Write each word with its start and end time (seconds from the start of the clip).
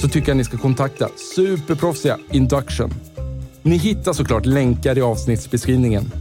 så 0.00 0.08
tycker 0.08 0.28
jag 0.28 0.36
ni 0.36 0.44
ska 0.44 0.58
kontakta 0.58 1.08
superproffsiga 1.36 2.18
Induction. 2.32 2.90
Ni 3.62 3.76
hittar 3.76 4.12
såklart 4.12 4.46
länkar 4.46 4.98
i 4.98 5.00
avsnittsbeskrivningen. 5.00 6.12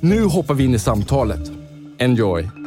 Nu 0.00 0.22
hoppar 0.24 0.54
vi 0.54 0.64
in 0.64 0.74
i 0.74 0.78
samtalet. 0.78 1.50
Enjoy! 1.98 2.57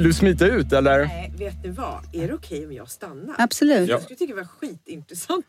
Vill 0.00 0.08
du 0.08 0.14
smita 0.14 0.46
ut 0.46 0.72
eller? 0.72 1.06
Nej, 1.06 1.32
vet 1.38 1.62
du 1.62 1.70
vad? 1.70 1.98
Är 2.12 2.28
det 2.28 2.34
okej 2.34 2.66
om 2.66 2.72
jag 2.72 2.90
stannar? 2.90 3.34
Absolut. 3.38 3.88
Jag 3.88 4.02
skulle 4.02 4.16
tycka 4.16 4.34
det 4.34 4.40
var 4.40 4.48
skitintressant. 4.48 5.44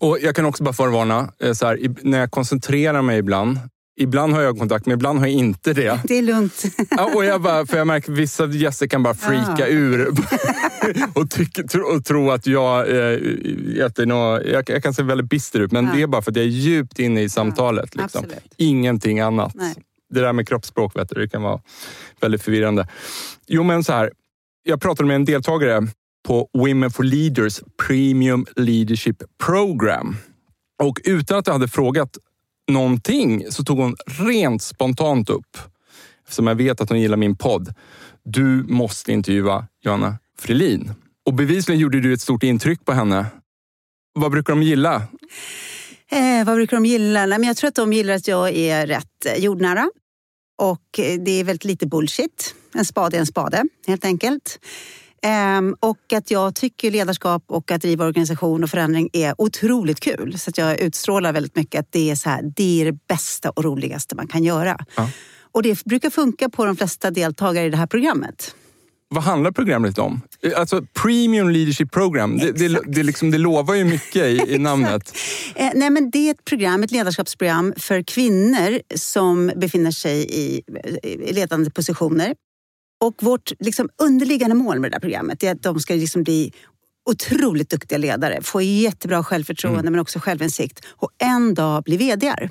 Och 0.00 0.18
jag 0.20 0.36
kan 0.36 0.44
också 0.44 0.64
bara 0.64 0.72
förvarna, 0.74 1.32
eh, 1.38 1.52
så 1.52 1.66
här, 1.66 1.78
när 2.02 2.18
jag 2.18 2.30
koncentrerar 2.30 3.02
mig 3.02 3.18
ibland, 3.18 3.58
ibland 4.00 4.32
har 4.34 4.40
jag 4.42 4.58
kontakt, 4.58 4.86
men 4.86 4.94
ibland 4.94 5.18
har 5.18 5.26
jag 5.26 5.34
inte 5.34 5.72
det. 5.72 6.00
Det 6.08 6.18
är 6.18 6.22
lugnt. 6.22 6.62
Ja, 6.90 7.10
och 7.14 7.24
jag 7.24 7.42
bara, 7.42 7.66
för 7.66 7.76
jag 7.78 7.86
märker 7.86 8.12
att 8.12 8.18
vissa 8.18 8.46
gäster 8.46 8.86
kan 8.86 9.02
bara 9.02 9.14
freaka 9.14 9.54
Ja. 9.58 9.66
ur 9.68 10.08
och, 11.14 11.30
tyck, 11.30 11.70
tro, 11.70 11.82
och 11.96 12.04
tro 12.04 12.30
att 12.30 12.46
jag, 12.46 12.88
eh, 12.88 12.96
är 12.96 14.06
nå, 14.06 14.40
jag, 14.44 14.70
jag 14.70 14.82
kan 14.82 14.94
se 14.94 15.02
väldigt 15.02 15.28
bister 15.30 15.60
ut, 15.60 15.72
men 15.72 15.84
Ja. 15.86 15.92
det 15.94 16.02
är 16.02 16.06
bara 16.06 16.22
för 16.22 16.30
att 16.30 16.36
jag 16.36 16.44
är 16.46 16.48
djupt 16.50 16.98
inne 16.98 17.22
i 17.22 17.28
samtalet. 17.28 17.94
Liksom. 17.94 18.24
absolut. 18.24 18.54
Ingenting 18.56 19.20
annat. 19.20 19.54
Nej. 19.54 19.74
Det 20.14 20.20
där 20.20 20.32
med 20.32 20.48
kroppsspråk 20.48 20.96
vet 20.96 21.08
du, 21.08 21.20
det 21.20 21.28
kan 21.28 21.42
vara 21.42 21.60
väldigt 22.20 22.42
förvirrande. 22.42 22.88
Jo, 23.46 23.62
men 23.62 23.84
så 23.84 23.92
här. 23.92 24.10
Jag 24.62 24.80
pratade 24.80 25.06
med 25.06 25.14
en 25.14 25.24
deltagare 25.24 25.88
på 26.26 26.48
Women 26.52 26.90
for 26.90 27.04
Leaders 27.04 27.60
Premium 27.86 28.46
Leadership 28.56 29.22
Program. 29.44 30.16
Och 30.82 31.00
utan 31.04 31.38
att 31.38 31.46
jag 31.46 31.54
hade 31.54 31.68
frågat 31.68 32.18
någonting 32.68 33.44
så 33.50 33.64
tog 33.64 33.78
hon 33.78 33.96
rent 34.06 34.62
spontant 34.62 35.30
upp, 35.30 35.58
eftersom 36.24 36.46
jag 36.46 36.54
vet 36.54 36.80
att 36.80 36.88
hon 36.88 37.00
gillar 37.00 37.16
min 37.16 37.36
podd. 37.36 37.74
Du 38.24 38.64
måste 38.68 39.12
intervjua 39.12 39.66
Johanna 39.82 40.18
Frilin. 40.38 40.92
Och 41.26 41.34
bevisligen 41.34 41.80
gjorde 41.80 42.00
du 42.00 42.12
ett 42.12 42.20
stort 42.20 42.42
intryck 42.42 42.84
på 42.84 42.92
henne. 42.92 43.26
Vad 44.14 44.30
brukar 44.30 44.52
de 44.52 44.62
gilla? 44.62 45.02
Eh, 46.10 46.46
vad 46.46 46.56
brukar 46.56 46.76
de 46.76 46.86
gilla? 46.86 47.26
Nej, 47.26 47.38
men 47.38 47.46
jag 47.48 47.56
tror 47.56 47.68
att 47.68 47.74
de 47.74 47.92
gillar 47.92 48.14
att 48.14 48.28
jag 48.28 48.50
är 48.50 48.86
rätt 48.86 49.26
jordnära. 49.38 49.90
Och 50.56 50.98
eh, 50.98 51.20
det 51.20 51.30
är 51.30 51.44
väldigt 51.44 51.64
lite 51.64 51.86
bullshit. 51.86 52.54
En 52.74 52.84
spade 52.84 53.16
är 53.16 53.20
en 53.20 53.26
spade, 53.26 53.64
helt 53.86 54.04
enkelt. 54.04 54.58
Ehm, 55.22 55.76
och 55.80 56.12
att 56.12 56.30
jag 56.30 56.54
tycker 56.54 56.90
ledarskap 56.90 57.44
och 57.46 57.70
att 57.70 57.82
driva 57.82 58.04
organisation 58.04 58.64
och 58.64 58.70
förändring 58.70 59.10
är 59.12 59.34
otroligt 59.38 60.00
kul. 60.00 60.38
Så 60.38 60.50
att 60.50 60.58
jag 60.58 60.80
utstrålar 60.80 61.32
väldigt 61.32 61.56
mycket 61.56 61.80
att 61.80 61.92
det 61.92 62.10
är, 62.10 62.14
så 62.14 62.28
här, 62.28 62.52
det 62.56 62.80
är 62.80 62.84
det 62.84 62.98
bästa 63.08 63.50
och 63.50 63.64
roligaste 63.64 64.14
man 64.14 64.28
kan 64.28 64.44
göra. 64.44 64.78
Ja. 64.96 65.10
Och 65.52 65.62
det 65.62 65.84
brukar 65.84 66.10
funka 66.10 66.48
på 66.48 66.64
de 66.64 66.76
flesta 66.76 67.10
deltagare 67.10 67.66
i 67.66 67.70
det 67.70 67.76
här 67.76 67.86
programmet. 67.86 68.54
Vad 69.08 69.24
handlar 69.24 69.50
programmet 69.50 69.98
om? 69.98 70.20
Alltså 70.56 70.82
Premium 71.02 71.50
Leadership 71.50 71.92
Program, 71.92 72.38
det, 72.38 72.52
det, 72.52 72.80
det, 72.86 73.02
liksom, 73.02 73.30
det 73.30 73.38
lovar 73.38 73.74
ju 73.74 73.84
mycket 73.84 74.24
i, 74.26 74.40
i 74.48 74.58
namnet. 74.58 75.16
Eh, 75.54 75.70
nej, 75.74 75.90
men 75.90 76.10
det 76.10 76.18
är 76.18 76.30
ett 76.30 76.44
program, 76.44 76.82
ett 76.82 76.90
ledarskapsprogram 76.90 77.74
för 77.76 78.02
kvinnor 78.02 78.80
som 78.94 79.52
befinner 79.56 79.90
sig 79.90 80.26
i, 80.30 80.62
i 81.02 81.32
ledande 81.32 81.70
positioner. 81.70 82.34
Och 83.04 83.14
vårt 83.20 83.52
liksom, 83.58 83.88
underliggande 84.02 84.54
mål 84.54 84.80
med 84.80 84.90
det 84.90 84.94
där 84.94 85.00
programmet 85.00 85.42
är 85.42 85.52
att 85.52 85.62
de 85.62 85.80
ska 85.80 85.94
liksom 85.94 86.22
bli 86.22 86.52
otroligt 87.10 87.70
duktiga 87.70 87.98
ledare, 87.98 88.42
få 88.42 88.62
jättebra 88.62 89.24
självförtroende 89.24 89.90
men 89.90 90.00
också 90.00 90.18
självinsikt 90.18 90.84
och 90.86 91.10
en 91.18 91.54
dag 91.54 91.82
bli 91.82 91.96
VDR. 91.96 92.48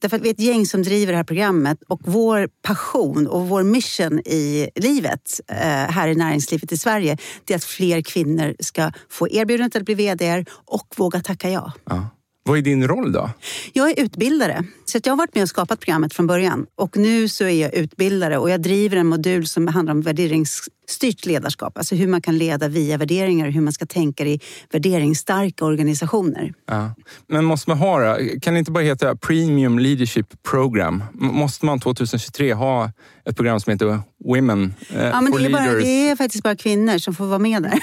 Därför 0.00 0.16
att 0.16 0.22
vi 0.22 0.28
är 0.28 0.34
ett 0.34 0.40
gäng 0.40 0.66
som 0.66 0.82
driver 0.82 1.12
det 1.12 1.16
här 1.16 1.24
programmet 1.24 1.78
och 1.88 2.00
vår 2.04 2.48
passion 2.62 3.26
och 3.26 3.48
vår 3.48 3.62
mission 3.62 4.18
i 4.18 4.70
livet 4.74 5.40
eh, 5.48 5.56
här 5.66 6.08
i 6.08 6.14
näringslivet 6.14 6.72
i 6.72 6.76
Sverige 6.76 7.16
det 7.44 7.54
är 7.54 7.56
att 7.56 7.64
fler 7.64 8.02
kvinnor 8.02 8.54
ska 8.60 8.92
få 9.08 9.28
erbjudandet 9.28 9.76
att 9.76 9.84
bli 9.84 9.94
VD 9.94 10.44
och 10.50 10.94
våga 10.96 11.20
tacka 11.20 11.50
ja. 11.50 11.72
Ja. 11.84 12.08
Vad 12.46 12.58
är 12.58 12.62
din 12.62 12.88
roll 12.88 13.12
då? 13.12 13.30
Jag 13.72 13.90
är 13.90 14.04
utbildare, 14.04 14.64
så 14.84 14.98
jag 15.04 15.12
har 15.12 15.16
varit 15.16 15.34
med 15.34 15.42
och 15.42 15.48
skapat 15.48 15.80
programmet 15.80 16.14
från 16.14 16.26
början. 16.26 16.66
Och 16.74 16.96
nu 16.96 17.28
så 17.28 17.44
är 17.44 17.62
jag 17.62 17.74
utbildare 17.74 18.38
och 18.38 18.50
jag 18.50 18.62
driver 18.62 18.96
en 18.96 19.06
modul 19.06 19.46
som 19.46 19.68
handlar 19.68 19.94
om 19.94 20.02
värderingsstyrt 20.02 21.26
ledarskap. 21.26 21.78
Alltså 21.78 21.94
hur 21.94 22.06
man 22.06 22.22
kan 22.22 22.38
leda 22.38 22.68
via 22.68 22.96
värderingar 22.96 23.46
och 23.46 23.52
hur 23.52 23.60
man 23.60 23.72
ska 23.72 23.86
tänka 23.86 24.24
i 24.24 24.40
värderingsstarka 24.72 25.64
organisationer. 25.64 26.52
Ja. 26.66 26.94
Men 27.28 27.44
måste 27.44 27.70
man 27.70 27.78
ha 27.78 27.98
det? 27.98 28.40
Kan 28.40 28.54
det 28.54 28.58
inte 28.58 28.70
bara 28.70 28.84
heta 28.84 29.16
Premium 29.16 29.78
Leadership 29.78 30.42
Program? 30.42 31.04
Måste 31.12 31.66
man 31.66 31.80
2023 31.80 32.52
ha 32.52 32.92
ett 33.24 33.36
program 33.36 33.60
som 33.60 33.70
heter 33.70 34.00
Women 34.24 34.74
eh, 34.90 35.04
Ja, 35.04 35.20
men 35.20 35.32
for 35.32 35.38
det, 35.38 35.46
är 35.46 35.50
bara, 35.50 35.72
det 35.72 36.08
är 36.08 36.16
faktiskt 36.16 36.44
bara 36.44 36.56
kvinnor 36.56 36.98
som 36.98 37.14
får 37.14 37.26
vara 37.26 37.38
med 37.38 37.62
där. 37.62 37.78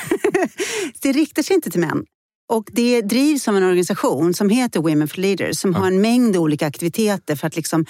det 1.02 1.12
riktar 1.12 1.44
sig 1.44 1.56
inte 1.56 1.70
till 1.70 1.82
män. 1.82 2.06
Och 2.54 2.70
det 2.72 3.02
drivs 3.02 3.48
av 3.48 3.58
en 3.58 3.64
organisation 3.64 4.34
som 4.34 4.50
heter 4.50 4.80
Women 4.80 5.08
for 5.08 5.22
Leaders 5.22 5.58
som 5.58 5.76
har 5.76 5.88
en 5.88 6.02
mängd 6.02 6.38
olika 6.38 6.68
aktiviteter 6.68 7.36
för 7.36 7.48
att 7.48 7.56
liksom, 7.56 7.86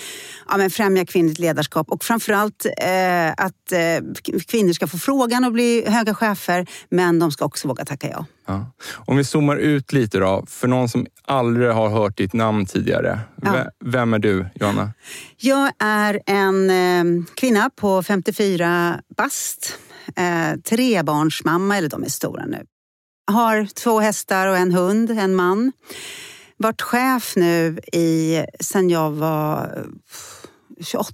ja, 0.49 0.57
men 0.57 0.69
främja 0.69 1.05
kvinnligt 1.05 1.39
ledarskap 1.39 1.91
och 1.91 2.03
framförallt 2.03 2.65
eh, 2.65 3.31
att 3.31 3.71
eh, 3.71 4.39
kvinnor 4.47 4.73
ska 4.73 4.87
få 4.87 4.97
frågan 4.97 5.43
att 5.43 5.53
bli 5.53 5.83
höga 5.87 6.15
chefer 6.15 6.67
men 6.89 7.19
de 7.19 7.31
ska 7.31 7.45
också 7.45 7.67
våga 7.67 7.85
tacka 7.85 8.07
ja. 8.07 8.25
Ja. 8.47 8.71
Om 8.95 9.17
vi 9.17 9.23
zoomar 9.23 9.55
ut 9.55 9.93
lite 9.93 10.19
då, 10.19 10.45
för 10.47 10.67
någon 10.67 10.89
som 10.89 11.05
aldrig 11.25 11.69
har 11.69 11.89
hört 11.89 12.17
ditt 12.17 12.33
namn 12.33 12.65
tidigare. 12.65 13.19
Ja. 13.41 13.65
Vem 13.85 14.13
är 14.13 14.19
du, 14.19 14.45
Johanna? 14.55 14.93
Jag 15.37 15.71
är 15.79 16.21
en 16.25 16.69
eh, 16.69 17.25
kvinna 17.35 17.69
på 17.75 18.03
54 18.03 18.99
bast, 19.17 19.77
eh, 20.15 20.59
trebarnsmamma, 20.59 21.77
eller 21.77 21.89
de 21.89 22.03
är 22.03 22.09
stora 22.09 22.45
nu. 22.45 22.65
Har 23.25 23.65
två 23.65 23.99
hästar 23.99 24.47
och 24.47 24.57
en 24.57 24.71
hund, 24.71 25.11
en 25.11 25.35
man. 25.35 25.71
Varit 26.57 26.81
chef 26.81 27.33
nu 27.35 27.79
i, 27.93 28.43
sen 28.59 28.89
jag 28.89 29.11
var 29.11 29.83
eh, 30.79 30.83
28. 30.83 31.13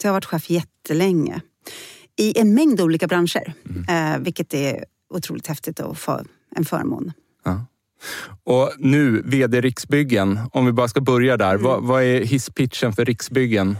Så 0.00 0.06
jag 0.06 0.10
har 0.10 0.14
varit 0.16 0.24
chef 0.24 0.50
jättelänge. 0.50 1.40
I 2.16 2.38
en 2.38 2.54
mängd 2.54 2.80
olika 2.80 3.06
branscher, 3.06 3.52
eh, 3.88 4.18
vilket 4.18 4.54
är 4.54 4.84
otroligt 5.14 5.46
häftigt 5.46 5.80
och 5.80 5.98
för, 5.98 6.26
en 6.56 6.64
förmån. 6.64 7.12
Ja. 7.44 7.66
Och 8.44 8.72
nu, 8.78 9.22
VD 9.24 9.60
Riksbyggen. 9.60 10.40
Om 10.52 10.66
vi 10.66 10.72
bara 10.72 10.88
ska 10.88 11.00
börja 11.00 11.36
där. 11.36 11.56
Vad, 11.56 11.82
vad 11.82 12.02
är 12.02 12.24
hisspitchen 12.24 12.92
för 12.92 13.04
Riksbyggen? 13.04 13.76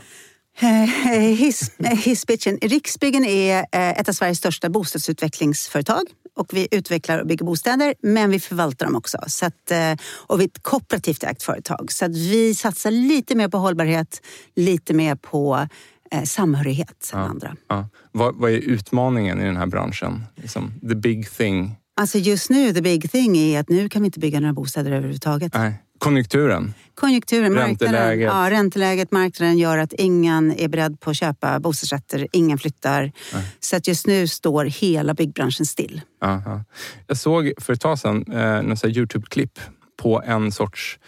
Eh, 0.61 0.69
Hiss, 1.19 1.73
eh, 1.79 1.99
hisspitchen. 1.99 2.59
Riksbyggen 2.63 3.25
är 3.25 3.59
eh, 3.59 3.91
ett 3.91 4.09
av 4.09 4.13
Sveriges 4.13 4.39
största 4.39 4.69
bostadsutvecklingsföretag. 4.69 6.03
Och 6.37 6.47
vi 6.53 6.69
utvecklar 6.71 7.19
och 7.19 7.27
bygger 7.27 7.45
bostäder, 7.45 7.95
men 8.03 8.31
vi 8.31 8.41
förvaltar 8.41 8.87
dem 8.87 8.97
också. 8.97 9.19
Så 9.27 9.47
att, 9.47 9.71
eh, 9.71 9.93
och 10.27 10.41
vi 10.41 10.45
är 10.45 10.49
ett 10.49 10.63
kooperativt 10.63 11.25
ägt 11.25 11.43
företag. 11.43 11.93
Så 11.93 12.05
att 12.05 12.17
vi 12.17 12.55
satsar 12.55 12.91
lite 12.91 13.35
mer 13.35 13.49
på 13.49 13.59
hållbarhet, 13.59 14.23
lite 14.57 14.95
mer 14.95 15.15
på 15.15 15.69
eh, 16.11 16.23
samhörighet 16.23 16.97
som 17.03 17.21
Ja. 17.21 17.27
andra. 17.27 17.57
Ja. 17.69 17.89
Vad, 18.13 18.35
vad 18.37 18.51
är 18.51 18.57
utmaningen 18.57 19.41
i 19.41 19.45
den 19.45 19.57
här 19.57 19.67
branschen? 19.67 20.25
Liksom, 20.37 20.73
the 20.89 20.95
big 20.95 21.31
thing? 21.31 21.77
Alltså 21.97 22.19
just 22.19 22.51
nu, 22.51 22.73
the 22.75 22.83
big 22.83 23.11
thing 23.11 23.37
är 23.37 23.61
att 23.61 23.69
nu 23.69 23.89
kan 23.89 24.03
vi 24.03 24.07
inte 24.07 24.19
bygga 24.21 24.41
några 24.41 24.53
bostäder 24.53 24.93
överhuvudtaget. 24.93 25.55
Nej. 25.55 25.84
Konjunkturen? 26.05 26.75
Konjunkturen, 26.95 27.55
marknaden, 27.55 27.93
Ränteläget. 27.95 28.27
ja, 28.27 28.51
ränteläget, 28.51 29.11
marknaden 29.13 29.59
gör 29.59 29.79
att 29.79 29.93
ingen 29.93 30.53
är 30.59 30.69
beredd 30.69 31.01
på 31.01 31.11
att 31.11 31.17
köpa 31.17 31.61
bostadsrätter, 31.61 32.29
ingen 32.33 32.59
flyttar. 32.59 33.13
Så 33.61 33.77
att 33.77 33.89
just 33.89 34.07
nu 34.07 34.29
står 34.29 34.65
hela 34.65 35.15
byggbranschen 35.15 35.67
still. 35.67 36.01
Ja, 36.21 36.43
ja. 36.47 36.65
Jag 37.07 37.17
såg 37.17 37.53
för 37.61 37.73
ett 37.73 37.81
tag 37.81 37.99
sedan 37.99 38.25
eh, 38.33 38.91
Youtube-klipp 38.91 39.59
på 40.03 40.23
en 40.27 40.53
sorts 40.53 40.99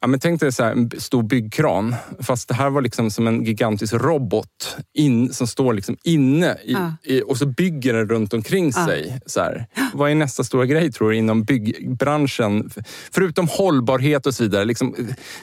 Ja, 0.00 0.06
men 0.08 0.20
tänk 0.20 0.40
dig 0.40 0.52
så 0.52 0.62
här, 0.64 0.72
en 0.72 0.90
stor 0.98 1.22
byggkran, 1.22 1.94
fast 2.20 2.48
det 2.48 2.54
här 2.54 2.70
var 2.70 2.82
liksom 2.82 3.10
som 3.10 3.26
en 3.26 3.44
gigantisk 3.44 3.94
robot 3.94 4.76
in, 4.94 5.32
som 5.32 5.46
står 5.46 5.72
liksom 5.74 5.96
inne 6.04 6.52
i, 6.64 6.72
Ja. 6.72 6.92
i, 7.04 7.22
och 7.22 7.36
så 7.38 7.46
bygger 7.46 7.94
den 7.94 8.08
runt 8.08 8.34
omkring 8.34 8.72
Ja. 8.76 8.86
sig. 8.86 9.20
Så 9.26 9.40
här. 9.40 9.66
Vad 9.94 10.10
är 10.10 10.14
nästa 10.14 10.44
stora 10.44 10.66
grej 10.66 10.92
tror 10.92 11.10
du 11.10 11.16
inom 11.16 11.44
byggbranschen? 11.44 12.70
Förutom 13.12 13.48
hållbarhet 13.48 14.26
och 14.26 14.34
så 14.34 14.42
vidare. 14.42 14.64
Liksom, 14.64 14.94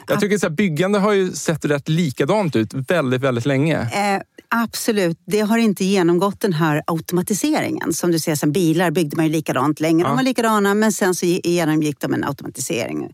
jag 0.07 0.19
tycker 0.19 0.38
så 0.38 0.46
här, 0.46 0.54
byggande 0.54 1.00
har 1.00 1.13
ju 1.13 1.31
sett 1.31 1.66
rätt 1.66 1.90
likadant 1.90 2.56
ut 2.56 2.74
väldigt, 2.74 3.22
väldigt 3.22 3.46
länge. 3.46 3.80
Eh, 3.81 4.22
absolut, 4.50 5.19
det 5.28 5.40
har 5.40 5.58
inte 5.58 5.86
genomgått 5.86 6.40
den 6.42 6.54
här 6.54 6.81
automatiseringen. 6.88 7.94
Som 7.94 8.12
du 8.12 8.19
ser, 8.19 8.36
som 8.36 8.51
bilar 8.51 8.92
byggde 8.92 9.16
man 9.18 9.25
ju 9.25 9.31
likadant 9.31 9.80
länge. 9.80 10.04
De 10.04 10.16
var 10.16 10.24
likadana, 10.24 10.74
men 10.74 10.92
sen 10.92 11.16
så 11.16 11.25
genomgick 11.25 12.00
de 12.00 12.13
en 12.13 12.24
automatisering. 12.24 13.10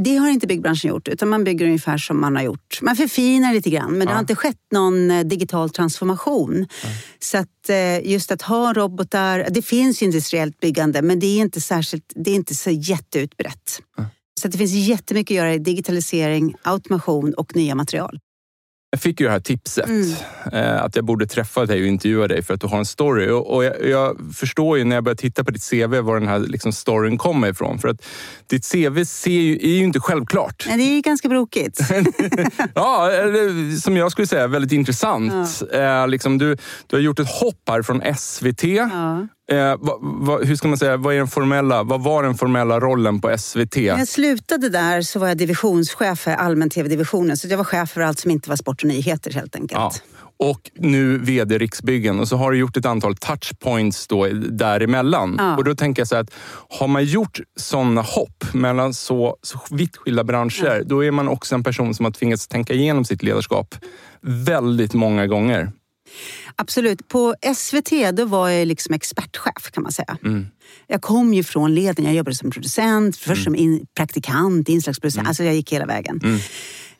Det 0.00 0.16
har 0.16 0.28
inte 0.28 0.46
byggbranschen 0.46 0.88
gjort, 0.90 1.08
utan 1.08 1.28
man 1.28 1.44
bygger 1.44 1.66
ungefär 1.66 1.98
som 1.98 2.20
man 2.20 2.36
har 2.36 2.42
gjort. 2.42 2.78
Man 2.82 2.96
förfinar 2.96 3.54
lite 3.54 3.70
grann, 3.70 3.90
men 3.90 3.98
det 3.98 4.04
Ja. 4.04 4.12
har 4.12 4.20
inte 4.20 4.34
skett 4.34 4.56
någon 4.72 5.10
eh, 5.10 5.24
digital 5.24 5.70
transformation. 5.70 6.66
Så 7.18 7.38
att 7.38 7.68
eh, 7.68 8.06
just 8.10 8.30
att 8.32 8.42
ha 8.42 8.72
robotar, 8.72 9.46
det 9.50 9.62
finns 9.62 10.02
industriellt 10.02 10.60
byggande, 10.60 11.02
men 11.02 11.18
det 11.20 11.26
är 11.26 11.40
inte, 11.40 11.60
särskilt, 11.60 12.12
det 12.14 12.30
är 12.30 12.34
inte 12.34 12.54
så 12.54 12.70
jätteutbrett. 12.70 13.80
Så 14.40 14.46
att 14.48 14.52
det 14.52 14.58
finns 14.58 14.72
jättemycket 14.88 15.34
att 15.34 15.36
göra 15.36 15.54
i 15.54 15.58
digitalisering, 15.58 16.54
automation 16.62 17.34
och 17.34 17.56
nya 17.56 17.74
material. 17.74 18.18
Jag 18.96 19.02
fick 19.02 19.20
ju 19.20 19.26
det 19.26 19.32
här 19.32 19.40
tipset 19.40 19.86
Mm. 19.88 20.12
eh, 20.52 20.82
att 20.82 20.96
jag 20.96 21.04
borde 21.04 21.26
träffa 21.26 21.66
dig 21.66 21.80
och 21.80 21.86
intervjua 21.86 22.28
dig 22.28 22.42
för 22.42 22.54
att 22.54 22.60
du 22.60 22.66
har 22.66 22.78
en 22.78 22.84
story. 22.84 23.28
Och, 23.30 23.64
jag, 23.64 23.86
jag 23.88 24.16
förstår 24.36 24.78
ju 24.78 24.84
när 24.84 24.96
jag 24.96 25.04
börjar 25.04 25.16
titta 25.16 25.44
på 25.44 25.50
ditt 25.50 25.70
CV 25.70 26.00
var 26.00 26.18
den 26.20 26.28
här 26.28 26.38
liksom 26.38 26.72
storyn 26.72 27.18
kommer 27.18 27.48
ifrån. 27.48 27.78
För 27.78 27.88
att 27.88 28.02
ditt 28.46 28.72
CV 28.72 29.04
ser 29.04 29.30
ju, 29.30 29.54
är 29.56 29.76
ju 29.76 29.84
inte 29.84 30.00
självklart. 30.00 30.64
Men 30.68 30.78
det 30.78 30.84
är 30.84 30.94
ju 30.94 31.00
ganska 31.00 31.28
brokigt. 31.28 31.80
Ja, 32.74 33.10
eller, 33.10 33.76
som 33.80 33.96
jag 33.96 34.12
skulle 34.12 34.26
säga, 34.26 34.46
väldigt 34.46 34.72
intressant. 34.72 35.62
Eh, 35.72 36.08
liksom 36.08 36.38
du, 36.38 36.56
du 36.86 36.96
har 36.96 37.00
gjort 37.00 37.18
ett 37.18 37.30
hopp 37.30 37.62
här 37.68 37.82
från 37.82 38.02
SVT. 38.16 38.64
Ja. 38.64 39.26
Eh, 39.52 39.76
va, 39.78 39.98
va, 40.00 40.38
hur 40.38 40.56
ska 40.56 40.68
man 40.68 40.78
säga, 40.78 40.96
vad, 40.96 41.14
är 41.14 41.18
den 41.18 41.28
formella, 41.28 41.82
vad 41.82 42.02
var 42.02 42.22
den 42.22 42.34
formella 42.34 42.80
rollen 42.80 43.20
på 43.20 43.38
SVT? 43.38 43.76
När 43.76 43.98
jag 43.98 44.08
slutade 44.08 44.68
där 44.68 45.02
så 45.02 45.18
var 45.18 45.28
jag 45.28 45.36
divisionschef 45.36 46.18
för 46.18 46.30
allmän-tv-divisionen. 46.30 47.36
Så 47.36 47.48
jag 47.48 47.56
var 47.56 47.64
chef 47.64 47.90
för 47.90 48.00
allt 48.00 48.18
som 48.18 48.30
inte 48.30 48.48
var 48.48 48.56
sport 48.56 48.82
och 48.82 48.88
nyheter 48.88 49.32
helt 49.32 49.56
enkelt. 49.56 49.80
Ja. 49.80 49.92
Och 50.38 50.70
nu 50.74 51.18
VD 51.18 51.58
Riksbyggen 51.58 52.20
och 52.20 52.28
så 52.28 52.36
har 52.36 52.52
du 52.52 52.58
gjort 52.58 52.76
ett 52.76 52.86
antal 52.86 53.16
touchpoints 53.16 54.06
då 54.06 54.26
däremellan. 54.50 55.36
Ja. 55.38 55.56
Och 55.56 55.64
då 55.64 55.74
tänker 55.74 56.00
jag 56.00 56.08
så 56.08 56.14
här 56.14 56.22
att 56.22 56.30
har 56.80 56.88
man 56.88 57.04
gjort 57.04 57.40
sådana 57.56 58.00
hopp 58.00 58.44
mellan 58.52 58.94
så, 58.94 59.36
så 59.42 59.60
vitt 59.70 59.96
skilda 59.96 60.24
branscher, 60.24 60.82
då 60.86 61.04
är 61.04 61.10
man 61.10 61.28
också 61.28 61.54
en 61.54 61.64
person 61.64 61.94
som 61.94 62.04
har 62.04 62.12
tvingats 62.12 62.48
tänka 62.48 62.72
igenom 62.72 63.04
sitt 63.04 63.22
ledarskap 63.22 63.74
väldigt 64.22 64.94
många 64.94 65.26
gånger. 65.26 65.72
Absolut. 66.56 67.08
På 67.08 67.34
SVT 67.56 67.90
då 68.12 68.24
var 68.24 68.48
jag 68.48 68.66
liksom 68.68 68.94
expertchef 68.94 69.70
kan 69.72 69.82
man 69.82 69.92
säga. 69.92 70.18
Mm. 70.24 70.46
Jag 70.86 71.02
kom 71.02 71.34
ju 71.34 71.44
från 71.44 71.74
leden. 71.74 72.04
Jag 72.04 72.14
jobbade 72.14 72.36
som 72.36 72.50
producent, 72.50 73.16
först 73.16 73.44
som 73.44 73.54
in, 73.54 73.86
praktikant, 73.96 74.68
inslagsproducent. 74.68 75.28
Alltså 75.28 75.44
jag 75.44 75.54
gick 75.54 75.72
hela 75.72 75.86
vägen. 75.86 76.20
Mm. 76.24 76.38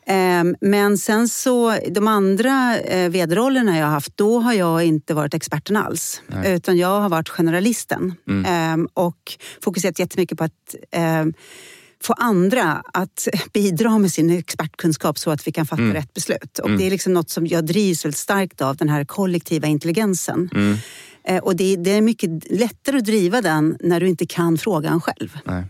Ehm, 0.09 0.55
Men 0.61 0.97
sen 0.97 1.29
så, 1.29 1.77
de 1.89 2.07
andra 2.07 2.79
eh, 2.79 3.09
vd-rollerna 3.09 3.77
jag 3.77 3.85
har 3.85 3.91
haft, 3.91 4.17
då 4.17 4.39
har 4.39 4.53
jag 4.53 4.83
inte 4.85 5.13
varit 5.13 5.33
experten 5.33 5.77
alls. 5.77 6.21
Utan 6.45 6.77
jag 6.77 7.01
har 7.01 7.09
varit 7.09 7.29
generalisten. 7.29 8.13
Mm. 8.29 8.45
Ehm, 8.45 8.87
Och 8.93 9.37
fokuserat 9.63 9.99
jättemycket 9.99 10.37
på 10.37 10.43
att 10.43 10.75
ehm, 10.91 11.33
få 12.03 12.13
andra 12.13 12.83
att 12.93 13.27
bidra 13.53 13.97
med 13.99 14.11
sin 14.13 14.29
expertkunskap 14.29 15.17
så 15.19 15.31
att 15.31 15.47
vi 15.47 15.51
kan 15.51 15.65
fatta 15.65 15.81
Mm. 15.81 15.93
rätt 15.93 16.13
beslut. 16.13 16.59
Och 16.59 16.71
Det 16.77 16.83
är 16.87 16.89
liksom 16.89 17.13
något 17.13 17.29
som 17.29 17.47
jag 17.47 17.65
drivs 17.65 18.05
väldigt 18.05 18.17
starkt 18.17 18.61
av, 18.61 18.75
den 18.77 18.89
här 18.89 19.05
kollektiva 19.05 19.67
intelligensen. 19.67 20.49
Mm. 20.53 20.77
Eh, 21.27 21.43
Och 21.43 21.55
det, 21.55 21.75
det 21.75 21.91
är 21.91 22.01
mycket 22.01 22.29
lättare 22.51 22.97
att 22.97 23.05
driva 23.05 23.41
den 23.41 23.77
när 23.79 23.99
du 23.99 24.07
inte 24.07 24.25
kan 24.25 24.57
frågan 24.57 25.01
själv. 25.01 25.37
Nej. 25.45 25.63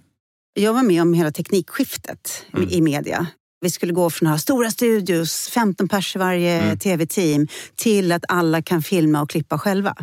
Jag 0.53 0.73
var 0.73 0.83
med 0.83 1.01
om 1.01 1.13
hela 1.13 1.31
teknikskiftet 1.31 2.45
Mm. 2.53 2.69
i 2.69 2.81
media. 2.81 3.27
Vi 3.61 3.69
skulle 3.69 3.93
gå 3.93 4.09
från 4.09 4.27
att 4.27 4.33
ha 4.33 4.39
stora 4.39 4.71
studios, 4.71 5.49
15 5.53 5.87
pers 5.87 6.15
i 6.15 6.19
varje 6.19 6.61
Mm. 6.61 6.79
tv-team, 6.79 7.47
till 7.75 8.11
att 8.11 8.23
alla 8.27 8.61
kan 8.61 8.83
filma 8.83 9.21
och 9.21 9.29
klippa 9.29 9.59
själva. 9.59 9.95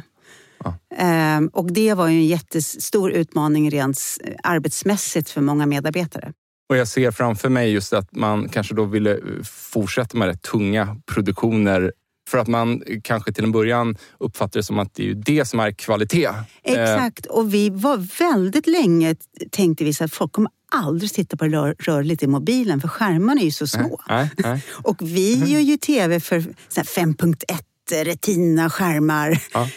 Ja. 0.64 0.74
Ehm, 0.96 1.48
och 1.48 1.72
det 1.72 1.94
var 1.94 2.08
ju 2.08 2.16
en 2.16 2.26
jättestor 2.26 3.10
utmaning 3.10 3.70
rent 3.70 4.00
arbetsmässigt 4.42 5.30
för 5.30 5.40
många 5.40 5.66
medarbetare. 5.66 6.32
Och 6.68 6.76
jag 6.76 6.88
ser 6.88 7.10
framför 7.10 7.48
mig 7.48 7.72
just 7.72 7.92
att 7.92 8.16
man 8.16 8.48
kanske 8.48 8.74
då 8.74 8.84
ville 8.84 9.12
eh, 9.12 9.42
fortsätta 9.44 10.18
med 10.18 10.28
rätt 10.28 10.42
tunga 10.42 10.96
produktioner 11.06 11.92
för 12.30 12.38
att 12.38 12.48
man 12.48 12.82
kanske 13.02 13.32
till 13.32 13.44
en 13.44 13.52
början 13.52 13.96
uppfattar 14.18 14.60
det 14.60 14.64
som 14.64 14.78
att 14.78 14.94
det 14.94 15.10
är 15.10 15.14
det 15.14 15.44
som 15.44 15.60
är 15.60 15.72
kvalitet. 15.72 16.26
Eh, 16.26 16.42
Exakt, 16.62 17.26
och 17.26 17.54
vi 17.54 17.70
var 17.70 17.96
väldigt 18.18 18.66
länge 18.66 19.16
tänkte 19.50 19.84
vi 19.84 19.94
så 19.94 20.04
att 20.04 20.12
folk 20.12 20.32
kommer 20.32 20.50
aldrig 20.72 21.12
titta 21.12 21.36
på 21.36 21.44
rör, 21.44 21.74
rörligt 21.78 22.22
i 22.22 22.26
mobilen 22.26 22.80
för 22.80 22.88
skärmarna 22.88 23.40
är 23.40 23.44
ju 23.44 23.50
så 23.50 23.66
små. 23.66 24.00
Nej, 24.08 24.30
nej. 24.36 24.64
Och 24.82 24.96
vi 25.00 25.34
gör 25.34 25.60
ju 25.60 25.76
tv 25.76 26.20
för 26.20 26.40
så 26.40 26.80
här 26.80 26.84
5.1 26.84 27.60
retina-skärmar. 28.04 29.38
Ja. 29.52 29.68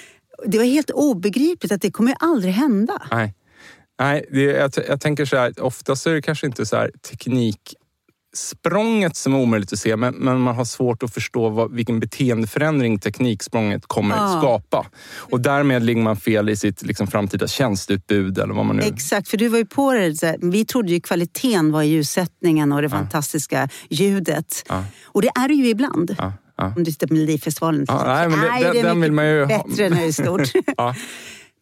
Det 0.46 0.58
var 0.58 0.66
helt 0.66 0.90
obegripligt 0.90 1.72
att 1.72 1.82
det 1.82 1.92
kommer 1.92 2.16
aldrig 2.20 2.54
hända. 2.54 3.02
Nej, 3.12 3.34
Nej 4.00 4.26
det, 4.32 4.42
jag, 4.42 4.72
jag 4.88 5.02
tänker 5.02 5.26
så 5.26 5.38
här, 5.38 5.64
oftast 5.64 6.08
är 6.08 6.14
det 6.14 6.22
kanske 6.22 6.48
inte 6.48 6.66
så 6.66 6.76
här 6.76 6.92
tekniksprånget 7.10 9.16
som 9.16 9.34
är 9.34 9.38
omöjligt 9.40 9.74
att 9.74 9.80
se, 9.80 9.96
men, 9.96 10.14
men 10.16 10.40
man 10.40 10.56
har 10.56 10.66
svårt 10.66 11.04
att 11.04 11.14
förstå 11.14 11.50
vad, 11.50 11.74
vilken 11.74 12.00
beteendeförändring 12.00 13.00
tekniksprånget 13.00 13.84
kommer 13.88 14.16
Ja. 14.16 14.38
skapa. 14.40 14.88
Och 15.16 15.42
därmed 15.42 15.84
ligger 15.84 16.02
man 16.02 16.18
fel 16.18 16.50
i 16.50 16.56
sitt 16.56 16.82
liksom, 16.82 17.08
framtida 17.08 17.48
tjänsteutbud 17.48 18.38
eller 18.38 18.54
vad 18.54 18.66
man 18.66 18.76
nu... 18.76 18.84
Exakt, 18.84 19.28
för 19.28 19.38
du 19.38 19.48
var 19.48 19.58
ju 19.58 19.66
på 19.66 19.94
det. 19.94 20.22
Här, 20.22 20.38
vi 20.52 20.66
trodde 20.66 20.92
ju 20.92 21.02
kvaliteten 21.02 21.72
var 21.72 21.84
i 21.84 21.88
ljussättningen 21.88 22.72
och 22.72 22.82
det 22.82 22.90
fantastiska 22.90 23.70
ljudet. 23.90 24.64
Ja. 24.70 24.84
Och 25.06 25.22
det 25.22 25.32
är 25.36 25.48
det 25.48 25.54
ju 25.54 25.68
ibland. 25.68 26.16
Ja. 26.58 26.74
Om 26.78 26.84
du 26.84 26.92
tittar 26.92 27.08
på 27.08 27.14
Melodifestivalen. 27.14 27.86
Ja, 27.88 28.04
nej, 28.06 28.30
men 28.30 28.40
det- 28.40 28.48
Nej, 28.50 28.64
det 28.74 28.80
är 28.80 28.84
den 28.84 29.02
vill 29.02 29.12
man 29.12 29.28
ju 29.30 29.46
bättre 29.46 29.90
när 29.90 29.98
det 29.98 30.04
är 30.08 30.12
stort. 30.12 30.52
Ja. 30.78 30.96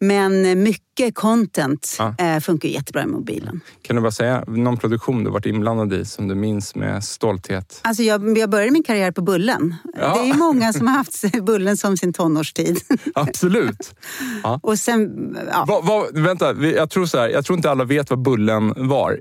Men 0.00 0.46
eh, 0.46 0.54
mycket 0.54 1.14
content 1.14 1.96
Ja. 1.98 2.14
eh, 2.18 2.40
funkar 2.40 2.68
jättebra 2.68 3.02
i 3.02 3.06
mobilen. 3.06 3.60
Kan 3.82 3.96
du 3.96 4.02
bara 4.02 4.10
säga 4.12 4.44
någon 4.46 4.76
produktion 4.76 5.24
du 5.24 5.30
varit 5.30 5.46
inblandad 5.46 5.92
i 6.00 6.04
som 6.04 6.28
du 6.28 6.34
minns 6.34 6.74
med 6.74 7.04
stolthet? 7.04 7.80
Alltså 7.82 8.02
jag, 8.02 8.38
jag 8.38 8.50
började 8.50 8.70
min 8.70 8.82
karriär 8.82 9.12
på 9.12 9.22
Bullen. 9.22 9.74
Ja. 10.00 10.14
Det 10.14 10.20
är 10.20 10.24
ju 10.26 10.34
många 10.34 10.72
som 10.72 10.86
har 10.86 10.94
haft 10.94 11.22
Bullen 11.42 11.76
som 11.76 11.96
sin 11.96 12.12
tonårstid. 12.12 12.80
Absolut. 13.14 13.94
Ja. 14.42 14.60
Och 14.62 14.78
sen, 14.78 15.32
Va, 15.66 15.80
va, 15.80 16.06
vänta, 16.12 16.54
jag 16.54 16.90
tror, 16.90 17.06
så 17.06 17.18
här, 17.18 17.28
jag 17.28 17.44
tror 17.44 17.56
inte 17.56 17.70
alla 17.70 17.84
vet 17.84 18.10
vad 18.10 18.22
Bullen 18.22 18.74
var. 18.76 19.20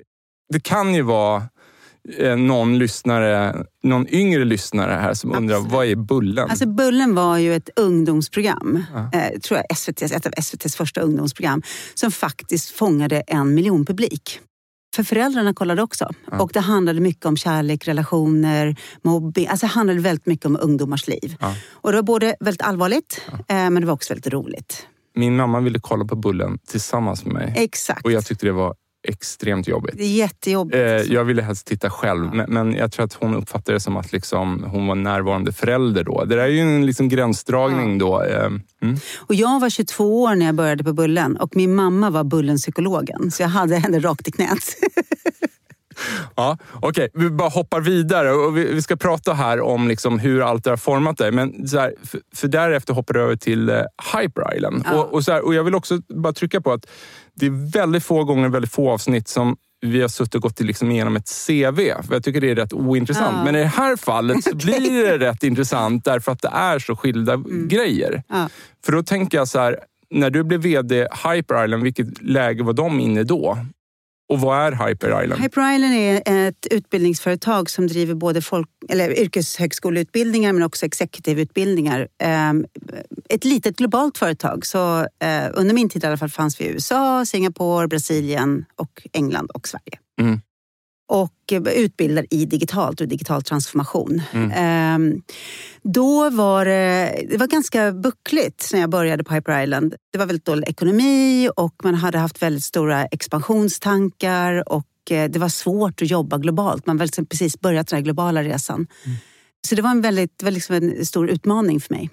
Det 0.53 0.59
kan 0.63 0.95
ju 0.95 1.01
vara 1.01 1.43
någon 2.37 2.77
lyssnare, 2.77 3.65
någon 3.83 4.07
yngre 4.09 4.45
lyssnare 4.45 4.91
här 4.91 5.13
som 5.13 5.35
undrar, 5.35 5.55
Absolut. 5.55 5.73
vad 5.73 5.85
är 5.85 5.95
Bullen? 5.95 6.49
Alltså 6.49 6.67
Bullen 6.67 7.15
var 7.15 7.37
ju 7.37 7.55
ett 7.55 7.69
ungdomsprogram, 7.75 8.83
eh, 9.13 9.39
tror 9.39 9.57
jag, 9.57 9.65
SVTs, 9.71 10.11
ett 10.11 10.25
av 10.25 10.33
SVTs 10.37 10.75
första 10.75 11.01
ungdomsprogram, 11.01 11.61
som 11.93 12.11
faktiskt 12.11 12.69
fångade 12.69 13.23
en 13.27 13.53
miljon 13.53 13.85
publik. 13.85 14.39
För 14.95 15.03
föräldrarna 15.03 15.53
kollade 15.53 15.81
också. 15.81 16.09
Och 16.31 16.49
det 16.53 16.59
handlade 16.59 16.99
mycket 16.99 17.25
om 17.25 17.37
kärlek, 17.37 17.87
relationer, 17.87 18.75
mobbing. 19.01 19.47
Alltså 19.47 19.65
det 19.65 19.71
handlade 19.71 19.99
väldigt 19.99 20.25
mycket 20.25 20.45
om 20.45 20.57
ungdomars 20.61 21.07
liv. 21.07 21.35
Ja. 21.39 21.55
Och 21.71 21.91
det 21.91 21.97
var 21.97 22.03
både 22.03 22.35
väldigt 22.39 22.61
allvarligt, 22.61 23.21
eh, 23.31 23.55
men 23.55 23.75
det 23.75 23.85
var 23.85 23.93
också 23.93 24.13
väldigt 24.13 24.33
roligt. 24.33 24.87
Min 25.15 25.35
mamma 25.35 25.59
ville 25.59 25.79
kolla 25.79 26.05
på 26.05 26.15
Bullen 26.15 26.57
tillsammans 26.67 27.25
med 27.25 27.33
mig. 27.33 27.53
Exakt. 27.57 28.05
Och 28.05 28.11
jag 28.11 28.25
tyckte 28.25 28.45
det 28.45 28.51
var 28.51 28.75
extremt 29.07 29.67
jobbigt. 29.67 29.97
Det 29.97 30.03
är 30.03 30.15
jättejobbigt. 30.15 30.75
Eh, 30.75 31.13
jag 31.13 31.23
ville 31.23 31.41
helst 31.41 31.67
titta 31.67 31.89
själv, 31.89 32.33
men, 32.33 32.53
men 32.53 32.73
jag 32.73 32.91
tror 32.91 33.05
att 33.05 33.13
hon 33.13 33.35
uppfattade 33.35 33.75
det 33.75 33.79
som 33.79 33.97
att 33.97 34.11
liksom, 34.11 34.63
hon 34.67 34.87
var 34.87 34.95
närvarande 34.95 35.53
förälder 35.53 36.03
då. 36.03 36.25
Det 36.25 36.35
där 36.35 36.43
är 36.43 36.47
ju 36.47 36.59
en 36.59 36.85
liksom 36.85 37.09
gränsdragning 37.09 37.97
då. 37.97 38.23
Eh, 38.23 38.45
mm. 38.45 38.97
Och 39.17 39.35
jag 39.35 39.59
var 39.59 39.69
22 39.69 40.23
år 40.23 40.35
när 40.35 40.45
jag 40.45 40.55
började 40.55 40.83
på 40.83 40.93
Bullen 40.93 41.37
och 41.37 41.55
min 41.55 41.75
mamma 41.75 42.09
var 42.09 42.23
Bullen-psykologen. 42.23 43.31
Så 43.31 43.43
jag 43.43 43.49
hade 43.49 43.75
henne 43.75 43.99
rakt 43.99 44.27
i 44.27 44.31
knät. 44.31 44.63
Ja, 46.35 46.57
Okej, 46.73 47.09
vi 47.13 47.29
bara 47.29 47.49
hoppar 47.49 47.81
vidare 47.81 48.31
och 48.31 48.57
vi, 48.57 48.81
ska 48.81 48.95
prata 48.95 49.33
här 49.33 49.61
om 49.61 49.87
liksom 49.87 50.19
hur 50.19 50.41
allt 50.41 50.63
det 50.63 50.69
har 50.69 50.77
format 50.77 51.17
dig. 51.17 51.31
Men 51.31 51.67
så 51.67 51.79
här, 51.79 51.93
för, 52.03 52.19
för 52.35 52.47
därefter 52.47 52.93
hoppar 52.93 53.13
du 53.13 53.21
över 53.21 53.35
till 53.35 53.69
uh, 53.69 53.81
Hyper 54.13 54.55
Island. 54.55 54.83
Ja. 54.85 54.99
Och, 54.99 55.13
och, 55.13 55.23
så 55.23 55.31
här, 55.31 55.45
och 55.45 55.53
jag 55.53 55.63
vill 55.63 55.75
också 55.75 55.97
bara 55.97 56.33
trycka 56.33 56.61
på 56.61 56.71
att 56.71 56.85
det 57.33 57.45
är 57.45 57.71
väldigt 57.71 58.03
få 58.03 58.23
gånger, 58.23 58.49
väldigt 58.49 58.71
få 58.71 58.91
avsnitt 58.91 59.27
som 59.27 59.57
vi 59.81 60.01
har 60.01 60.07
suttit 60.07 60.35
och 60.35 60.41
gått 60.41 60.59
liksom 60.59 60.91
igenom 60.91 61.15
ett 61.15 61.29
CV. 61.47 61.79
För 62.07 62.13
jag 62.13 62.23
tycker 62.23 62.41
det 62.41 62.51
är 62.51 62.55
rätt 62.55 62.73
ointressant. 62.73 63.35
Ja. 63.37 63.43
Men 63.43 63.55
i 63.55 63.59
det 63.59 63.65
här 63.65 63.95
fallet 63.95 64.43
så 64.43 64.55
blir 64.55 65.07
det 65.07 65.17
rätt 65.17 65.43
intressant 65.43 66.05
därför 66.05 66.31
att 66.31 66.41
det 66.41 66.51
är 66.53 66.79
så 66.79 66.95
skilda 66.95 67.43
grejer. 67.67 68.23
Ja. 68.27 68.49
För 68.85 68.91
då 68.91 69.03
tänker 69.03 69.37
jag 69.37 69.47
så 69.47 69.59
här, 69.59 69.79
när 70.09 70.29
du 70.29 70.43
blev 70.43 70.61
VD 70.61 71.07
Hyper 71.23 71.65
Island, 71.65 71.83
vilket 71.83 72.21
läge 72.21 72.63
var 72.63 72.73
de 72.73 72.99
inne 72.99 73.23
då? 73.23 73.57
Och 74.29 74.39
vad 74.39 74.57
är 74.59 74.87
Hyper 74.87 75.23
Island? 75.23 75.41
Hyper 75.41 75.73
Island 75.75 75.93
är 76.25 76.47
ett 76.47 76.67
utbildningsföretag 76.71 77.69
som 77.69 77.87
driver 77.87 78.13
både 78.13 78.41
folk, 78.41 78.67
eller 78.89 79.19
yrkeshögskoleutbildningar 79.19 80.53
men 80.53 80.63
också 80.63 80.85
executive-utbildningar. 80.85 82.07
Ehm, 82.23 82.65
Ett 83.29 83.45
litet 83.45 83.77
globalt 83.77 84.17
företag. 84.17 84.65
Så 84.65 84.99
eh, 84.99 85.47
under 85.53 85.73
min 85.73 85.89
tid 85.89 86.03
i 86.03 86.07
alla 86.07 86.17
fall 86.17 86.29
fanns 86.29 86.61
vi 86.61 86.65
i 86.65 86.67
USA, 86.69 87.25
Singapore, 87.25 87.87
Brasilien 87.87 88.65
och 88.75 89.07
England 89.13 89.51
och 89.51 89.67
Sverige. 89.67 89.99
Mm. 90.21 90.41
Och 91.07 91.53
utbildar 91.75 92.25
i 92.29 92.45
digitalt 92.45 93.01
och 93.01 93.07
digital 93.07 93.43
transformation. 93.43 94.21
Mm. 94.31 94.51
Ehm, 94.55 95.21
Då 95.83 96.29
var 96.29 96.65
det, 96.65 97.25
det 97.29 97.37
var 97.37 97.47
ganska 97.47 97.91
buckligt 97.91 98.69
när 98.73 98.79
jag 98.79 98.89
började 98.89 99.23
på 99.23 99.33
Hyper 99.33 99.63
Island. 99.63 99.95
Det 100.11 100.17
var 100.17 100.25
väldigt 100.25 100.45
dålig 100.45 100.67
ekonomi 100.69 101.49
och 101.55 101.73
man 101.83 101.95
hade 101.95 102.17
haft 102.17 102.41
väldigt 102.41 102.63
stora 102.63 103.05
expansionstankar 103.05 104.69
och 104.73 105.11
eh, 105.11 105.29
det 105.29 105.39
var 105.39 105.49
svårt 105.49 106.01
att 106.01 106.09
jobba 106.09 106.37
globalt. 106.37 106.85
Man 106.87 106.95
hade 106.97 107.05
liksom 107.05 107.25
precis 107.25 107.59
börjat 107.59 107.87
den 107.87 108.03
globala 108.03 108.43
resan. 108.43 108.87
Så 109.67 109.75
det 109.75 109.81
var 109.81 109.89
en 109.91 110.01
väldigt, 110.01 110.43
var 110.43 110.51
liksom 110.51 110.75
en 110.75 111.05
stor 111.05 111.29
utmaning 111.29 111.81
för 111.81 111.93
mig. 111.93 112.09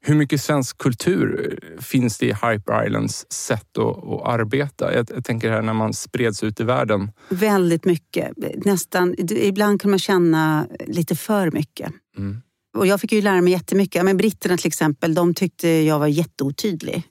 Hur 0.00 0.14
mycket 0.14 0.40
svensk 0.42 0.78
kultur 0.78 1.58
finns 1.80 2.18
det 2.18 2.26
i 2.26 2.32
Hyper 2.32 2.86
Islands 2.86 3.32
sätt 3.32 3.78
att, 3.78 4.04
att 4.04 4.26
arbeta? 4.26 4.94
Jag, 4.94 5.10
jag 5.14 5.24
tänker 5.24 5.50
här 5.50 5.62
när 5.62 5.72
man 5.72 5.94
spreds 5.94 6.42
ut 6.42 6.60
i 6.60 6.64
världen. 6.64 7.10
Väldigt 7.28 7.84
mycket. 7.84 8.32
Nästan, 8.64 9.14
ibland 9.30 9.80
kan 9.80 9.90
man 9.90 9.98
känna 9.98 10.66
lite 10.86 11.16
för 11.16 11.50
mycket. 11.50 11.92
Mm. 12.16 12.42
Och 12.76 12.86
jag 12.86 13.00
fick 13.00 13.12
ju 13.12 13.22
lära 13.22 13.40
mig 13.40 13.52
jättemycket. 13.52 14.04
Men 14.04 14.16
britterna 14.16 14.56
till 14.56 14.66
exempel, 14.66 15.14
de 15.14 15.34
tyckte 15.34 15.68
jag 15.68 15.98
var 15.98 16.06
jätteotydlig. 16.06 17.02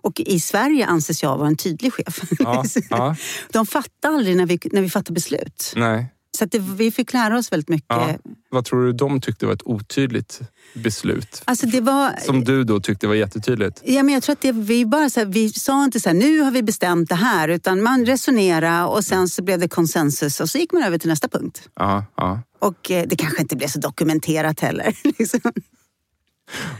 Och 0.00 0.20
i 0.20 0.40
Sverige 0.40 0.86
anses 0.86 1.22
jag 1.22 1.38
vara 1.38 1.48
en 1.48 1.56
tydlig 1.56 1.92
chef. 1.92 2.20
Ja, 2.38 2.64
ja, 2.90 3.16
De 3.52 3.66
fattar 3.66 4.12
aldrig 4.12 4.36
när 4.36 4.46
vi, 4.46 4.58
när 4.72 4.82
vi 4.82 4.90
fattar 4.90 5.14
beslut. 5.14 5.72
nej. 5.76 6.10
Så 6.36 6.44
det, 6.44 6.58
vi 6.58 6.90
fick 6.90 7.12
lära 7.12 7.38
oss 7.38 7.52
väldigt 7.52 7.68
mycket. 7.68 7.86
Ja. 7.88 8.16
Vad 8.50 8.64
tror 8.64 8.84
du 8.84 8.92
de 8.92 9.20
tyckte 9.20 9.46
var 9.46 9.52
ett 9.52 9.62
otydligt 9.64 10.40
beslut? 10.74 11.42
Alltså 11.44 11.66
det 11.66 11.80
var... 11.80 12.12
Som 12.20 12.44
du 12.44 12.64
då 12.64 12.80
tyckte 12.80 13.06
var 13.06 13.14
jättetydligt? 13.14 13.82
Ja, 13.84 14.02
men 14.02 14.14
jag 14.14 14.22
tror 14.22 14.32
att 14.32 14.40
det, 14.40 14.52
vi 14.52 14.86
bara 14.86 15.10
så 15.10 15.20
här, 15.20 15.26
vi 15.26 15.48
sa 15.48 15.84
inte 15.84 16.00
så 16.00 16.08
här, 16.08 16.16
nu 16.16 16.40
har 16.40 16.50
vi 16.50 16.62
bestämt 16.62 17.08
det 17.08 17.14
här, 17.14 17.48
utan 17.48 17.82
man 17.82 18.06
resonerade 18.06 18.84
och 18.84 19.04
sen 19.04 19.28
så 19.28 19.42
blev 19.42 19.60
det 19.60 19.68
konsensus 19.68 20.40
och 20.40 20.50
så 20.50 20.58
gick 20.58 20.72
man 20.72 20.82
över 20.82 20.98
till 20.98 21.08
nästa 21.08 21.28
punkt. 21.28 21.68
Ja, 21.74 22.04
ja. 22.16 22.42
Och 22.58 22.90
eh, 22.90 23.04
det 23.06 23.16
kanske 23.16 23.42
inte 23.42 23.56
blev 23.56 23.68
så 23.68 23.78
dokumenterat 23.78 24.60
heller. 24.60 24.96
Liksom. 25.18 25.40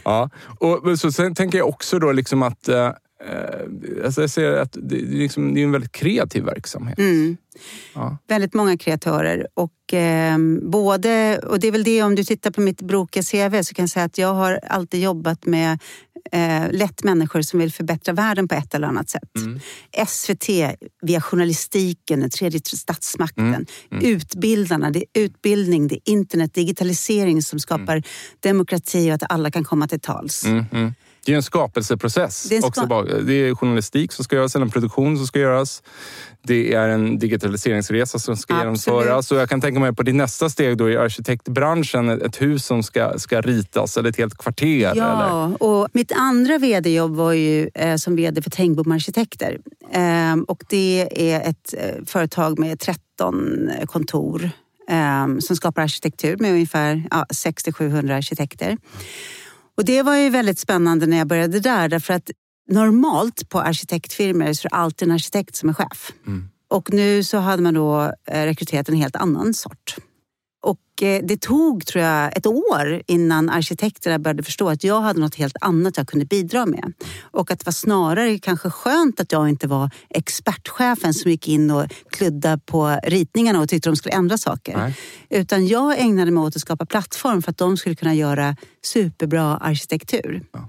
Ja, 0.04 0.30
och 0.58 0.98
så 0.98 1.12
sen 1.12 1.34
tänker 1.34 1.58
jag 1.58 1.68
också 1.68 1.98
då 1.98 2.12
liksom 2.12 2.42
att 2.42 2.68
eh, 2.68 2.90
alltså 4.04 4.20
jag 4.20 4.30
ser 4.30 4.52
att 4.52 4.76
det, 4.82 4.96
liksom, 4.96 5.54
det 5.54 5.60
är 5.60 5.64
en 5.64 5.72
väldigt 5.72 5.92
kreativ 5.92 6.44
verksamhet. 6.44 6.98
Mm. 6.98 7.36
Ja. 7.94 8.18
Väldigt 8.28 8.54
många 8.54 8.76
kreatörer. 8.76 9.46
Och, 9.54 9.94
eh, 9.94 10.38
både, 10.62 11.38
och 11.38 11.60
det 11.60 11.68
är 11.68 11.72
väl 11.72 11.84
det, 11.84 12.02
om 12.02 12.14
du 12.14 12.24
tittar 12.24 12.50
på 12.50 12.60
mitt 12.60 12.82
brokiga 12.82 13.22
CV 13.22 13.62
så 13.62 13.74
kan 13.74 13.82
jag 13.82 13.90
säga 13.90 14.04
att 14.04 14.18
jag 14.18 14.34
har 14.34 14.60
alltid 14.66 15.00
jobbat 15.02 15.46
med 15.46 15.78
eh, 16.32 16.70
lätt 16.70 17.04
människor 17.04 17.42
som 17.42 17.58
vill 17.60 17.72
förbättra 17.72 18.14
världen 18.14 18.48
på 18.48 18.54
ett 18.54 18.74
eller 18.74 18.88
annat 18.88 19.10
sätt. 19.10 19.36
Mm. 19.36 19.60
SVT 20.06 20.48
via 21.02 21.20
journalistiken, 21.20 22.20
den 22.20 22.30
tredje 22.30 22.60
statsmakten, 22.64 23.44
Mm. 23.44 23.66
Mm. 23.90 24.04
utbildarna, 24.04 24.90
det 24.90 24.98
är 24.98 25.22
utbildning, 25.22 25.88
det 25.88 25.94
är 25.94 26.12
internet, 26.12 26.54
digitalisering 26.54 27.42
som 27.42 27.58
skapar 27.58 28.02
demokrati 28.40 29.10
och 29.10 29.14
att 29.14 29.32
alla 29.32 29.50
kan 29.50 29.64
komma 29.64 29.88
till 29.88 30.00
tals. 30.00 30.44
Det 31.26 31.32
är 31.32 31.36
en 31.36 31.42
skapelseprocess. 31.42 32.42
Det 32.48 32.54
är 32.54 32.56
en 32.56 32.62
ska- 32.62 32.68
också. 32.68 32.86
bara- 32.86 33.18
Det 33.20 33.34
är 33.34 33.54
journalistik 33.54 34.12
som 34.12 34.24
ska 34.24 34.36
göras, 34.36 34.54
eller 34.54 34.64
en 34.66 34.70
produktion 34.70 35.16
som 35.16 35.26
ska 35.26 35.38
göras. 35.38 35.82
Det 36.46 36.74
är 36.74 36.88
en 36.88 37.18
digitaliseringsresa 37.18 38.18
som 38.18 38.36
ska 38.36 38.54
Absolut. 38.54 38.86
genomföras. 38.86 39.30
Och 39.32 39.38
jag 39.38 39.48
kan 39.48 39.60
tänka 39.60 39.80
mig 39.80 39.94
på 39.94 40.02
ditt 40.02 40.14
nästa 40.14 40.50
steg 40.50 40.76
då 40.76 40.90
i 40.90 40.96
arkitektbranschen, 40.96 42.08
ett 42.08 42.42
hus 42.42 42.64
som 42.66 42.82
ska, 42.82 43.18
ska 43.18 43.40
ritas 43.40 43.96
eller 43.96 44.08
ett 44.10 44.16
helt 44.16 44.38
kvarter. 44.38 44.90
Eller? 44.90 45.02
Ja, 45.02 45.44
och 45.60 45.88
mitt 45.92 46.12
andra 46.12 46.58
vd-jobb 46.58 47.16
var 47.16 47.32
ju 47.32 47.70
eh, 47.74 47.96
som 47.96 48.16
vd 48.16 48.42
för 48.42 48.50
Tengbom 48.50 48.92
Arkitekter. 48.92 49.58
Ehm, 49.92 50.44
och 50.44 50.64
det 50.68 51.08
är 51.32 51.40
ett 51.50 51.74
eh, 51.78 52.04
företag 52.06 52.58
med 52.58 52.80
13 52.80 53.70
kontor 53.86 54.50
ehm, 54.88 55.40
som 55.40 55.56
skapar 55.56 55.82
arkitektur 55.82 56.36
med 56.40 56.52
ungefär 56.52 57.02
ja, 57.10 57.26
600-700 57.34 58.16
arkitekter. 58.16 58.76
Och 59.76 59.84
det 59.84 60.02
var 60.02 60.16
ju 60.16 60.30
väldigt 60.30 60.58
spännande 60.58 61.06
när 61.06 61.16
jag 61.16 61.26
började 61.26 61.60
där 61.60 61.88
därför 61.88 62.14
att 62.14 62.30
normalt 62.68 63.48
på 63.48 63.60
arkitektfirmor 63.60 64.52
så 64.52 64.66
är 64.66 64.70
det 64.70 64.76
alltid 64.76 65.08
en 65.08 65.14
arkitekt 65.14 65.56
som 65.56 65.68
är 65.68 65.72
chef. 65.74 66.12
Mm. 66.26 66.48
Och 66.68 66.92
nu 66.92 67.22
så 67.22 67.38
hade 67.38 67.62
man 67.62 67.74
då 67.74 68.12
eh, 68.28 68.44
rekryterat 68.44 68.88
en 68.88 68.94
helt 68.94 69.16
annan 69.16 69.54
sort. 69.54 69.96
Och 70.64 71.02
eh, 71.02 71.22
det 71.24 71.40
tog, 71.40 71.86
tror 71.86 72.04
jag, 72.04 72.36
ett 72.36 72.46
år 72.46 73.02
innan 73.06 73.50
arkitekterna 73.50 74.18
började 74.18 74.42
förstå 74.42 74.68
att 74.68 74.84
jag 74.84 75.00
hade 75.00 75.20
något 75.20 75.34
helt 75.34 75.56
annat 75.60 75.96
jag 75.96 76.08
kunde 76.08 76.26
bidra 76.26 76.66
med. 76.66 76.92
Och 77.20 77.50
att 77.50 77.58
det 77.58 77.66
var 77.66 77.72
snarare 77.72 78.38
kanske 78.38 78.70
skönt 78.70 79.20
att 79.20 79.32
jag 79.32 79.48
inte 79.48 79.66
var 79.66 79.90
expertchefen 80.10 81.14
som 81.14 81.30
gick 81.30 81.48
in 81.48 81.70
och 81.70 81.86
kludda 82.10 82.58
på 82.58 83.00
ritningarna 83.04 83.60
och 83.60 83.68
tyckte 83.68 83.88
de 83.88 83.96
skulle 83.96 84.14
ändra 84.14 84.38
saker. 84.38 84.76
Nej. 84.76 84.96
Utan 85.30 85.66
jag 85.66 85.98
ägnade 85.98 86.30
mig 86.30 86.42
åt 86.42 86.56
att 86.56 86.62
skapa 86.62 86.86
plattform 86.86 87.42
för 87.42 87.50
att 87.50 87.58
de 87.58 87.76
skulle 87.76 87.94
kunna 87.94 88.14
göra 88.14 88.56
superbra 88.82 89.56
arkitektur. 89.56 90.42
Ja. 90.52 90.68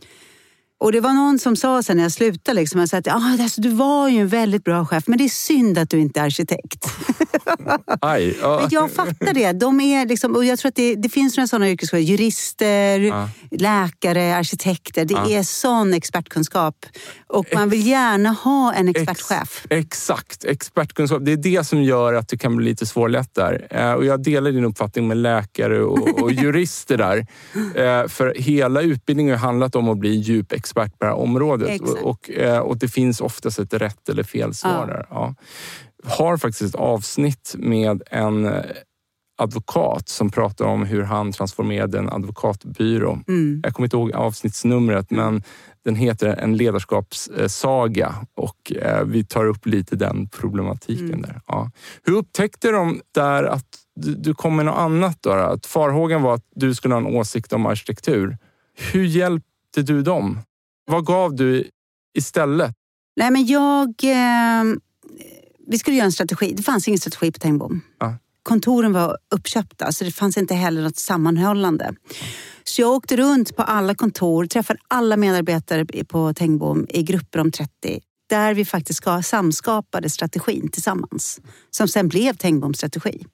Och 0.86 0.92
det 0.92 1.00
var 1.00 1.14
någon 1.14 1.40
som 1.40 1.56
sa 1.56 1.84
sen 1.84 1.98
när 1.98 2.04
jag 2.04 2.12
slutade, 2.12 2.56
liksom, 2.56 2.80
jag 2.80 2.90
sa 2.90 2.98
att 2.98 3.08
ah, 3.08 3.38
alltså, 3.42 3.62
du 3.62 3.70
var 3.70 4.10
ju 4.10 4.18
en 4.20 4.28
väldigt 4.28 4.64
bra 4.64 4.86
chef 4.86 5.04
men 5.08 5.18
det 5.18 5.24
är 5.24 5.30
synd 5.30 5.78
att 5.78 5.90
du 5.90 6.00
inte 6.00 6.20
är 6.20 6.24
arkitekt. 6.24 6.86
Aj, 8.02 8.38
ja. 8.42 8.60
Men 8.62 8.70
jag 8.72 8.92
fattar 8.92 9.34
det. 9.34 9.52
De 9.52 9.82
är 9.82 10.06
liksom, 10.06 10.36
och 10.36 10.46
jag 10.46 10.60
tror 10.60 10.70
att 10.70 10.76
det, 10.76 10.96
det 10.96 11.10
finns 11.10 11.38
några 11.38 11.48
sådana 11.48 11.70
yrkesgrupper. 11.70 12.04
Jurister, 12.04 13.00
Ja. 13.00 13.30
läkare, 13.52 14.36
arkitekter. 14.36 15.06
Det 15.06 15.14
Ja. 15.14 15.30
är 15.30 15.44
sån 15.44 15.94
expertkunskap. 15.94 16.86
Och 17.28 17.46
man 17.54 17.70
vill 17.70 17.88
gärna 17.88 18.30
ha 18.30 18.74
en 18.74 18.88
expertchef. 18.88 19.66
Exakt, 19.70 20.46
expertkunskap. 20.46 21.26
Det 21.26 21.32
är 21.32 21.38
det 21.38 21.64
som 21.68 21.84
gör 21.84 22.14
att 22.14 22.28
det 22.30 22.38
kan 22.38 22.56
bli 22.56 22.66
lite 22.66 22.86
svårlätt 22.86 23.36
där. 23.36 23.68
Eh, 23.70 23.94
Och 23.94 24.06
jag 24.06 24.24
delar 24.24 24.52
din 24.52 24.66
uppfattning 24.66 25.08
med 25.08 25.18
läkare 25.18 25.82
och, 25.84 26.22
och 26.22 26.32
jurister 26.32 26.98
där. 26.98 27.28
Eh, 27.76 28.08
För 28.08 28.34
hela 28.38 28.82
utbildningen 28.82 29.40
har 29.40 29.48
handlat 29.48 29.76
om 29.76 29.90
att 29.90 29.98
bli 29.98 30.16
djup 30.16 30.52
expert 30.52 30.75
på 30.76 30.98
det 31.00 31.06
här 31.06 31.14
området. 31.14 31.70
Exakt. 31.70 32.02
Och, 32.02 32.30
eh, 32.30 32.60
och 32.60 32.78
det 32.78 32.88
finns 32.88 33.22
oftast 33.22 33.60
ett 33.60 33.74
rätt 33.74 34.10
eller 34.10 34.24
fel 34.24 34.54
svar 34.54 34.88
där. 34.88 35.06
Ja. 35.10 35.36
Har 36.04 36.38
faktiskt 36.38 36.76
ett 36.76 36.82
avsnitt 36.82 37.56
med 37.58 38.04
en 38.12 38.46
eh, 38.46 38.64
advokat 39.38 40.10
som 40.10 40.30
pratar 40.32 40.66
om 40.66 40.86
hur 40.86 41.04
han 41.04 41.32
transformerade 41.32 41.98
en 41.98 42.10
advokatbyrå. 42.10 43.20
Mm. 43.28 43.62
Jag 43.64 43.74
kommer 43.74 43.86
inte 43.86 43.98
ihåg 43.98 44.12
avsnittsnumret, 44.14 45.12
men 45.12 45.44
den 45.86 45.96
heter 45.96 46.28
En 46.28 46.58
ledarskapssaga 46.58 48.16
och 48.36 48.72
eh, 48.82 49.04
vi 49.04 49.24
tar 49.26 49.46
upp 49.46 49.66
lite 49.66 49.96
den 49.96 50.30
problematiken 50.30 51.08
Mm. 51.08 51.22
där. 51.22 51.42
Ja. 51.48 51.72
Hur 52.04 52.18
upptäckte 52.18 52.72
de 52.72 53.02
där 53.12 53.44
att 53.44 53.66
du, 53.96 54.16
du 54.16 54.34
kom 54.34 54.56
med 54.56 54.66
något 54.66 54.78
annat? 54.78 55.18
Då, 55.22 55.32
att 55.32 55.66
farhågan 55.66 56.22
var 56.22 56.34
att 56.34 56.46
du 56.56 56.76
skulle 56.76 56.94
ha 56.94 57.02
en 57.02 57.16
åsikt 57.16 57.54
om 57.54 57.66
arkitektur. 57.66 58.38
Hur 58.94 59.04
hjälpte 59.06 59.82
du 59.82 60.02
dem? 60.02 60.40
Vad 60.86 61.06
gav 61.06 61.36
du 61.36 61.70
istället? 62.18 62.74
Nej, 63.16 63.32
men 63.32 63.46
jag... 63.46 63.88
Eh, 64.04 64.64
vi 65.68 65.80
skulle 65.80 65.96
göra 65.96 66.06
en 66.06 66.12
strategi. 66.12 66.54
Det 66.58 66.64
fanns 66.64 66.88
ingen 66.88 67.00
strategi 67.00 67.32
på 67.32 67.40
Tengbom. 67.40 67.82
Ja. 68.00 68.18
Kontoren 68.44 68.94
var 68.94 69.18
uppköpta, 69.36 69.92
så 69.92 70.04
det 70.04 70.12
fanns 70.12 70.38
inte 70.38 70.56
heller 70.56 70.82
något 70.82 70.98
sammanhållande. 70.98 71.96
Så 72.64 72.82
jag 72.82 72.92
åkte 72.92 73.18
runt 73.18 73.56
på 73.56 73.64
alla 73.64 73.96
kontor, 73.96 74.46
träffade 74.46 74.80
alla 74.88 75.18
medarbetare 75.18 76.04
på 76.06 76.34
Tengbom 76.34 76.86
i 76.90 77.04
grupper 77.04 77.40
om 77.40 77.52
30 77.52 78.02
där 78.30 78.54
vi 78.54 78.66
faktiskt 78.66 78.98
ska 78.98 79.22
samskapade 79.22 80.10
strategin 80.10 80.70
tillsammans. 80.72 81.42
Som 81.72 81.88
sen 81.88 82.08
blev 82.08 82.34
Tengboms 82.34 82.78
strategi. 82.78 83.26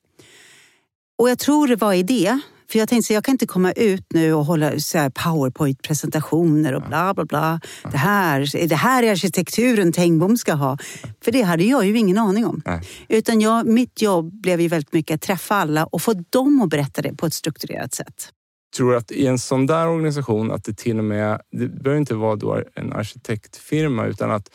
Och 1.17 1.29
jag 1.29 1.39
tror 1.39 1.67
det 1.67 1.75
var 1.75 1.93
i 1.93 2.03
det. 2.03 2.39
För 2.71 2.79
jag 2.79 2.89
tänkte 2.89 3.07
så 3.07 3.13
jag 3.13 3.23
kan 3.23 3.31
inte 3.31 3.47
komma 3.47 3.71
ut 3.71 4.05
nu 4.13 4.33
och 4.33 4.45
hålla 4.45 4.71
powerpoint-presentationer 5.13 6.73
och 6.73 6.81
bla 6.81 7.13
bla 7.13 7.25
bla. 7.25 7.59
Det, 7.91 7.97
här, 7.97 8.67
det 8.67 8.75
här 8.75 9.03
är 9.03 9.11
arkitekturen 9.11 9.91
Tengbom 9.93 10.37
ska 10.37 10.53
ha. 10.53 10.77
För 11.23 11.31
det 11.31 11.41
hade 11.41 11.63
jag 11.63 11.85
ju 11.85 11.97
ingen 11.97 12.17
aning 12.17 12.45
om. 12.45 12.61
Nej. 12.65 12.81
Utan 13.09 13.41
jag, 13.41 13.67
mitt 13.67 14.01
jobb 14.01 14.41
blev 14.41 14.61
ju 14.61 14.67
väldigt 14.67 14.93
mycket 14.93 15.15
att 15.15 15.21
träffa 15.21 15.55
alla 15.55 15.85
och 15.85 16.01
få 16.01 16.13
dem 16.29 16.61
att 16.61 16.69
berätta 16.69 17.01
det 17.01 17.13
på 17.13 17.25
ett 17.25 17.33
strukturerat 17.33 17.93
sätt. 17.93 18.29
Tror 18.77 18.91
du 18.91 18.97
att 18.97 19.11
i 19.11 19.27
en 19.27 19.39
sån 19.39 19.65
där 19.65 19.87
organisation 19.87 20.51
att 20.51 20.63
det 20.63 20.77
till 20.77 20.97
och 20.97 21.03
med, 21.03 21.41
det 21.51 21.67
behöver 21.67 21.99
inte 21.99 22.15
vara 22.15 22.35
då 22.35 22.61
en 22.75 22.93
arkitektfirma 22.93 24.05
utan 24.05 24.31
att 24.31 24.49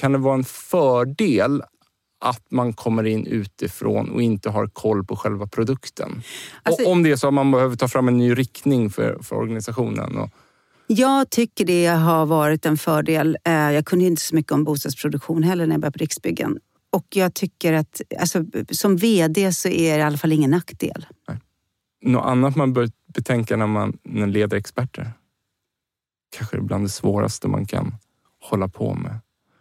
kan 0.00 0.12
det 0.12 0.18
vara 0.18 0.34
en 0.34 0.44
fördel 0.44 1.62
att 2.20 2.50
man 2.50 2.72
kommer 2.72 3.04
in 3.06 3.26
utifrån 3.26 4.10
och 4.10 4.22
inte 4.22 4.50
har 4.50 4.66
koll 4.66 5.04
på 5.04 5.16
själva 5.16 5.46
produkten? 5.46 6.22
Alltså- 6.62 6.82
och 6.84 6.92
om 6.92 7.02
det 7.02 7.10
är 7.10 7.16
så 7.16 7.28
att 7.28 7.34
man 7.34 7.50
behöver 7.50 7.76
ta 7.76 7.88
fram 7.88 8.08
en 8.08 8.18
ny 8.18 8.34
riktning 8.34 8.90
för, 8.90 9.18
för 9.22 9.36
organisationen. 9.36 10.16
Och, 10.16 10.30
Jag 10.86 11.30
tycker 11.30 11.64
det 11.64 11.86
har 11.86 12.26
varit 12.26 12.66
en 12.66 12.76
fördel. 12.78 13.36
Eh, 13.44 13.52
Jag 13.52 13.86
kunde 13.86 14.04
inte 14.04 14.22
så 14.22 14.34
mycket 14.34 14.52
om 14.52 14.64
bostadsproduktion 14.64 15.42
heller 15.42 15.66
när 15.66 15.74
jag 15.74 15.80
började 15.80 15.98
på 15.98 16.02
Riksbyggen. 16.02 16.58
Och 16.92 17.06
jag 17.10 17.34
tycker 17.34 17.72
att 17.72 18.00
alltså, 18.20 18.44
som 18.70 18.96
VD 18.96 19.52
så 19.52 19.68
är 19.68 19.92
det 19.92 19.98
i 19.98 20.02
alla 20.02 20.18
fall 20.18 20.32
ingen 20.32 20.50
nackdel. 20.50 21.06
något 22.02 22.24
annat 22.26 22.56
man 22.56 22.72
bör 22.72 22.88
betänka 23.14 23.56
när 23.56 23.66
man 23.66 23.98
när 24.02 24.26
leder 24.26 24.56
experter? 24.56 25.12
Kanske 26.36 26.60
bland 26.60 26.84
det 26.84 26.88
svåraste 26.88 27.48
man 27.48 27.66
kan 27.66 27.94
hålla 28.40 28.68
på 28.68 28.94
med. 28.94 29.18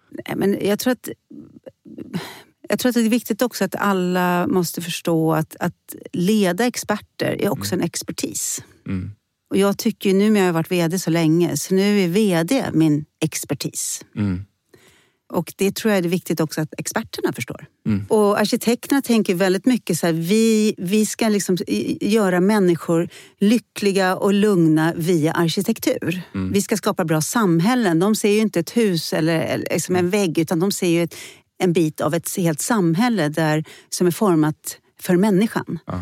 Nej, 0.09 0.33
Men 0.35 0.57
jag 0.67 0.79
tror 0.79 0.91
att 0.91 1.09
jag 2.69 2.79
tror 2.79 2.89
att 2.89 2.95
det 2.95 3.01
är 3.01 3.09
viktigt 3.09 3.41
också 3.41 3.63
att 3.63 3.75
alla 3.75 4.47
måste 4.47 4.81
förstå 4.81 5.33
att, 5.33 5.55
att 5.59 5.95
leda 6.13 6.65
experter 6.65 7.41
är 7.41 7.49
också 7.49 7.75
en 7.75 7.81
expertis. 7.81 8.63
Mm. 8.87 9.11
Och 9.49 9.57
jag 9.57 9.77
tycker 9.77 10.13
nu, 10.13 10.29
när 10.29 10.39
jag 10.39 10.47
har 10.47 10.53
varit 10.53 10.71
VD 10.71 10.99
så 10.99 11.09
länge, 11.09 11.57
så 11.57 11.75
nu 11.75 12.01
är 12.01 12.07
VD 12.07 12.65
min 12.73 13.05
expertis. 13.21 14.05
Mm. 14.15 14.45
Och 15.33 15.53
det 15.57 15.75
tror 15.75 15.93
jag 15.93 16.05
är 16.05 16.09
viktigt 16.09 16.39
också 16.39 16.61
att 16.61 16.73
experterna 16.77 17.33
förstår. 17.33 17.65
Mm. 17.87 18.05
Och 18.09 18.39
arkitekterna 18.39 19.01
tänker 19.01 19.35
väldigt 19.35 19.65
mycket 19.65 19.99
så 19.99 20.05
här, 20.05 20.13
vi, 20.13 20.75
vi 20.77 21.05
ska 21.05 21.29
liksom 21.29 21.57
göra 22.01 22.39
människor 22.39 23.09
lyckliga 23.39 24.15
och 24.15 24.33
lugna 24.33 24.93
via 24.97 25.31
arkitektur. 25.31 26.21
Mm. 26.35 26.51
Vi 26.51 26.61
ska 26.61 26.77
skapa 26.77 27.05
bra 27.05 27.21
samhällen. 27.21 27.99
De 27.99 28.15
ser 28.15 28.31
ju 28.31 28.39
inte 28.39 28.59
ett 28.59 28.77
hus 28.77 29.13
eller, 29.13 29.39
eller 29.39 29.67
liksom 29.71 29.95
en 29.95 30.09
vägg 30.09 30.37
utan 30.37 30.59
de 30.59 30.71
ser 30.71 30.87
ju 30.87 31.03
ett, 31.03 31.15
en 31.57 31.73
bit 31.73 32.01
av 32.01 32.13
ett 32.13 32.37
helt 32.37 32.61
samhälle 32.61 33.29
där, 33.29 33.63
som 33.89 34.07
är 34.07 34.11
format 34.11 34.77
för 34.99 35.15
människan. 35.15 35.79
Ja. 35.85 36.01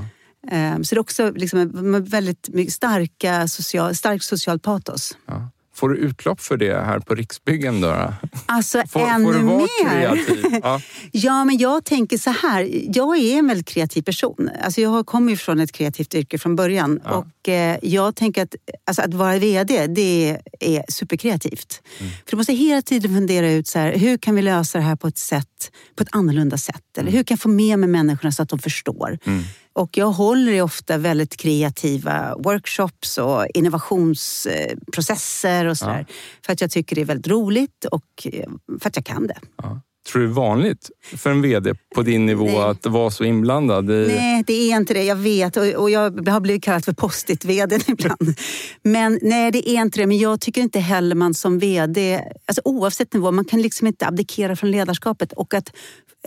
Ehm, 0.51 0.83
Så 0.83 0.95
det 0.95 0.99
är 0.99 1.01
också 1.01 1.31
liksom 1.31 2.03
väldigt 2.09 2.73
starka 2.73 3.47
social, 3.47 3.95
stark 3.95 4.23
social 4.23 4.59
patos. 4.59 5.17
Ja. 5.25 5.49
Får 5.75 5.89
du 5.89 5.97
utlopp 5.97 6.41
för 6.41 6.57
det 6.57 6.73
här 6.85 6.99
på 6.99 7.15
Riksbyggen? 7.15 7.81
Då? 7.81 8.13
Alltså 8.45 8.83
Får, 8.89 8.99
ännu 8.99 9.25
får 9.25 9.33
du 9.33 9.39
vara 9.39 9.57
mer. 9.57 9.89
kreativ? 9.89 10.59
Ja. 10.63 10.81
Ja, 11.11 11.45
men 11.45 11.57
jag 11.57 11.85
tänker 11.85 12.17
så 12.17 12.29
här. 12.29 12.69
Jag 12.97 13.17
är 13.17 13.37
en 13.37 13.47
väldigt 13.47 13.67
kreativ 13.67 14.01
person. 14.01 14.49
Alltså 14.63 14.81
jag 14.81 15.05
kommer 15.05 15.31
ju 15.31 15.37
från 15.37 15.59
ett 15.59 15.71
kreativt 15.71 16.13
yrke 16.15 16.37
från 16.37 16.55
början. 16.55 16.99
Ja. 17.03 17.11
Och 17.11 17.49
eh, 17.49 17.77
jag 17.81 18.15
tänker 18.15 18.43
att, 18.43 18.55
alltså 18.87 19.01
att 19.01 19.13
vara 19.13 19.37
VD, 19.39 19.87
det 19.87 20.37
är 20.59 20.91
superkreativt. 20.91 21.81
Mm. 21.99 22.11
För 22.11 22.31
du 22.31 22.37
måste 22.37 22.53
hela 22.53 22.81
tiden 22.81 23.13
fundera 23.15 23.51
ut 23.51 23.67
så 23.67 23.79
här, 23.79 23.93
hur 23.97 24.17
kan 24.17 24.35
vi 24.35 24.41
lösa 24.41 24.77
det 24.77 24.83
här 24.83 24.95
på 24.95 25.07
ett 25.07 25.17
sätt, 25.17 25.71
på 25.95 26.03
ett 26.03 26.09
annorlunda 26.11 26.57
sätt? 26.57 26.97
Eller 26.97 27.11
hur 27.11 27.23
kan 27.23 27.35
jag 27.35 27.41
få 27.41 27.49
med 27.49 27.79
mig 27.79 27.89
människorna 27.89 28.31
så 28.31 28.43
att 28.43 28.49
de 28.49 28.59
förstår? 28.59 29.17
Mm. 29.25 29.43
Och 29.75 29.97
jag 29.97 30.11
håller 30.11 30.51
i 30.51 30.61
ofta 30.61 30.97
väldigt 30.97 31.37
kreativa 31.37 32.35
workshops 32.37 33.17
och 33.17 33.45
innovationsprocesser 33.53 35.65
och 35.65 35.77
sådär. 35.77 36.05
För 36.45 36.53
att 36.53 36.61
jag 36.61 36.71
tycker 36.71 36.95
det 36.95 37.01
är 37.01 37.05
väldigt 37.05 37.27
roligt 37.27 37.85
och 37.91 38.03
eh, 38.23 38.49
för 38.81 38.89
att 38.89 38.95
jag 38.95 39.05
kan 39.05 39.27
det. 39.27 39.37
Ja. 39.57 39.81
Tror 40.11 40.21
du 40.21 40.27
det 40.27 40.31
är 40.31 40.35
vanligt 40.35 40.89
för 41.01 41.31
en 41.31 41.41
VD 41.41 41.73
på 41.95 42.01
din 42.01 42.25
nivå 42.25 42.45
Nej. 42.45 42.57
att 42.57 42.85
vara 42.85 43.11
så 43.11 43.23
inblandad? 43.23 43.91
I... 43.91 44.07
Nej, 44.07 44.43
det 44.47 44.53
är 44.53 44.77
inte 44.77 44.93
det. 44.93 45.03
Jag 45.03 45.15
vet. 45.15 45.57
Och, 45.57 45.89
jag 45.89 46.29
har 46.29 46.39
blivit 46.39 46.63
kallad 46.63 46.85
för 46.85 46.93
post-it-vd 46.93 47.79
ibland. 47.87 48.35
Men 48.81 49.19
nej, 49.21 49.51
det 49.51 49.69
är 49.69 49.81
inte 49.81 49.99
det. 49.99 50.07
Men 50.07 50.17
jag 50.17 50.41
tycker 50.41 50.61
inte 50.61 50.79
heller 50.79 51.15
man 51.15 51.33
som 51.33 51.59
VD, 51.59 52.21
alltså 52.45 52.61
oavsett 52.65 53.13
nivå, 53.13 53.31
man 53.31 53.45
kan 53.45 53.61
liksom 53.61 53.87
inte 53.87 54.07
abdikera 54.07 54.55
från 54.55 54.71
ledarskapet. 54.71 55.33
Och 55.33 55.53
att 55.53 55.71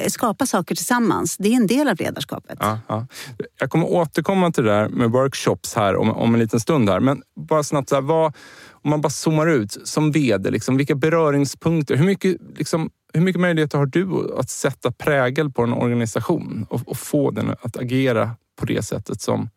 skapa 0.08 0.46
saker 0.46 0.74
tillsammans, 0.74 1.37
det 1.37 1.48
är 1.48 1.52
en 1.56 1.66
del 1.66 1.88
av 1.88 1.96
ledarskapet. 1.98 2.58
Ja, 2.61 2.78
ja. 2.87 3.06
Jag 3.61 3.70
kommer 3.70 3.87
återkomma 3.87 4.50
till 4.50 4.64
det 4.64 4.70
där 4.70 4.88
med 4.88 5.11
workshops 5.11 5.74
här 5.74 5.96
om, 5.96 6.11
om 6.11 6.34
en 6.34 6.40
liten 6.40 6.61
stund. 6.61 6.88
här. 6.90 7.00
Men 7.00 7.22
bara 7.48 7.62
snabbt, 7.62 7.88
så 7.88 7.94
här, 7.94 8.02
vad, 8.02 8.34
om 8.70 8.90
man 8.90 9.00
bara 9.00 9.11
zoomar 9.11 9.46
ut 9.46 9.78
som 9.88 10.12
VD, 10.12 10.50
liksom, 10.50 10.76
vilka 10.76 10.94
beröringspunkter? 10.94 11.96
Hur 11.96 12.04
mycket, 12.06 12.37
liksom, 12.56 12.90
hur 13.12 13.20
mycket 13.20 13.40
möjligheter 13.40 13.78
har 13.78 13.87
du 13.87 14.34
att 14.38 14.50
sätta 14.50 14.92
prägel 14.92 15.50
på 15.50 15.62
en 15.62 15.72
organisation 15.72 16.66
och, 16.70 16.88
och 16.88 16.98
få 16.98 17.30
den 17.30 17.50
att 17.62 17.76
agera 17.76 18.30
på 18.61 18.66
det 18.66 18.82
sättet 18.82 19.20
som 19.20 19.50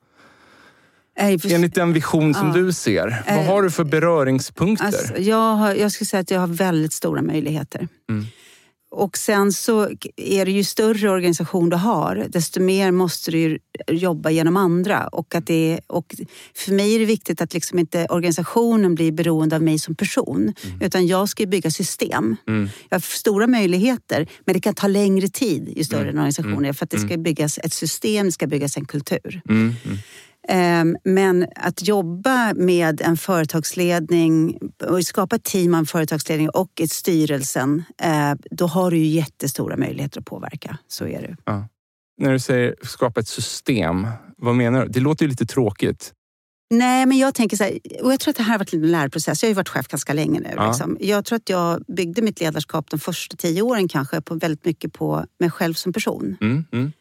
för- 1.19 1.53
enligt 1.53 1.75
den 1.75 1.93
vision 1.93 2.33
som 2.33 2.47
Ja. 2.47 2.53
du 2.53 2.73
ser? 2.73 3.23
Vad 3.27 3.37
Eh, 3.37 3.45
har 3.45 3.61
du 3.61 3.71
för 3.71 3.83
beröringspunkter? 3.83 4.85
Alltså, 4.85 5.17
jag, 5.17 5.55
har, 5.55 5.73
jag 5.75 5.91
skulle 5.91 6.05
säga 6.05 6.21
att 6.21 6.31
jag 6.31 6.39
har 6.39 6.47
väldigt 6.47 6.93
stora 6.93 7.21
möjligheter. 7.21 7.87
Mm. 8.09 8.25
Och 8.91 9.17
sen 9.17 9.51
så 9.51 9.89
är 10.17 10.45
det 10.45 10.51
ju 10.51 10.63
större 10.63 11.09
organisation 11.09 11.69
du 11.69 11.75
har, 11.75 12.25
desto 12.29 12.59
mer 12.59 12.91
måste 12.91 13.31
du 13.31 13.59
jobba 13.87 14.29
genom 14.29 14.57
andra. 14.57 15.07
Och, 15.07 15.35
att 15.35 15.47
det, 15.47 15.79
och 15.87 16.15
för 16.55 16.71
mig 16.71 16.95
är 16.95 16.99
det 16.99 17.05
viktigt 17.05 17.41
att 17.41 17.53
liksom 17.53 17.79
inte 17.79 18.05
organisationen 18.09 18.95
blir 18.95 19.11
beroende 19.11 19.55
av 19.55 19.61
mig 19.61 19.79
som 19.79 19.95
person. 19.95 20.53
Utan 20.81 21.07
jag 21.07 21.29
ska 21.29 21.45
bygga 21.45 21.71
system. 21.71 22.35
Mm. 22.47 22.69
Jag 22.89 22.95
har 22.95 23.01
stora 23.01 23.47
möjligheter, 23.47 24.27
men 24.45 24.53
det 24.53 24.59
kan 24.59 24.73
ta 24.73 24.87
längre 24.87 25.27
tid 25.27 25.73
ju 25.77 25.83
större 25.83 26.01
Mm. 26.01 26.15
en 26.15 26.19
organisation 26.19 26.65
är. 26.65 26.73
För 26.73 26.83
att 26.83 26.89
det 26.89 26.99
ska 26.99 27.17
byggas 27.17 27.57
ett 27.57 27.73
system, 27.73 28.25
det 28.25 28.31
ska 28.31 28.47
byggas 28.47 28.77
en 28.77 28.85
kultur. 28.85 29.41
Ehm, 30.47 30.97
Men 31.03 31.47
att 31.55 31.87
jobba 31.87 32.53
med 32.53 33.01
en 33.01 33.17
företagsledning 33.17 34.59
och 34.89 35.03
skapa 35.03 35.35
ett 35.35 35.43
team 35.43 35.73
av 35.73 35.79
en 35.79 35.85
företagsledning 35.85 36.49
och 36.49 36.81
ett 36.81 36.91
styrelsen, 36.91 37.83
eh, 38.01 38.33
då 38.51 38.67
har 38.67 38.91
du 38.91 38.97
ju 38.97 39.05
jättestora 39.05 39.77
möjligheter 39.77 40.19
att 40.19 40.25
påverka. 40.25 40.77
Så 40.87 41.07
är 41.07 41.21
det. 41.21 41.37
Ja. 41.45 41.67
När 42.21 42.31
du 42.31 42.39
säger 42.39 42.75
skapa 42.83 43.19
ett 43.19 43.27
system, 43.27 44.07
vad 44.37 44.55
menar 44.55 44.85
du? 44.85 44.91
Det 44.91 44.99
låter 44.99 45.25
ju 45.25 45.29
lite 45.29 45.45
tråkigt. 45.45 46.13
Nej, 46.71 47.05
men 47.05 47.17
jag 47.17 47.35
tänker 47.35 47.57
så 47.57 47.63
här, 47.63 47.79
och 48.01 48.13
jag 48.13 48.19
tror 48.19 48.31
att 48.31 48.37
det 48.37 48.43
här 48.43 48.51
har 48.51 48.59
varit 48.59 48.73
en 48.73 48.91
lärprocess. 48.91 49.43
Jag 49.43 49.47
har 49.47 49.51
ju 49.51 49.55
varit 49.55 49.69
chef 49.69 49.87
ganska 49.87 50.13
länge 50.13 50.39
nu. 50.39 50.53
Ja. 50.55 50.67
Liksom. 50.67 50.97
Jag 50.99 51.25
tror 51.25 51.35
att 51.35 51.49
jag 51.49 51.83
byggde 51.87 52.21
mitt 52.21 52.39
ledarskap 52.39 52.89
de 52.89 52.99
första 52.99 53.37
tio 53.37 53.61
åren 53.61 53.87
kanske 53.87 54.21
på 54.21 54.35
väldigt 54.35 54.65
mycket 54.65 54.93
på 54.93 55.25
mig 55.39 55.51
själv 55.51 55.73
som 55.73 55.93
person. 55.93 56.37
Mm, 56.41 56.65
mm. 56.71 56.91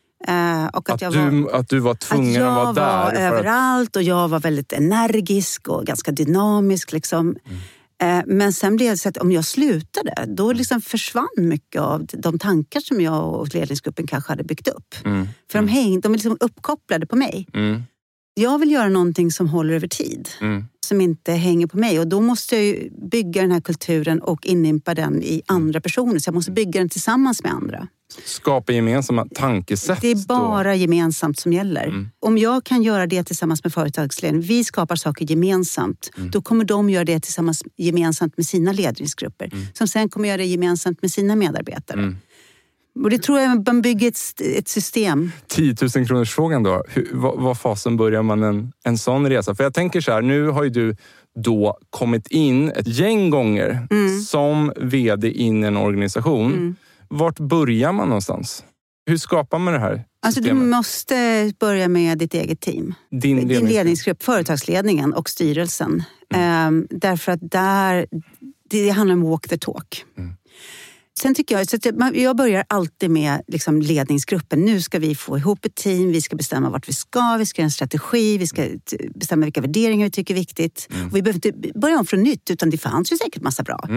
Och 0.73 0.91
att, 0.91 0.91
Att, 0.91 1.01
jag 1.03 1.11
var... 1.13 1.31
du, 1.31 1.51
att 1.51 1.69
du 1.69 1.79
var 1.79 1.95
tvungen 1.95 2.31
att 2.31 2.49
jag 2.49 2.69
att 2.69 2.77
vara 2.77 2.87
där. 2.87 3.05
var 3.05 3.11
för 3.11 3.17
att- 3.17 3.33
överallt 3.33 3.97
och 3.97 4.03
jag 4.03 4.29
var 4.29 4.41
väldigt 4.41 4.73
energisk 4.73 5.69
och 5.69 5.87
ganska 5.87 6.13
dynamisk. 6.13 6.93
Liksom. 6.93 7.37
Mm. 7.47 7.59
Eh, 8.03 8.25
Men 8.27 8.53
sen 8.53 8.77
blev 8.77 8.91
det 8.91 8.97
så 8.99 9.09
att 9.09 9.17
om 9.17 9.33
jag 9.33 9.45
slutade, 9.45 10.25
då 10.29 10.53
liksom 10.53 10.81
försvann 10.81 11.29
mycket 11.37 11.81
av 11.83 12.07
de 12.07 12.39
tankar 12.39 12.81
som 12.81 13.01
jag 13.01 13.35
och 13.35 13.55
ledningsgruppen 13.55 14.07
kanske 14.07 14.33
hade 14.33 14.45
byggt 14.45 14.69
upp. 14.69 14.95
Mm, 15.05 15.29
För 15.53 15.59
de, 15.59 15.69
häng, 15.69 16.01
de 16.01 16.13
är 16.13 16.17
liksom 16.17 16.37
uppkopplade 16.41 17.07
på 17.07 17.17
mig. 17.17 17.47
mm, 17.55 17.83
Jag 18.35 18.59
vill 18.59 18.71
göra 18.71 18.89
någonting 18.89 19.31
som 19.33 19.49
håller 19.49 19.75
över 19.75 19.89
tid, 19.89 20.29
mm. 20.41 20.65
som 20.87 21.01
inte 21.01 21.33
hänger 21.33 21.67
på 21.67 21.79
mig. 21.79 22.01
Och 22.01 22.07
då 22.07 22.21
måste 22.21 22.57
jag 22.57 22.89
bygga 23.11 23.43
den 23.43 23.53
här 23.53 23.61
kulturen 23.61 24.21
och 24.23 24.47
inympa 24.47 24.95
den 24.95 25.23
i 25.23 25.43
andra 25.47 25.81
personer. 25.81 26.19
Så 26.19 26.29
jag 26.29 26.35
måste 26.35 26.51
bygga 26.53 26.81
den 26.81 26.89
tillsammans 26.89 27.43
med 27.43 27.53
andra. 27.53 27.89
Skapa 28.25 28.73
gemensamma 28.73 29.27
tankesätt. 29.35 30.01
Det 30.01 30.09
är 30.11 30.15
då. 30.15 30.21
bara 30.27 30.75
gemensamt 30.75 31.39
som 31.41 31.53
gäller. 31.53 31.87
Mm. 31.87 32.11
Om 32.21 32.39
jag 32.39 32.65
kan 32.65 32.83
göra 32.83 33.07
det 33.07 33.25
tillsammans 33.25 33.65
med 33.65 33.73
företagsledningen, 33.73 34.49
vi 34.49 34.65
skapar 34.65 34.97
saker 34.97 35.25
gemensamt, 35.25 36.11
Mm. 36.17 36.31
då 36.31 36.43
kommer 36.43 36.65
de 36.65 36.91
göra 36.91 37.05
det 37.05 37.21
tillsammans 37.21 37.63
gemensamt 37.77 38.37
med 38.37 38.47
sina 38.47 38.73
ledningsgrupper. 38.73 39.51
Som 39.73 39.89
sen 39.89 40.09
kommer 40.09 40.29
göra 40.29 40.37
det 40.37 40.45
gemensamt 40.47 41.03
med 41.03 41.11
sina 41.11 41.37
medarbetare. 41.37 41.99
Mm. 42.01 42.17
Och 43.05 43.11
det 43.11 43.19
tror 43.19 43.41
jag 43.41 43.67
man 43.67 43.83
bygger 43.83 44.09
ett, 44.09 44.41
ett 44.57 44.69
system. 44.69 45.33
10 45.47 45.77
000 45.97 46.07
kronors 46.07 46.31
frågan 46.35 46.63
då. 46.63 46.85
Hur, 46.89 47.09
vad, 47.13 47.41
vad 47.41 47.59
fasen 47.61 47.97
börjar 47.97 48.23
man 48.23 48.43
en, 48.43 48.73
en 48.85 48.99
sån 48.99 49.29
resa? 49.29 49.55
För 49.55 49.65
jag 49.65 49.75
tänker 49.75 50.01
så 50.01 50.13
här, 50.13 50.23
nu 50.23 50.47
har 50.49 50.65
ju 50.65 50.71
du 50.71 50.97
då 51.45 51.79
kommit 51.91 52.27
in 52.27 52.71
ett 52.71 52.87
gäng 52.87 53.31
gånger 53.31 53.87
Mm. 53.91 54.21
som 54.21 54.73
VD 54.77 55.31
in 55.31 55.65
i 55.65 55.67
en 55.67 55.77
organisation. 55.77 56.77
Vart 57.11 57.39
börjar 57.39 57.93
man 57.93 58.09
någonstans? 58.09 58.65
Hur 59.07 59.17
skapar 59.17 59.59
man 59.59 59.73
det 59.75 59.81
här 59.81 60.05
Alltså 60.27 60.41
du 60.41 60.53
måste 60.55 61.53
börja 61.61 61.89
med 61.89 62.19
ditt 62.19 62.35
eget 62.35 62.61
team. 62.61 62.95
Din 63.11 63.21
Din 63.21 63.37
ledningsgrupp. 63.37 63.71
ledningsgrupp, 63.71 64.23
företagsledningen 64.23 65.13
och 65.15 65.29
styrelsen. 65.31 66.03
Mm. 66.35 66.67
Ehm, 66.67 66.87
därför 66.91 67.33
att 67.33 67.51
där, 67.51 68.07
det 68.71 68.89
handlar 68.91 69.15
om 69.15 69.23
walk 69.23 69.49
the 69.49 69.59
talk. 69.59 70.05
Mm. 70.19 70.35
Sen 71.21 71.35
tycker 71.35 71.59
jag, 71.59 71.69
så 71.69 71.77
jag- 72.15 72.37
börjar 72.37 72.65
alltid 72.69 73.11
med 73.11 73.43
liksom 73.47 73.83
ledningsgruppen. 73.83 74.61
Nu 74.65 74.81
ska 74.81 74.99
vi 74.99 75.15
få 75.15 75.39
ihop 75.39 75.65
ett 75.65 75.75
team, 75.75 76.13
vi 76.13 76.21
ska 76.23 76.37
bestämma 76.37 76.71
vart 76.71 76.89
vi 76.89 76.93
ska, 76.93 77.37
vi 77.39 77.47
ska 77.47 77.63
göra 77.63 77.67
en 77.67 77.71
strategi, 77.71 78.39
vi 78.39 78.47
ska 78.47 78.69
bestämma 79.15 79.45
vilka 79.47 79.61
värderingar 79.61 80.07
vi 80.07 80.11
tycker 80.11 80.35
är 80.35 80.39
viktigt. 80.39 80.89
Och 81.11 81.17
vi 81.17 81.23
behöver 81.23 81.47
inte 81.47 81.79
börja 81.79 81.99
om 81.99 82.07
från 82.07 82.23
nytt, 82.23 82.51
utan 82.51 82.71
det 82.71 82.79
fanns 82.79 83.13
ju 83.13 83.17
säkert 83.17 83.43
massa 83.43 83.63
bra. 83.63 83.89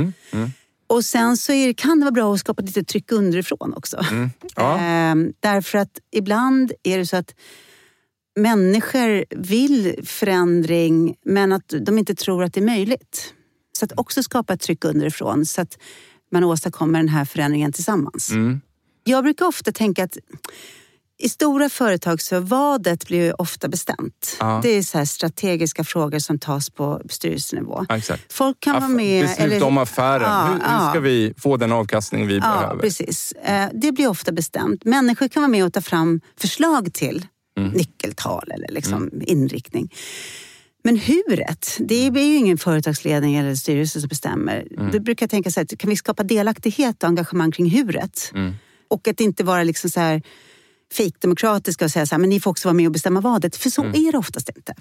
Och 0.94 1.06
sen 1.06 1.38
så 1.38 1.52
det- 1.52 1.74
kan 1.74 2.00
det 2.00 2.04
vara 2.06 2.12
bra 2.12 2.34
att 2.34 2.40
skapa 2.40 2.62
lite 2.62 2.84
tryck 2.84 3.12
underifrån 3.12 3.74
också. 3.74 4.06
Ja. 4.56 4.80
Ehm, 4.80 5.34
därför 5.40 5.78
att 5.78 6.00
ibland 6.12 6.72
är 6.84 6.98
det 6.98 7.06
så 7.06 7.18
att 7.18 7.36
människor 8.36 9.26
vill 9.30 10.00
förändring 10.06 11.16
men 11.26 11.52
att 11.52 11.74
de 11.82 11.98
inte 11.98 12.16
tror 12.16 12.44
att 12.44 12.54
det 12.54 12.60
är 12.60 12.66
möjligt. 12.66 13.34
Så 13.78 13.86
att 13.86 14.00
också 14.00 14.24
skapa 14.24 14.54
ett 14.54 14.62
tryck 14.62 14.86
underifrån 14.86 15.46
så 15.46 15.62
att 15.62 15.78
man 16.32 16.44
åstadkommer 16.44 17.00
den 17.00 17.10
här 17.10 17.26
förändringen 17.26 17.72
tillsammans. 17.72 18.32
Mm. 18.32 18.62
Jag 19.04 19.24
brukar 19.24 19.46
ofta 19.46 19.72
tänka 19.72 20.04
att 20.04 20.18
i 21.24 21.30
stora 21.30 21.70
företag 21.70 22.22
så 22.22 22.40
vadet 22.40 23.08
blir 23.08 23.26
ju 23.26 23.34
ofta 23.34 23.68
bestämt. 23.68 24.38
Ja. 24.40 24.60
Det 24.64 24.70
är 24.70 24.84
så 24.84 25.06
strategiska 25.06 25.84
frågor 25.84 26.20
som 26.20 26.40
tas 26.40 26.70
på 26.70 27.02
styrelsenivå. 27.10 27.86
Ja, 27.90 27.98
exakt. 27.98 28.34
Folk 28.34 28.60
kan 28.60 28.74
vara 28.74 28.86
Aff- 28.86 28.96
med... 28.96 29.26
Beslut 29.28 29.64
om 29.64 29.78
affären. 29.78 30.22
Ja, 30.22 30.46
hur, 30.46 30.54
hur 30.84 30.90
ska 30.90 31.00
vi 31.00 31.34
få 31.38 31.58
den 31.58 31.72
avkastning 31.72 32.28
vi 32.28 32.40
behöver? 32.40 32.82
precis. 32.82 33.32
Eh, 33.32 33.68
Det 33.74 33.92
blir 33.92 34.08
ofta 34.08 34.32
bestämt. 34.32 34.86
Människor 34.86 35.28
kan 35.28 35.42
vara 35.42 35.52
med 35.52 35.66
och 35.66 35.74
ta 35.74 35.82
fram 35.82 36.22
förslag 36.40 36.94
till 36.94 37.26
Mm. 37.58 37.72
nyckeltal 37.72 38.52
eller 38.52 38.68
liksom 38.72 39.12
inriktning. 39.22 39.94
Men 40.84 40.98
huret, 40.98 41.78
det 41.80 41.96
är 42.08 42.12
ju 42.12 42.36
ingen 42.36 42.58
företagsledning 42.58 43.36
eller 43.36 43.56
styrelse 43.56 44.00
som 44.02 44.08
bestämmer. 44.08 44.68
Mm. 44.78 44.92
Då 44.92 45.00
brukar 45.00 45.28
tänka 45.28 45.52
så 45.52 45.60
här, 45.60 45.68
kan 45.78 45.90
vi 45.90 45.96
skapa 45.96 46.24
delaktighet 46.24 47.04
och 47.04 47.10
engagemang 47.10 47.52
kring 47.52 47.70
huret? 47.70 48.32
Mm. 48.36 48.54
Och 48.90 49.08
att 49.08 49.20
inte 49.22 49.44
vara 49.44 49.64
liksom 49.64 49.90
så 49.90 50.00
här 50.00 50.22
fikdemokratiska 50.94 51.86
och 51.86 51.92
säga 51.92 52.06
så 52.06 52.16
här, 52.16 52.20
men 52.20 52.30
ni 52.30 52.40
får 52.40 52.52
också 52.52 52.68
vara 52.68 52.74
med 52.74 52.86
och 52.86 52.92
bestämma 52.92 53.22
vadet. 53.22 53.56
För 53.56 53.70
så 53.70 53.82
Mm. 53.84 54.08
är 54.08 54.12
det 54.12 54.18
oftast 54.18 54.50
inte. 54.58 54.74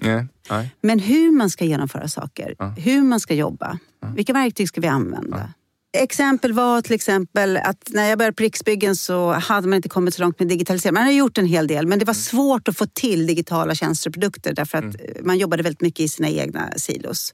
Nej. 0.49 0.69
Men 0.81 0.99
hur 0.99 1.31
man 1.31 1.49
ska 1.49 1.65
genomföra 1.65 2.07
saker, 2.07 2.55
hur 2.81 3.01
man 3.03 3.19
ska 3.19 3.33
jobba, 3.33 3.79
vilka 4.15 4.33
verktyg 4.33 4.67
ska 4.67 4.81
vi 4.81 4.87
använda? 4.87 5.53
Exempel 5.97 6.53
var 6.53 6.81
till 6.81 6.93
exempel 6.95 7.57
att 7.57 7.89
när 7.89 8.09
jag 8.09 8.17
började 8.17 8.35
på 8.35 8.43
Riksbyggen 8.43 8.95
så 8.95 9.31
hade 9.31 9.67
man 9.67 9.75
inte 9.75 9.89
kommit 9.89 10.13
så 10.13 10.21
långt 10.21 10.39
med 10.39 10.47
digitalisering. 10.47 10.93
Man 10.93 11.03
hade 11.03 11.15
gjort 11.15 11.37
en 11.37 11.45
hel 11.45 11.67
del 11.67 11.87
men 11.87 11.99
det 11.99 12.05
var 12.05 12.13
svårt 12.13 12.67
att 12.67 12.77
få 12.77 12.85
till 12.85 13.27
digitala 13.27 13.75
tjänster 13.75 14.09
och 14.09 14.13
produkter 14.13 14.53
därför 14.53 14.77
att 14.77 14.95
man 15.25 15.37
jobbade 15.37 15.63
väldigt 15.63 15.81
mycket 15.81 15.99
i 15.99 16.07
sina 16.07 16.29
egna 16.29 16.73
silos. 16.77 17.33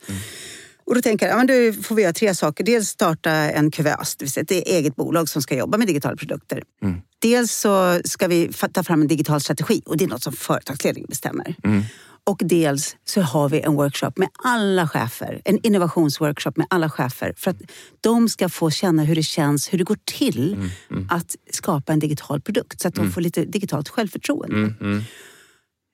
Och 0.89 0.95
då 0.95 1.01
tänker 1.01 1.25
jag, 1.25 1.33
ja, 1.33 1.37
men 1.37 1.47
då 1.47 1.83
får 1.83 1.95
vi 1.95 2.01
göra 2.01 2.13
tre 2.13 2.35
saker. 2.35 2.63
Dels 2.63 2.89
starta 2.89 3.31
en 3.31 3.71
kuvös, 3.71 4.15
det 4.15 4.25
vill 4.25 4.31
säga 4.31 4.41
ett 4.41 4.51
eget 4.51 4.95
bolag 4.95 5.29
som 5.29 5.41
ska 5.41 5.55
jobba 5.55 5.77
med 5.77 5.87
digitala 5.87 6.15
produkter. 6.15 6.63
Dels 7.21 7.51
så 7.51 8.01
ska 8.05 8.27
vi 8.27 8.51
ta 8.73 8.83
fram 8.83 9.01
en 9.01 9.07
digital 9.07 9.41
strategi 9.41 9.81
och 9.85 9.97
det 9.97 10.03
är 10.03 10.07
något 10.07 10.23
som 10.23 10.33
företagsledningen 10.33 11.07
bestämmer. 11.09 11.55
Och 12.23 12.41
dels 12.41 12.95
så 13.05 13.21
har 13.21 13.49
vi 13.49 13.61
en 13.61 13.73
workshop 13.75 14.11
med 14.15 14.29
alla 14.43 14.87
chefer, 14.87 15.41
en 15.45 15.59
innovationsworkshop 15.65 16.57
med 16.57 16.67
alla 16.69 16.89
chefer 16.89 17.33
för 17.37 17.51
att 17.51 17.57
de 18.01 18.29
ska 18.29 18.49
få 18.49 18.69
känna 18.69 19.03
hur 19.03 19.15
det 19.15 19.23
känns, 19.23 19.73
hur 19.73 19.77
det 19.77 19.83
går 19.83 19.97
till 20.05 20.69
att 21.09 21.35
skapa 21.51 21.93
en 21.93 21.99
digital 21.99 22.41
produkt 22.41 22.81
så 22.81 22.87
att 22.87 22.95
de 22.95 23.11
får 23.11 23.21
lite 23.21 23.45
digitalt 23.45 23.89
självförtroende. 23.89 24.55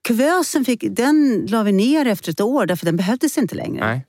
Kuvösen 0.07 0.65
fick, 0.65 0.83
den 0.89 1.47
la 1.49 1.63
vi 1.63 1.71
ner 1.71 2.05
efter 2.05 2.31
ett 2.31 2.41
år 2.41 2.65
därför 2.65 2.85
den 2.85 2.97
behövdes 2.97 3.37
inte 3.37 3.55
längre. 3.55 3.85
nej. 3.85 4.05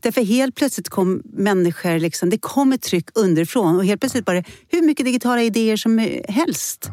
Därför 0.00 0.24
helt 0.24 0.54
plötsligt 0.54 0.88
kom 0.88 1.22
människor, 1.24 1.98
liksom, 1.98 2.30
det 2.30 2.38
kom 2.38 2.72
ett 2.72 2.82
tryck 2.82 3.08
underifrån 3.14 3.76
och 3.76 3.84
helt 3.84 4.00
plötsligt 4.00 4.26
var 4.26 4.34
det 4.34 4.44
hur 4.68 4.82
mycket 4.82 5.06
digitala 5.06 5.42
idéer 5.42 5.76
som 5.76 5.98
helst 6.28 6.90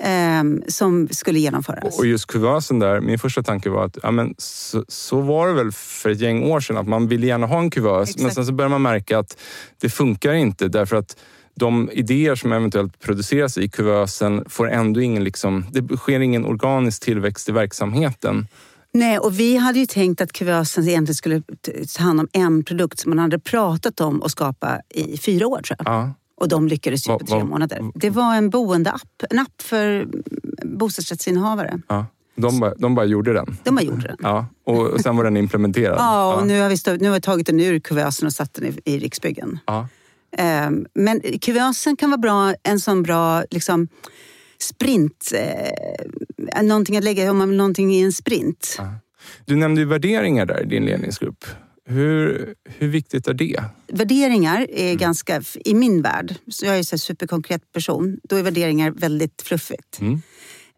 ehm, 0.00 0.62
som 0.68 1.08
skulle 1.08 1.38
genomföras. 1.38 1.98
Och 1.98 2.06
just 2.06 2.26
kuvösen 2.26 2.78
där, 2.78 3.00
min 3.00 3.18
första 3.18 3.42
tanke 3.42 3.70
var 3.70 3.84
att 3.84 3.98
ja, 4.02 4.10
men 4.10 4.34
så, 4.38 4.84
så 4.88 5.20
var 5.20 5.48
det 5.48 5.54
väl 5.54 5.72
för 5.72 6.10
ett 6.10 6.20
gäng 6.20 6.42
år 6.42 6.60
sedan, 6.60 6.76
att 6.76 6.88
man 6.88 7.08
ville 7.08 7.26
gärna 7.26 7.46
ha 7.46 7.58
en 7.58 7.70
kuvös. 7.70 8.08
Exakt. 8.08 8.22
Men 8.22 8.34
sen 8.34 8.46
så 8.46 8.52
börjar 8.52 8.70
man 8.70 8.82
märka 8.82 9.18
att 9.18 9.38
det 9.80 9.88
funkar 9.88 10.32
inte 10.32 10.68
därför 10.68 10.96
att 10.96 11.16
de 11.56 11.90
idéer 11.92 12.34
som 12.34 12.52
eventuellt 12.52 13.00
produceras 13.00 13.58
i 13.58 13.68
kuvösen 13.68 14.44
får 14.48 14.70
ändå 14.70 15.00
ingen, 15.00 15.24
liksom, 15.24 15.66
det 15.72 15.96
sker 15.96 16.20
ingen 16.20 16.44
organisk 16.44 17.02
tillväxt 17.02 17.48
i 17.48 17.52
verksamheten. 17.52 18.46
Nej, 18.94 19.18
och 19.18 19.38
vi 19.40 19.56
hade 19.56 19.78
ju 19.78 19.86
tänkt 19.86 20.20
att 20.20 20.32
kuvösen 20.32 20.88
egentligen 20.88 21.14
skulle 21.14 21.42
ta 21.96 22.02
hand 22.02 22.20
om 22.20 22.28
en 22.32 22.64
produkt 22.64 22.98
som 23.00 23.10
man 23.10 23.18
hade 23.18 23.38
pratat 23.38 24.00
om 24.00 24.22
att 24.22 24.30
skapa 24.30 24.80
i 24.90 25.18
fyra 25.18 25.46
år 25.46 25.60
tror 25.62 25.76
jag. 25.78 25.86
Ja. 25.94 26.12
Och 26.36 26.48
de 26.48 26.68
lyckades 26.68 27.08
ju 27.08 27.12
Va- 27.12 27.18
på 27.18 27.26
tre 27.26 27.38
va- 27.38 27.44
månader. 27.44 27.80
Det 27.94 28.10
var 28.10 28.34
en 28.34 28.50
boendeapp, 28.50 29.22
en 29.30 29.38
app 29.38 29.62
för 29.62 30.08
bostadsrättsinnehavare. 30.62 31.80
Ja. 31.88 32.06
De, 32.36 32.60
bara, 32.60 32.74
de 32.74 32.94
bara 32.94 33.06
gjorde 33.06 33.32
den. 33.32 33.56
De 33.64 33.76
har 33.76 33.84
gjort 33.84 34.02
den. 34.02 34.16
Ja. 34.20 34.46
Och, 34.64 34.86
och 34.86 35.00
sen 35.00 35.16
var 35.16 35.24
den 35.24 35.36
implementerad. 35.36 35.96
Ja, 35.98 36.34
och 36.34 36.46
nu 36.46 36.60
har 36.60 36.68
vi, 36.68 36.76
stå, 36.76 36.92
nu 36.94 37.08
har 37.08 37.14
vi 37.14 37.20
tagit 37.20 37.46
den 37.46 37.60
ur 37.60 37.80
kuvösen 37.80 38.26
och 38.26 38.32
satt 38.32 38.54
den 38.54 38.64
i, 38.64 38.80
i 38.94 38.98
Riksbyggen. 38.98 39.58
Ja. 39.66 39.88
Ehm, 40.36 40.86
Men 40.94 41.20
kuvösen 41.40 41.96
kan 41.96 42.10
vara 42.10 42.18
bra, 42.18 42.54
en 42.62 42.80
sån 42.80 43.02
bra 43.02 43.44
liksom, 43.50 43.88
sprint. 44.60 45.32
Eh, 45.34 46.04
någonting 46.62 46.96
att 46.96 47.04
lägga 47.04 47.30
om 47.30 47.38
man 47.38 47.48
vill 47.48 47.58
någonting 47.58 47.94
i 47.94 48.02
en 48.02 48.12
sprint. 48.12 48.78
Du 49.44 49.56
nämnde 49.56 49.80
ju 49.80 49.86
värderingar 49.86 50.46
där 50.46 50.62
i 50.62 50.66
din 50.66 50.84
ledningsgrupp. 50.84 51.44
Hur, 51.86 52.54
hur 52.64 52.88
viktigt 52.88 53.28
är 53.28 53.34
det? 53.34 53.64
Värderingar 53.88 54.66
är 54.70 54.94
ganska, 54.94 55.42
i 55.64 55.74
min 55.74 56.02
värld, 56.02 56.34
så 56.48 56.66
jag 56.66 56.74
är 56.74 56.92
en 56.92 56.98
superkonkret 56.98 57.72
person, 57.72 58.18
då 58.28 58.36
är 58.36 58.42
värderingar 58.42 58.90
väldigt 58.90 59.42
fluffigt. 59.42 60.00
Mm. 60.00 60.22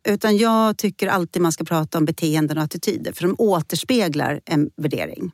Utan 0.09 0.37
jag 0.37 0.77
tycker 0.79 1.09
alltid 1.09 1.43
man 1.43 1.53
ska 1.53 1.65
prata 1.65 1.99
om 1.99 2.05
beteenden 2.05 2.59
och 2.59 2.65
attityder 2.65 3.13
för 3.13 3.23
de 3.23 3.35
återspeglar 3.39 4.41
en 4.45 4.71
värdering. 4.77 5.31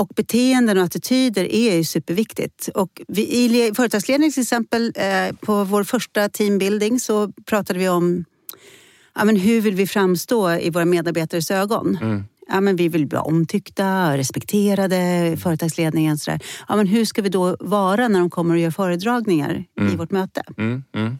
Och 0.00 0.08
beteenden 0.16 0.78
och 0.78 0.84
attityder 0.84 1.54
är 1.54 1.76
ju 1.76 1.84
superviktigt. 1.84 2.68
Och 2.74 3.02
vi, 3.08 3.28
I 3.28 3.48
le- 3.48 3.74
företagsledning 3.74 4.32
till 4.32 4.42
exempel, 4.42 4.92
eh, 4.96 5.36
på 5.40 5.64
vår 5.64 5.84
första 5.84 6.28
teambuilding 6.28 7.00
så 7.00 7.32
pratade 7.46 7.78
vi 7.78 7.88
om 7.88 8.24
ja, 9.18 9.24
men 9.24 9.36
hur 9.36 9.60
vill 9.60 9.74
vi 9.74 9.86
framstå 9.86 10.50
i 10.52 10.70
våra 10.70 10.84
medarbetares 10.84 11.50
ögon. 11.50 11.98
Ja, 12.48 12.60
men 12.60 12.76
vi 12.76 12.88
vill 12.88 13.06
bli 13.06 13.18
omtyckta, 13.18 14.18
respekterade, 14.18 15.36
företagsledningen. 15.42 16.18
Sådär. 16.18 16.40
Ja, 16.68 16.76
men 16.76 16.86
hur 16.86 17.04
ska 17.04 17.22
vi 17.22 17.28
då 17.28 17.56
vara 17.60 18.08
när 18.08 18.20
de 18.20 18.30
kommer 18.30 18.54
och 18.54 18.60
gör 18.60 18.70
föredragningar 18.70 19.64
i 19.92 19.96
vårt 19.96 20.10
möte? 20.10 20.42
Mm, 20.58 20.84
mm. 20.94 21.18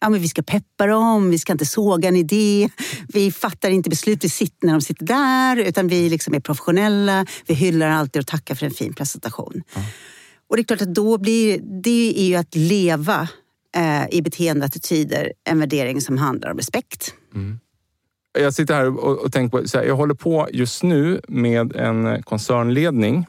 Ja, 0.00 0.08
men 0.08 0.20
vi 0.20 0.28
ska 0.28 0.42
peppa 0.42 0.86
dem, 0.86 1.30
vi 1.30 1.38
ska 1.38 1.52
inte 1.52 1.66
såga 1.66 2.08
en 2.08 2.16
idé. 2.16 2.68
Vi 3.08 3.32
fattar 3.32 3.70
inte 3.70 3.90
beslut 3.90 4.24
vi 4.24 4.28
sitter 4.28 4.66
när 4.66 4.72
de 4.72 4.80
sitter 4.80 5.06
där 5.06 5.56
utan 5.56 5.88
vi 5.88 6.08
liksom 6.08 6.34
är 6.34 6.40
professionella. 6.40 7.26
Vi 7.46 7.54
hyllar 7.54 7.88
alltid 7.88 8.20
och 8.20 8.26
tackar 8.26 8.54
för 8.54 8.66
en 8.66 8.72
fin 8.72 8.94
presentation. 8.94 9.62
Och 10.48 10.56
det 10.56 10.62
är 10.62 10.64
klart 10.64 10.82
att 10.82 10.94
då 10.94 11.18
blir 11.18 11.60
det 11.82 12.14
är 12.16 12.24
ju 12.24 12.34
att 12.34 12.54
leva 12.54 13.28
eh, 13.76 14.06
i 14.10 14.22
beteendeattityder 14.22 15.32
en 15.44 15.58
värdering 15.58 16.00
som 16.00 16.18
handlar 16.18 16.50
om 16.50 16.56
respekt. 16.56 17.14
Jag 18.38 18.54
sitter 18.54 18.74
här 18.74 19.04
och, 19.04 19.18
och 19.18 19.32
tänker 19.32 19.58
på, 19.58 19.68
så 19.68 19.78
här, 19.78 19.84
jag 19.84 19.96
håller 19.96 20.14
på 20.14 20.48
just 20.52 20.82
nu 20.82 21.20
med 21.28 21.76
en 21.76 22.22
koncernledning. 22.22 23.26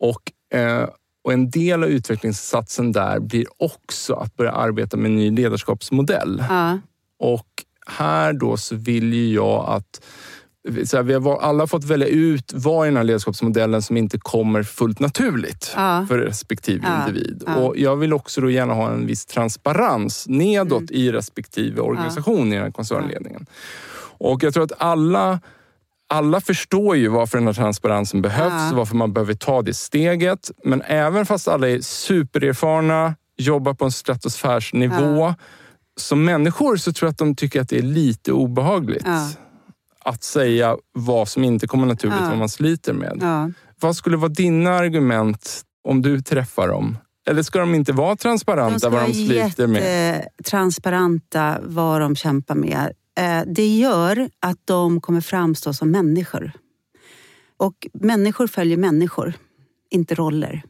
Och, 0.00 0.56
eh, 0.58 0.88
och 1.24 1.32
en 1.32 1.50
del 1.50 1.82
av 1.82 1.88
utvecklingssatsen 1.88 2.92
där 2.92 3.20
blir 3.20 3.46
också 3.56 4.14
att 4.14 4.36
börja 4.36 4.52
arbeta 4.52 4.96
med 4.96 5.10
en 5.10 5.16
ny 5.16 5.30
ledarskapsmodell. 5.30 6.44
Ja. 6.48 6.78
Och 7.18 7.48
här 7.86 8.32
då 8.32 8.56
så 8.56 8.76
vill 8.76 9.12
ju 9.12 9.34
jag 9.34 9.64
att 9.68 10.04
så 10.86 10.96
här, 10.96 11.02
vi 11.02 11.14
har 11.14 11.38
alla 11.38 11.66
fått 11.66 11.84
välja 11.84 12.06
ut 12.06 12.52
vad 12.54 12.86
i 12.86 12.88
den 12.88 12.96
här 12.96 13.04
ledarskapsmodellen 13.04 13.82
som 13.82 13.96
inte 13.96 14.18
kommer 14.18 14.62
fullt 14.62 15.00
naturligt 15.00 15.72
Ja. 15.76 16.06
för 16.08 16.18
respektive 16.18 16.84
Ja. 16.86 17.08
individ. 17.08 17.42
Ja. 17.46 17.56
Och 17.56 17.76
jag 17.78 17.96
vill 17.96 18.12
också 18.12 18.40
då 18.40 18.50
gärna 18.50 18.74
ha 18.74 18.90
en 18.90 19.06
viss 19.06 19.26
transparens 19.26 20.24
nedåt 20.28 20.90
Mm. 20.90 20.94
i 21.02 21.12
respektive 21.12 21.80
organisation 21.80 22.52
i 22.52 22.54
den 22.54 22.64
här 22.64 22.70
koncernledningen. 22.70 23.46
Och 24.18 24.42
jag 24.42 24.54
tror 24.54 24.64
att 24.64 24.72
alla 24.78 25.40
alla 26.08 26.40
förstår 26.40 26.96
ju 26.96 27.08
varför 27.08 27.38
den 27.38 27.46
här 27.46 27.54
transparensen 27.54 28.22
behövs, 28.22 28.52
Ja. 28.70 28.76
varför 28.76 28.96
man 28.96 29.12
behöver 29.12 29.34
ta 29.34 29.62
det 29.62 29.74
steget. 29.74 30.50
Men 30.64 30.82
även 30.82 31.26
fast 31.26 31.48
alla 31.48 31.68
är 31.68 31.80
supererfarna, 31.80 33.14
jobbar 33.36 33.74
på 33.74 33.84
en 33.84 33.92
stratosfärsnivå, 33.92 35.34
som 36.00 36.24
människor 36.24 36.76
så 36.76 36.92
tror 36.92 37.06
jag 37.06 37.12
att 37.12 37.18
de 37.18 37.34
tycker 37.34 37.60
att 37.60 37.68
det 37.68 37.78
är 37.78 37.82
lite 37.82 38.32
obehagligt. 38.32 39.06
Att 40.08 40.22
säga 40.24 40.76
vad 40.92 41.28
som 41.28 41.44
inte 41.44 41.66
kommer 41.66 41.86
naturligt, 41.86 42.18
Ja. 42.20 42.28
vad 42.28 42.38
man 42.38 42.48
sliter 42.48 42.92
med. 42.92 43.18
Ja. 43.20 43.50
Vad 43.80 43.96
skulle 43.96 44.16
vara 44.16 44.28
dina 44.28 44.70
argument 44.70 45.62
om 45.88 46.02
du 46.02 46.20
träffar 46.22 46.68
dem? 46.68 46.98
Eller 47.28 47.42
ska 47.42 47.58
de 47.58 47.74
inte 47.74 47.92
vara 47.92 48.16
transparenta 48.16 48.88
vad 48.90 49.02
de 49.02 49.12
sliter 49.14 49.66
med? 49.66 50.26
transparenta 50.44 51.58
vad 51.62 52.00
de 52.00 52.16
kämpar 52.16 52.54
med. 52.54 52.92
Eh, 53.18 53.42
Det 53.46 53.66
gör 53.76 54.30
att 54.40 54.58
de 54.64 55.00
kommer 55.00 55.20
framstå 55.20 55.72
som 55.74 55.90
människor. 55.90 56.52
Och 57.56 57.86
människor 57.92 58.46
följer 58.46 58.76
människor, 58.76 59.32
inte 59.90 60.14
roller. 60.14 60.62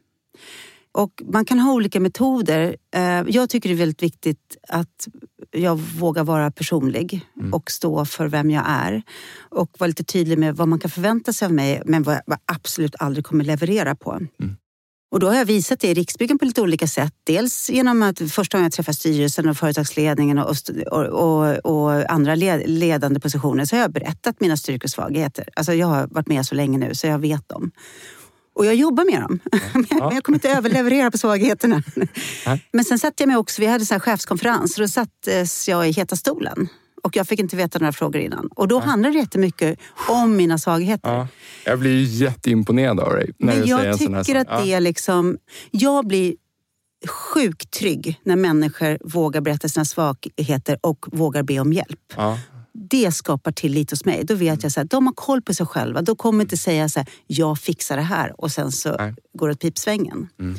Och 0.93 1.23
man 1.33 1.45
kan 1.45 1.59
ha 1.59 1.73
olika 1.73 2.01
metoder. 2.01 2.77
Eh, 2.95 3.23
Jag 3.29 3.51
tycker 3.51 3.69
det 3.69 3.75
är 3.75 3.79
väldigt 3.79 4.03
viktigt 4.03 4.57
att 4.69 5.09
jag 5.57 5.77
vågar 5.77 6.25
vara 6.25 6.51
personlig 6.51 7.27
och 7.53 7.71
stå 7.71 8.05
för 8.05 8.29
vem 8.29 8.51
jag 8.51 8.65
är. 8.69 9.03
Och 9.39 9.71
vara 9.79 9.89
lite 9.89 10.05
tydlig 10.05 10.39
med 10.39 10.57
vad 10.57 10.69
man 10.69 10.79
kan 10.81 10.91
förvänta 10.91 11.33
sig 11.33 11.47
av 11.47 11.53
mig 11.53 11.83
men 11.87 12.03
vad 12.03 12.15
jag 12.27 12.39
absolut 12.45 12.95
aldrig 12.99 13.25
kommer 13.25 13.45
leverera 13.45 13.95
på. 13.95 14.21
Och 15.11 15.21
då 15.21 15.27
har 15.27 15.35
jag 15.35 15.45
visat 15.45 15.81
det 15.81 15.89
i 15.89 15.95
Riksbyggen 15.95 16.39
på 16.39 16.45
lite 16.45 16.63
olika 16.63 16.87
sätt. 16.87 17.13
Dels 17.25 17.71
genom 17.71 18.03
att 18.03 18.19
första 18.31 18.59
gången 18.59 18.65
jag 18.65 18.73
träffar 18.73 18.93
styrelsen 18.93 19.49
och 19.49 19.57
företagsledningen 19.57 20.39
och, 20.39 20.57
och, 20.87 21.05
och, 21.05 21.57
och 21.57 22.11
andra 22.11 22.35
led, 22.35 22.63
ledande 22.67 23.21
positioner 23.21 23.65
så 23.65 23.77
har 23.77 23.81
jag 23.81 23.93
berättat 23.93 24.41
mina 24.41 24.57
styrkor 24.57 24.87
och 24.87 24.91
svagheter. 24.91 25.49
Alltså 25.57 25.75
jag 25.75 25.87
har 25.87 26.07
varit 26.07 26.29
med 26.29 26.47
så 26.47 26.55
länge 26.55 26.79
nu 26.79 26.95
så 26.95 27.07
jag 27.07 27.19
vet 27.19 27.49
dem. 27.49 27.71
Och 28.57 28.67
jag 28.67 28.75
jobbar 28.75 29.05
med 29.05 29.21
dem. 29.21 29.41
Men 29.73 30.15
jag 30.15 30.25
kommer 30.25 30.37
inte 30.37 30.51
överleverera 30.51 31.11
på 31.11 31.19
svagheterna. 31.19 31.83
Men 32.73 32.85
sen 32.85 32.99
satt 32.99 33.21
jag 33.21 33.27
mig 33.27 33.37
också, 33.37 33.63
vi 33.63 33.67
hade 33.67 33.83
en 33.83 33.87
sån 33.87 33.95
här 33.95 34.01
chefskonferens, 34.01 34.77
och 34.77 34.83
då 34.83 34.89
sattes 34.89 35.69
jag 35.69 35.89
i 35.89 35.93
heta 35.93 36.17
stolen. 36.17 36.69
Och 37.03 37.17
jag 37.17 37.29
fick 37.29 37.41
inte 37.41 37.57
veta 37.57 37.79
några 37.79 37.93
frågor 37.93 38.21
innan. 38.21 38.47
Och 38.47 38.69
då 38.69 38.79
handlade 38.79 39.15
det 39.15 39.19
jättemycket 39.19 39.79
om 40.09 40.37
mina 40.37 40.59
svagheter. 40.59 41.13
Ja. 41.13 41.29
Jag 41.65 41.79
blir 41.79 42.05
jätteimponerad 42.05 43.01
av 43.01 43.13
dig. 43.13 43.31
När 43.39 43.47
Men 43.47 43.57
du 43.57 43.63
säger 43.63 43.85
jag 43.85 43.87
en 43.87 43.99
sån 43.99 44.15
här 44.15 44.25
tycker 44.25 44.41
att 44.41 44.65
det 44.65 44.73
är 44.73 44.81
liksom... 44.81 45.39
Jag 45.71 46.07
blir 46.07 46.35
sjukt 47.09 47.71
trygg 47.71 48.21
när 48.25 48.37
människor 48.37 48.99
vågar 49.05 49.41
berätta 49.41 49.69
sina 49.69 49.85
svagheter 49.85 50.79
och 50.81 51.07
vågar 51.13 51.43
be 51.43 51.61
om 51.61 51.73
hjälp. 51.73 52.01
Ja. 52.17 52.39
Det 52.91 53.15
skapar 53.15 53.53
tillit 53.53 53.91
hos 53.91 54.05
mig. 54.05 54.25
Då 54.25 54.35
vet 54.35 54.63
jag 54.63 54.73
att 54.77 54.91
de 54.91 55.07
har 55.07 55.15
koll 55.15 55.43
på 55.43 55.55
sig 55.55 55.67
själva. 55.67 56.03
De 56.03 56.17
kommer 56.17 56.45
inte 56.45 56.57
säga 56.57 56.89
så 56.89 56.99
här, 57.01 57.09
jag 57.27 57.59
fixar 57.59 57.97
det 57.97 58.03
här 58.03 58.41
och 58.41 58.53
sen 58.53 58.73
så 58.73 58.97
Nej. 58.97 59.15
går 59.33 59.49
det 59.49 59.53
åt 59.53 59.61
pipsvängen. 59.61 60.29
Mm. 60.41 60.59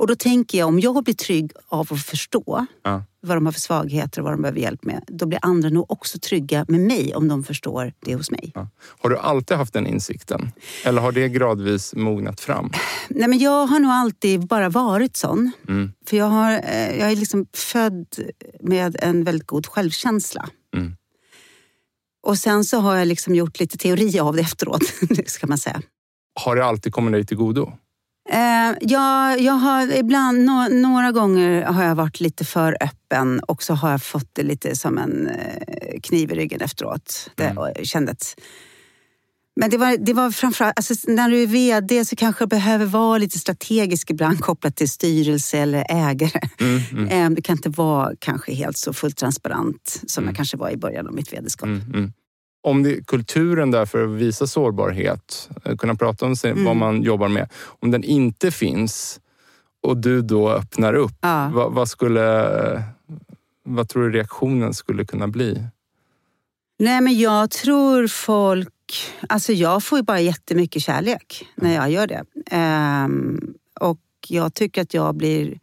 Och 0.00 0.06
då 0.06 0.16
tänker 0.16 0.58
jag, 0.58 0.68
om 0.68 0.80
jag 0.80 1.04
blir 1.04 1.14
trygg 1.14 1.52
av 1.68 1.88
att 1.90 2.02
förstå 2.02 2.66
Ja. 2.82 3.04
vad 3.20 3.36
de 3.36 3.46
har 3.46 3.52
för 3.52 3.60
svagheter 3.60 4.20
och 4.20 4.24
vad 4.24 4.32
de 4.32 4.42
behöver 4.42 4.60
hjälp 4.60 4.84
med, 4.84 5.04
då 5.06 5.26
blir 5.26 5.38
andra 5.42 5.68
nog 5.68 5.90
också 5.90 6.18
trygga 6.18 6.64
med 6.68 6.80
mig 6.80 7.14
om 7.14 7.28
de 7.28 7.44
förstår 7.44 7.92
det 8.04 8.14
hos 8.14 8.30
mig. 8.30 8.52
Ja. 8.54 8.68
Har 8.98 9.10
du 9.10 9.18
alltid 9.18 9.56
haft 9.56 9.72
den 9.72 9.86
insikten? 9.86 10.52
Eller 10.84 11.02
har 11.02 11.12
det 11.12 11.28
gradvis 11.28 11.94
mognat 11.94 12.40
fram? 12.40 12.72
Nej, 13.08 13.28
men 13.28 13.38
jag 13.38 13.66
har 13.66 13.78
nog 13.78 13.90
alltid 13.90 14.46
bara 14.46 14.68
varit 14.68 15.16
sån. 15.16 15.52
Mm. 15.68 15.92
För 16.06 16.16
jag, 16.16 16.26
har, 16.26 16.52
eh, 16.52 16.98
jag 16.98 17.12
är 17.12 17.16
liksom 17.16 17.46
född 17.52 18.06
med 18.60 18.96
en 19.02 19.24
väldigt 19.24 19.46
god 19.46 19.66
självkänsla. 19.66 20.48
Mm. 22.26 22.30
Och 22.30 22.38
sen 22.38 22.64
så 22.64 22.78
har 22.80 22.96
jag 22.96 23.08
liksom 23.08 23.34
gjort 23.34 23.60
lite 23.60 23.78
teori 23.78 24.20
av 24.20 24.36
det 24.36 24.42
efteråt, 24.42 24.82
ska 25.26 25.46
man 25.46 25.58
säga. 25.58 25.82
Har 26.40 26.56
det 26.56 26.64
alltid 26.64 26.92
kommit 26.92 27.12
dig 27.12 27.26
till 27.26 27.36
godo? 27.36 27.72
Eh, 28.30 28.76
jag, 28.80 29.40
jag 29.40 29.52
har 29.52 29.92
ibland, 29.96 30.44
nå- 30.44 30.68
några 30.68 31.12
gånger 31.12 31.62
har 31.62 31.84
jag 31.84 31.94
varit 31.94 32.20
lite 32.20 32.44
för 32.44 32.76
öppen 32.80 33.40
och 33.40 33.62
så 33.62 33.74
har 33.74 33.90
jag 33.90 34.02
fått 34.02 34.28
det 34.32 34.42
lite 34.42 34.76
som 34.76 34.98
en 34.98 35.26
eh, 35.26 36.00
kniv 36.02 36.32
i 36.32 36.34
ryggen 36.34 36.60
efteråt. 36.60 37.30
Det, 37.34 37.56
och 37.56 37.86
kände 37.86 38.12
att, 38.12 38.40
men 39.60 39.70
det 39.70 39.78
var, 39.78 39.96
det 39.96 40.12
var 40.12 40.30
framförallt, 40.30 40.72
alltså, 40.76 40.94
när 41.10 41.30
du 41.30 41.42
är 41.42 41.46
VD 41.46 42.04
så 42.04 42.16
kanske 42.16 42.46
behöver 42.46 42.86
vara 42.86 43.18
lite 43.18 43.38
strategisk 43.38 44.10
ibland 44.10 44.40
kopplat 44.40 44.76
till 44.76 44.88
styrelse 44.90 45.58
eller 45.58 45.86
ägare. 45.88 46.40
Eh, 47.10 47.30
Det 47.30 47.42
kan 47.42 47.56
inte 47.56 47.68
vara 47.68 48.12
kanske 48.18 48.52
helt 48.54 48.76
så 48.76 48.92
fullt 48.92 49.16
transparent 49.16 50.02
som 50.06 50.24
jag 50.26 50.36
kanske 50.36 50.56
var 50.56 50.70
i 50.70 50.76
början 50.76 51.06
av 51.06 51.14
mitt 51.14 51.32
vd-skap. 51.32 51.66
Mm, 51.66 51.80
mm. 51.94 52.12
Om 52.62 52.82
det, 52.82 53.06
kulturen 53.06 53.70
där 53.70 53.86
för 53.86 54.04
att 54.04 54.10
visa 54.10 54.46
sårbarhet, 54.46 55.48
eh, 55.64 55.76
kunna 55.76 55.94
prata 55.94 56.26
om 56.26 56.36
sig, 56.36 56.50
Mm. 56.50 56.64
vad 56.64 56.76
man 56.76 57.02
jobbar 57.02 57.28
med. 57.28 57.48
Om 57.80 57.90
den 57.90 58.04
inte 58.04 58.50
finns 58.50 59.20
och 59.82 59.96
du 59.96 60.22
då 60.22 60.50
öppnar 60.50 60.94
upp, 60.94 61.12
Ja. 61.20 61.50
vad, 61.54 61.72
vad, 61.72 61.88
skulle, 61.88 62.82
vad 63.64 63.88
tror 63.88 64.02
du 64.02 64.10
reaktionen 64.18 64.74
skulle 64.74 65.04
kunna 65.04 65.28
bli? 65.28 65.64
Nej, 66.78 67.00
men 67.00 67.18
jag 67.18 67.50
tror 67.50 68.06
folk... 68.06 68.68
Alltså 69.28 69.52
jag 69.52 69.82
får 69.84 69.98
ju 69.98 70.02
bara 70.02 70.20
jättemycket 70.20 70.82
kärlek 70.82 71.46
när 71.54 71.74
jag 71.74 71.90
gör 71.90 72.06
det. 72.06 72.24
Ehm, 72.50 73.54
och 73.80 74.00
jag 74.28 74.54
tycker 74.54 74.82
att 74.82 74.94
jag 74.94 75.14
blir... 75.16 75.58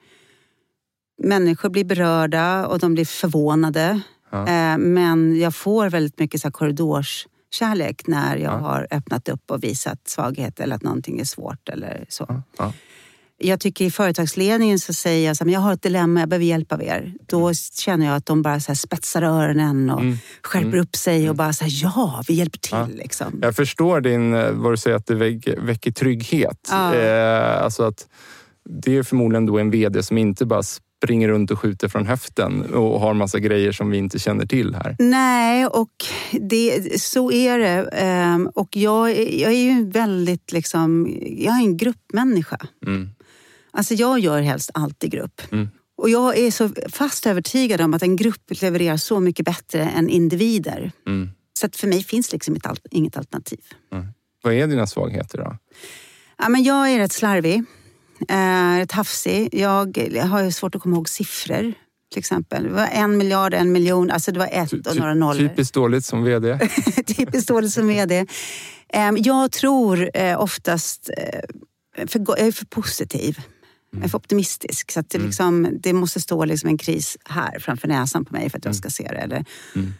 Människor 1.23 1.69
blir 1.69 1.83
berörda 1.85 2.67
och 2.67 2.79
de 2.79 2.93
blir 2.93 3.05
förvånade. 3.05 3.99
Ja. 4.31 4.47
Ehm, 4.47 4.81
men 4.93 5.39
jag 5.39 5.55
får 5.55 5.89
väldigt 5.89 6.19
mycket 6.19 6.41
så 6.41 6.47
här 6.47 6.51
korridorskärlek 6.51 8.07
när 8.07 8.37
jag 8.37 8.53
Ja. 8.53 8.57
har 8.57 8.87
öppnat 8.91 9.29
upp 9.29 9.51
och 9.51 9.63
visat 9.63 10.07
svaghet 10.07 10.59
eller 10.59 10.75
att 10.75 10.83
någonting 10.83 11.19
är 11.19 11.23
svårt 11.25 11.69
eller 11.69 12.05
så. 12.09 12.41
Ja. 12.57 12.73
Jag 13.39 13.59
tycker 13.59 13.85
i 13.85 13.91
företagsledningen 13.91 14.79
så 14.79 14.93
säger 14.93 15.27
jag 15.27 15.37
så 15.37 15.43
här, 15.43 15.45
men 15.45 15.53
jag 15.53 15.61
har 15.61 15.73
ett 15.73 15.81
dilemma, 15.81 16.19
jag 16.19 16.29
behöver 16.29 16.45
hjälp 16.45 16.71
av 16.71 16.83
er. 16.83 17.13
Då 17.27 17.53
känner 17.53 18.05
jag 18.05 18.15
att 18.15 18.25
de 18.25 18.41
bara 18.41 18.59
så 18.59 18.75
spetsar 18.75 19.21
öronen 19.21 19.89
och 19.89 20.01
Mm. 20.01 20.17
skärper 20.43 20.77
upp 20.77 20.95
sig 20.95 21.29
och 21.29 21.35
bara 21.35 21.53
så 21.53 21.63
här, 21.63 21.71
ja, 21.83 22.23
vi 22.27 22.33
hjälper 22.33 22.59
till. 22.59 22.71
Ja. 22.77 22.87
Liksom. 22.95 23.39
Jag 23.41 23.55
förstår 23.55 24.01
din, 24.01 24.33
eh, 24.33 24.51
vad 24.51 24.73
du 24.73 24.77
säger 24.77 24.95
att 24.97 25.05
det 25.07 25.15
väcker, 25.15 25.91
trygghet. 25.91 26.67
Ja. 26.71 26.95
Eh, 26.95 27.63
alltså 27.63 27.83
att 27.83 28.07
det 28.69 28.97
är 28.97 29.03
förmodligen 29.03 29.45
då 29.45 29.57
en 29.59 29.71
VD 29.71 30.03
som 30.03 30.17
inte 30.17 30.45
bara 30.45 30.63
springer 30.63 31.27
runt 31.27 31.51
och 31.51 31.59
skjuter 31.59 31.87
från 31.87 32.05
höften 32.07 32.73
och 32.73 32.99
har 32.99 33.13
massa 33.13 33.39
grejer 33.39 33.71
som 33.71 33.89
vi 33.89 33.97
inte 33.97 34.19
känner 34.19 34.45
till 34.45 34.75
här. 34.75 34.95
Nej, 34.99 35.65
och 35.67 35.89
det, 36.41 37.01
så 37.01 37.31
är 37.31 37.57
det. 37.59 37.89
Ehm, 37.91 38.47
Och 38.55 38.75
jag, 38.77 39.09
är- 39.11 39.41
jag 39.41 39.51
är 39.51 39.57
ju 39.73 39.89
väldigt 39.89 40.51
liksom, 40.51 41.07
jag 41.37 41.53
är 41.55 41.59
en 41.59 41.77
gruppmänniska. 41.77 42.57
Mm. 42.87 43.09
Alltså 43.77 43.93
jag 43.93 44.19
gör 44.19 44.41
helst 44.41 44.71
allt 44.73 45.03
i 45.03 45.07
grupp. 45.07 45.41
Mm. 45.51 45.67
Och 45.97 46.09
jag 46.09 46.37
är 46.37 46.51
så 46.51 46.69
fast 46.89 47.25
övertygad 47.27 47.81
om 47.81 47.93
att 47.93 48.01
en 48.03 48.15
grupp 48.15 48.61
levererar 48.61 48.97
så 48.97 49.19
mycket 49.19 49.45
bättre 49.45 49.83
än 49.83 50.09
individer. 50.09 50.91
Mm. 51.07 51.29
Så 51.59 51.65
att 51.65 51.75
för 51.75 51.87
mig 51.87 52.03
finns 52.03 52.31
liksom 52.31 52.57
al- 52.63 52.77
inget 52.91 53.17
alternativ. 53.17 53.59
Vad 54.43 54.53
är 54.53 54.67
dina 54.67 54.87
svagheter 54.87 55.37
då? 55.37 55.57
Ja, 56.37 56.49
men 56.49 56.63
jag 56.63 56.91
är 56.91 56.97
rätt 56.99 57.11
slarvig, 57.11 57.63
eh, 58.29 58.77
rätt 58.77 58.91
hafsig. 58.91 59.49
Jag 59.51 59.97
har 60.29 60.43
ju 60.43 60.51
svårt 60.51 60.75
att 60.75 60.81
komma 60.81 60.95
ihåg 60.95 61.09
siffror. 61.09 61.73
Till 62.11 62.19
exempel. 62.19 62.63
Det 62.63 62.69
var 62.69 62.87
en 62.91 63.17
miljard, 63.17 63.53
en 63.53 63.71
miljon, 63.71 64.11
alltså 64.11 64.31
det 64.31 64.39
var 64.39 64.49
ett 64.51 64.73
och 64.73 64.83
ty- 64.93 64.99
några 64.99 65.13
nollor. 65.13 65.47
Typiskt 65.47 65.73
dåligt 65.73 66.05
som 66.05 66.23
VD. 66.23 66.59
Typiskt 67.07 67.47
dåligt 67.47 67.73
som 67.73 67.87
VD. 67.87 68.25
Jag 69.17 69.51
tror 69.51 70.09
eh, 70.13 70.41
oftast... 70.41 71.09
eh, 71.17 72.07
För, 72.07 72.19
jag 72.27 72.39
är 72.39 72.51
för 72.51 72.65
positiv. 72.65 73.37
Jag 73.91 74.03
är 74.03 74.07
för 74.07 74.17
optimistisk. 74.17 74.91
Så 74.91 75.03
det, 75.07 75.17
liksom, 75.17 75.77
det 75.79 75.93
måste 75.93 76.21
stå 76.21 76.45
liksom 76.45 76.69
en 76.69 76.77
kris 76.77 77.17
här 77.25 77.59
framför 77.59 77.87
näsan 77.87 78.25
på 78.25 78.33
mig 78.33 78.49
för 78.49 78.57
att 78.57 78.65
jag 78.65 78.75
ska 78.75 78.89
se 78.89 79.03
det. 79.03 79.17
Eller 79.17 79.45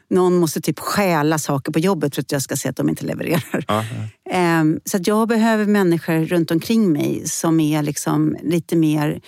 Någon 0.10 0.36
måste 0.38 0.62
typ 0.62 0.80
stjäla 0.80 1.40
saker 1.40 1.72
på 1.72 1.80
jobbet 1.80 2.16
för 2.16 2.22
att 2.22 2.32
jag 2.32 2.42
ska 2.42 2.56
se 2.56 2.70
att 2.70 2.76
de 2.76 2.90
inte 2.90 3.06
levererar. 3.06 3.66
Ja, 3.68 3.86
Ehm, 4.30 4.80
Så 4.86 4.98
att 4.98 5.08
jag 5.08 5.28
behöver 5.28 5.66
människor 5.66 6.26
runt 6.26 6.52
omkring 6.52 6.92
mig 6.92 7.22
som 7.28 7.60
är 7.60 7.82
liksom 7.84 8.38
lite 8.44 8.76
mer 8.76 9.22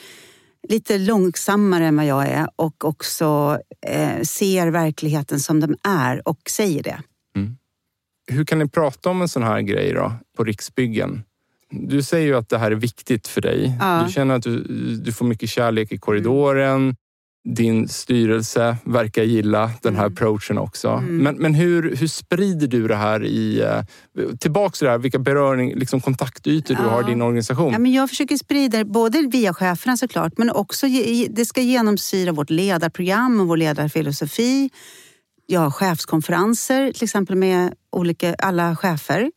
lite 0.68 0.98
långsammare 0.98 1.86
än 1.88 1.96
vad 1.96 2.06
jag 2.06 2.28
är 2.28 2.48
och 2.56 2.86
också 2.86 3.60
eh, 3.88 4.22
ser 4.24 4.68
verkligheten 4.68 5.40
som 5.40 5.60
den 5.60 5.76
är 5.84 6.28
och 6.28 6.40
säger 6.50 6.84
det. 6.84 7.02
Hur 8.32 8.46
kan 8.46 8.60
ni 8.60 8.68
prata 8.70 9.10
om 9.10 9.22
en 9.22 9.30
sån 9.30 9.44
här 9.44 9.62
grej 9.62 9.94
då, 9.94 10.14
på 10.38 10.44
Riksbyggen? 10.44 11.24
Du 11.72 12.04
säger 12.04 12.28
ju 12.28 12.36
att 12.36 12.50
det 12.50 12.58
här 12.58 12.72
är 12.72 12.76
viktigt 12.76 13.28
för 13.28 13.42
dig. 13.42 13.74
Ja. 13.80 14.04
Du 14.08 14.12
känner 14.14 14.36
att 14.36 14.44
du, 14.44 14.64
du 14.96 15.12
får 15.14 15.26
mycket 15.26 15.50
kärlek 15.50 15.92
i 15.92 15.98
korridoren. 15.98 16.96
Din 17.50 17.88
styrelse 17.88 18.78
verkar 18.86 19.24
gilla 19.24 19.72
den 19.82 19.96
här 19.96 20.06
approachen 20.06 20.58
också. 20.58 21.04
Men, 21.08 21.36
men 21.36 21.54
hur, 21.54 21.96
hur 21.96 22.08
sprider 22.08 22.68
du 22.68 22.88
det 22.88 22.96
här 22.96 23.24
i... 23.26 23.62
eh, 23.62 23.82
Tillbaks 24.40 24.80
till 24.80 24.86
det 24.86 24.92
här, 24.92 24.98
vilka 24.98 25.20
beröring, 25.20 25.76
liksom 25.76 26.02
kontaktytor 26.02 26.76
du 26.76 26.82
Ja. 26.82 26.90
har 26.90 27.02
i 27.02 27.06
din 27.06 27.22
organisation. 27.22 27.74
Ja, 27.74 27.80
men 27.80 27.92
jag 27.92 28.10
försöker 28.10 28.38
sprida 28.38 28.78
det 28.78 28.86
både 28.86 29.22
via 29.32 29.54
cheferna 29.54 29.98
såklart 29.98 30.38
men 30.38 30.50
också 30.52 30.88
det 31.30 31.46
ska 31.46 31.62
genomsyra 31.62 32.32
vårt 32.32 32.50
ledarprogram 32.50 33.40
och 33.40 33.48
vår 33.48 33.58
ledarfilosofi. 33.58 34.70
Jag 35.46 35.60
har 35.60 35.72
chefskonferenser 35.72 36.92
till 36.92 37.04
exempel 37.04 37.36
med 37.36 37.74
olika, 37.92 38.34
alla 38.34 38.76
chefer. 38.76 39.32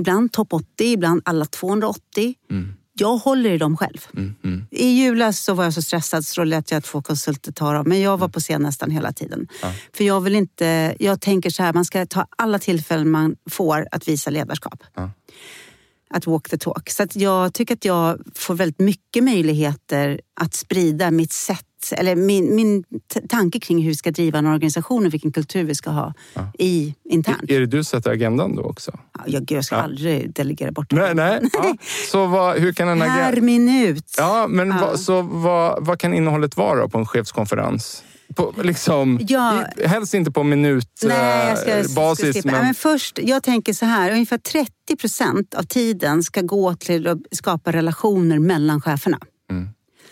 Ibland 0.00 0.32
topp 0.32 0.52
80, 0.52 0.64
ibland 0.84 1.22
alla 1.24 1.44
280. 1.44 2.34
Mm. 2.50 2.74
Jag 2.92 3.16
håller 3.16 3.50
i 3.50 3.58
dem 3.58 3.76
själv. 3.76 4.06
Mm, 4.16 4.34
mm. 4.44 4.66
I 4.70 4.86
julas 4.86 5.40
så 5.40 5.54
var 5.54 5.64
jag 5.64 5.74
så 5.74 5.82
stressad 5.82 6.24
så 6.24 6.40
då 6.40 6.44
lät 6.44 6.70
jag 6.70 6.84
två 6.84 7.02
konsulter 7.02 7.52
ta 7.52 7.72
dem. 7.72 7.84
Men 7.88 8.00
jag 8.00 8.18
var 8.18 8.28
på 8.28 8.40
scen 8.40 8.62
nästan 8.62 8.90
hela 8.90 9.12
tiden. 9.12 9.48
Ja. 9.62 9.72
För 9.92 10.04
jag 10.04 10.20
vill 10.20 10.34
inte... 10.34 10.96
Jag 10.98 11.20
tänker 11.20 11.50
så 11.50 11.62
här, 11.62 11.72
man 11.72 11.84
ska 11.84 12.06
ta 12.06 12.26
alla 12.38 12.58
tillfällen 12.58 13.10
man 13.10 13.36
får 13.50 13.86
att 13.90 14.08
visa 14.08 14.30
ledarskap. 14.30 14.82
Ja. 14.94 15.10
Att 16.10 16.26
walk 16.26 16.48
the 16.48 16.58
talk. 16.58 16.90
Så 16.90 17.06
jag 17.12 17.54
tycker 17.54 17.74
att 17.74 17.84
jag 17.84 18.20
får 18.34 18.54
väldigt 18.54 18.80
mycket 18.80 19.24
möjligheter 19.24 20.20
att 20.40 20.54
sprida 20.54 21.10
mitt 21.10 21.32
sätt 21.32 21.69
sätt, 21.84 21.98
eller 21.98 22.16
min, 22.16 22.54
min 22.54 22.84
tanke 23.28 23.60
kring 23.60 23.78
hur 23.82 23.88
vi 23.88 23.94
ska 23.94 24.10
driva 24.10 24.38
en 24.38 24.46
organisation 24.46 25.06
och 25.06 25.12
vilken 25.14 25.32
kultur 25.32 25.64
vi 25.64 25.74
ska 25.74 25.90
ha 25.90 26.14
i 26.58 26.94
internt. 27.10 27.50
Är 27.50 27.60
det 27.60 27.66
du 27.66 27.84
som 27.84 27.98
sätter 28.00 28.10
agendan 28.10 28.56
då 28.56 28.62
också? 28.62 28.98
Ja, 29.18 29.24
jag, 29.26 29.52
jag 29.52 29.64
ska 29.64 29.74
Ja. 29.76 29.82
aldrig 29.82 30.32
delegera 30.34 30.72
bort 30.72 30.92
Nej, 30.92 31.14
nej. 31.14 31.40
Ja. 31.52 31.74
Så 32.10 32.26
vad, 32.26 32.58
hur 32.58 32.72
kan 32.72 32.88
en 32.88 32.98
Per 33.00 33.06
agenda... 33.22 33.40
minut. 33.42 34.14
Ja, 34.18 34.46
men 34.48 34.68
Ja. 34.68 34.78
Vad, 34.80 35.00
så 35.00 35.22
vad, 35.22 35.86
vad 35.86 35.98
kan 35.98 36.14
innehållet 36.14 36.56
vara 36.56 36.88
på 36.88 36.98
en 36.98 37.06
chefskonferens? 37.06 38.04
På, 38.36 38.54
liksom, 38.62 39.18
Ja. 39.28 39.64
Helst 39.86 40.14
inte 40.14 40.30
på 40.30 40.42
minutbasis. 40.42 41.08
Nej, 41.08 41.48
jag 41.48 41.58
ska, 41.58 41.84
ska 41.84 42.00
basis, 42.00 42.36
skippa. 42.36 42.50
men, 42.52 42.64
Men... 42.64 42.74
först, 42.74 43.18
jag 43.22 43.42
tänker 43.42 43.72
så 43.72 43.86
här, 43.86 44.12
ungefär 44.12 44.38
30 44.38 44.70
procent 45.00 45.54
av 45.54 45.62
tiden 45.62 46.22
ska 46.22 46.40
gå 46.42 46.74
till 46.74 47.06
att 47.06 47.18
skapa 47.32 47.72
relationer 47.72 48.38
mellan 48.38 48.80
cheferna 48.80 49.18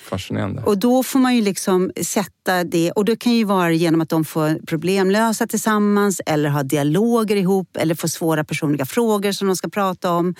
fascinerande. 0.08 0.62
Och 0.62 0.78
då 0.78 1.02
får 1.02 1.18
man 1.18 1.36
ju 1.36 1.42
liksom 1.42 1.90
sätta 2.02 2.64
det, 2.64 2.90
och 2.90 3.04
det 3.04 3.16
kan 3.16 3.32
ju 3.32 3.44
vara 3.44 3.72
genom 3.72 4.00
att 4.00 4.08
de 4.08 4.24
får 4.24 4.66
problemlösa 4.66 5.46
tillsammans 5.46 6.20
eller 6.26 6.48
ha 6.48 6.62
dialoger 6.62 7.36
ihop 7.36 7.76
eller 7.76 7.94
få 7.94 8.08
svåra 8.08 8.44
personliga 8.44 8.86
frågor 8.86 9.32
som 9.32 9.48
de 9.48 9.56
ska 9.56 9.68
prata 9.68 10.12
om. 10.12 10.34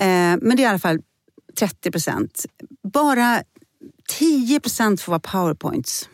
Eh, 0.00 0.06
men 0.40 0.56
det 0.56 0.62
är 0.62 0.64
i 0.64 0.66
alla 0.66 0.78
fall 0.78 0.98
30 1.58 1.90
procent. 1.90 2.46
Bara 2.92 3.42
10 4.08 4.60
procent 4.60 5.00
får 5.00 5.12
vara 5.12 5.20
powerpoints. 5.20 6.08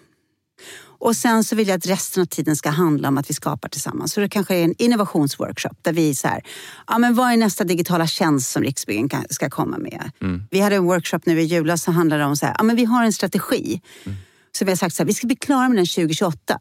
Och 1.01 1.17
sen 1.17 1.45
så 1.45 1.57
vill 1.57 1.69
jag 1.69 1.77
att 1.77 1.87
resten 1.87 2.23
av 2.23 2.27
tiden 2.27 2.57
ska 2.57 2.71
handla 2.71 3.09
om 3.09 3.19
att 3.19 3.31
vi 3.31 3.35
skapar 3.35 3.69
tillsammans. 3.69 4.13
Så 4.13 4.21
det 4.21 4.29
kanske 4.29 4.55
är 4.57 4.65
en 4.65 4.75
innovationsworkshop 4.79 5.79
där 5.83 5.93
vi 5.93 6.15
så 6.15 6.29
här, 6.29 6.43
ja 6.87 6.99
men 6.99 7.15
vad 7.15 7.33
är 7.33 7.37
nästa 7.37 7.65
digitala 7.65 8.07
tjänst 8.07 8.51
som 8.51 8.63
Riksbyggen 8.63 9.11
ska 9.31 9.51
komma 9.51 9.79
med? 9.79 10.11
Vi 10.51 10.61
hade 10.61 10.77
en 10.77 10.85
workshop 10.85 11.21
nu 11.25 11.41
i 11.41 11.45
julas 11.45 11.83
som 11.83 11.95
handlade 11.95 12.25
om 12.25 12.37
så 12.37 12.47
här, 12.47 12.55
ja 12.59 12.65
men 12.65 12.77
vi 12.77 12.85
har 12.85 13.05
en 13.05 13.13
strategi. 13.13 13.81
Så 14.53 14.65
vi 14.65 14.71
har 14.71 14.77
sagt 14.77 14.95
så 14.95 15.03
här, 15.03 15.07
vi 15.07 15.15
ska 15.15 15.27
bli 15.27 15.37
klara 15.37 15.69
med 15.69 15.79
den 15.79 15.87
2028. 15.87 16.59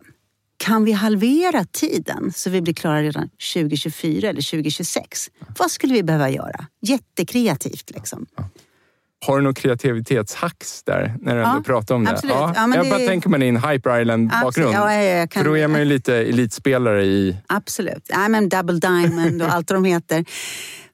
Kan 0.58 0.84
vi 0.86 0.92
halvera 0.92 1.66
tiden 1.66 2.34
så 2.36 2.50
vi 2.50 2.62
blir 2.62 2.74
klara 2.74 3.02
redan 3.02 3.30
2024 3.54 4.30
eller 4.30 4.42
2026? 4.42 5.30
Vad 5.58 5.72
skulle 5.72 5.94
vi 5.94 6.04
behöva 6.04 6.30
göra? 6.30 6.66
Jättekreativt 6.82 7.92
liksom. 7.92 8.26
Har 9.26 9.38
du 9.38 9.44
någon 9.44 9.54
kreativitetshacks 9.54 10.84
där 10.84 11.16
när 11.22 11.36
du 11.36 11.42
Ja, 11.42 11.50
ändå 11.52 11.64
pratar 11.64 11.96
om 11.96 12.04
det? 12.06 12.12
absolut. 12.12 12.36
Ja, 12.36 12.68
men 12.68 12.72
jag 12.78 12.86
det- 12.86 12.90
bara 12.90 13.00
tänker 13.00 13.30
mig 13.30 13.40
din 13.40 13.58
Hyper 13.58 14.02
Island-bakgrund. 14.02 14.74
Ja, 14.76 14.94
ja, 14.94 15.04
jag 15.04 15.32
kan- 15.32 15.44
För 15.44 15.50
då 15.50 15.58
är 15.58 15.68
man 15.68 15.80
ju 15.80 15.86
lite 15.86 16.16
elitspelare 16.16 17.06
i... 17.06 17.38
Absolut. 17.48 18.10
Nej, 18.16 18.30
men 18.30 18.50
Double 18.50 18.80
Diamond 18.80 19.42
och 19.42 19.48
allt 19.54 19.72
vad 19.72 19.78
de 19.84 19.86
heter. 19.86 20.26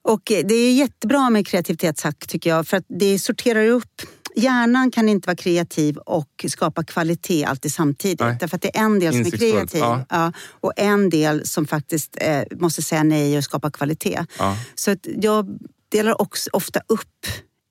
Och 0.02 0.32
eh, 0.32 0.44
det 0.46 0.54
är 0.54 0.72
jättebra 0.72 1.30
med 1.30 1.46
kreativitetshack 1.46 2.26
tycker 2.26 2.50
jag 2.50 2.66
för 2.68 2.76
att 2.76 2.84
det 2.88 3.18
sorterar 3.18 3.66
upp 3.68 4.02
Hjärnan 4.38 4.90
kan 4.90 5.08
inte 5.08 5.26
vara 5.26 5.36
kreativ 5.36 5.96
och 5.96 6.44
skapa 6.48 6.84
kvalitet 6.84 7.44
alltid 7.44 7.72
samtidigt. 7.74 8.20
Nej. 8.20 8.36
Därför 8.40 8.56
att 8.56 8.62
det 8.62 8.76
är 8.76 8.80
en 8.84 8.98
del 9.00 9.12
som 9.12 9.20
är 9.26 9.30
kreativ 9.38 9.80
ja. 9.80 10.04
ja, 10.08 10.32
och 10.60 10.72
en 10.76 11.10
del 11.10 11.46
som 11.46 11.66
faktiskt 11.66 12.16
eh, 12.20 12.42
måste 12.60 12.82
säga 12.82 13.02
nej 13.02 13.38
och 13.38 13.44
skapa 13.44 13.70
kvalitet. 13.70 14.24
Ja. 14.38 14.56
Så 14.74 14.96
jag 15.04 15.58
delar 15.92 16.20
också 16.22 16.50
ofta 16.52 16.80
upp 16.88 17.08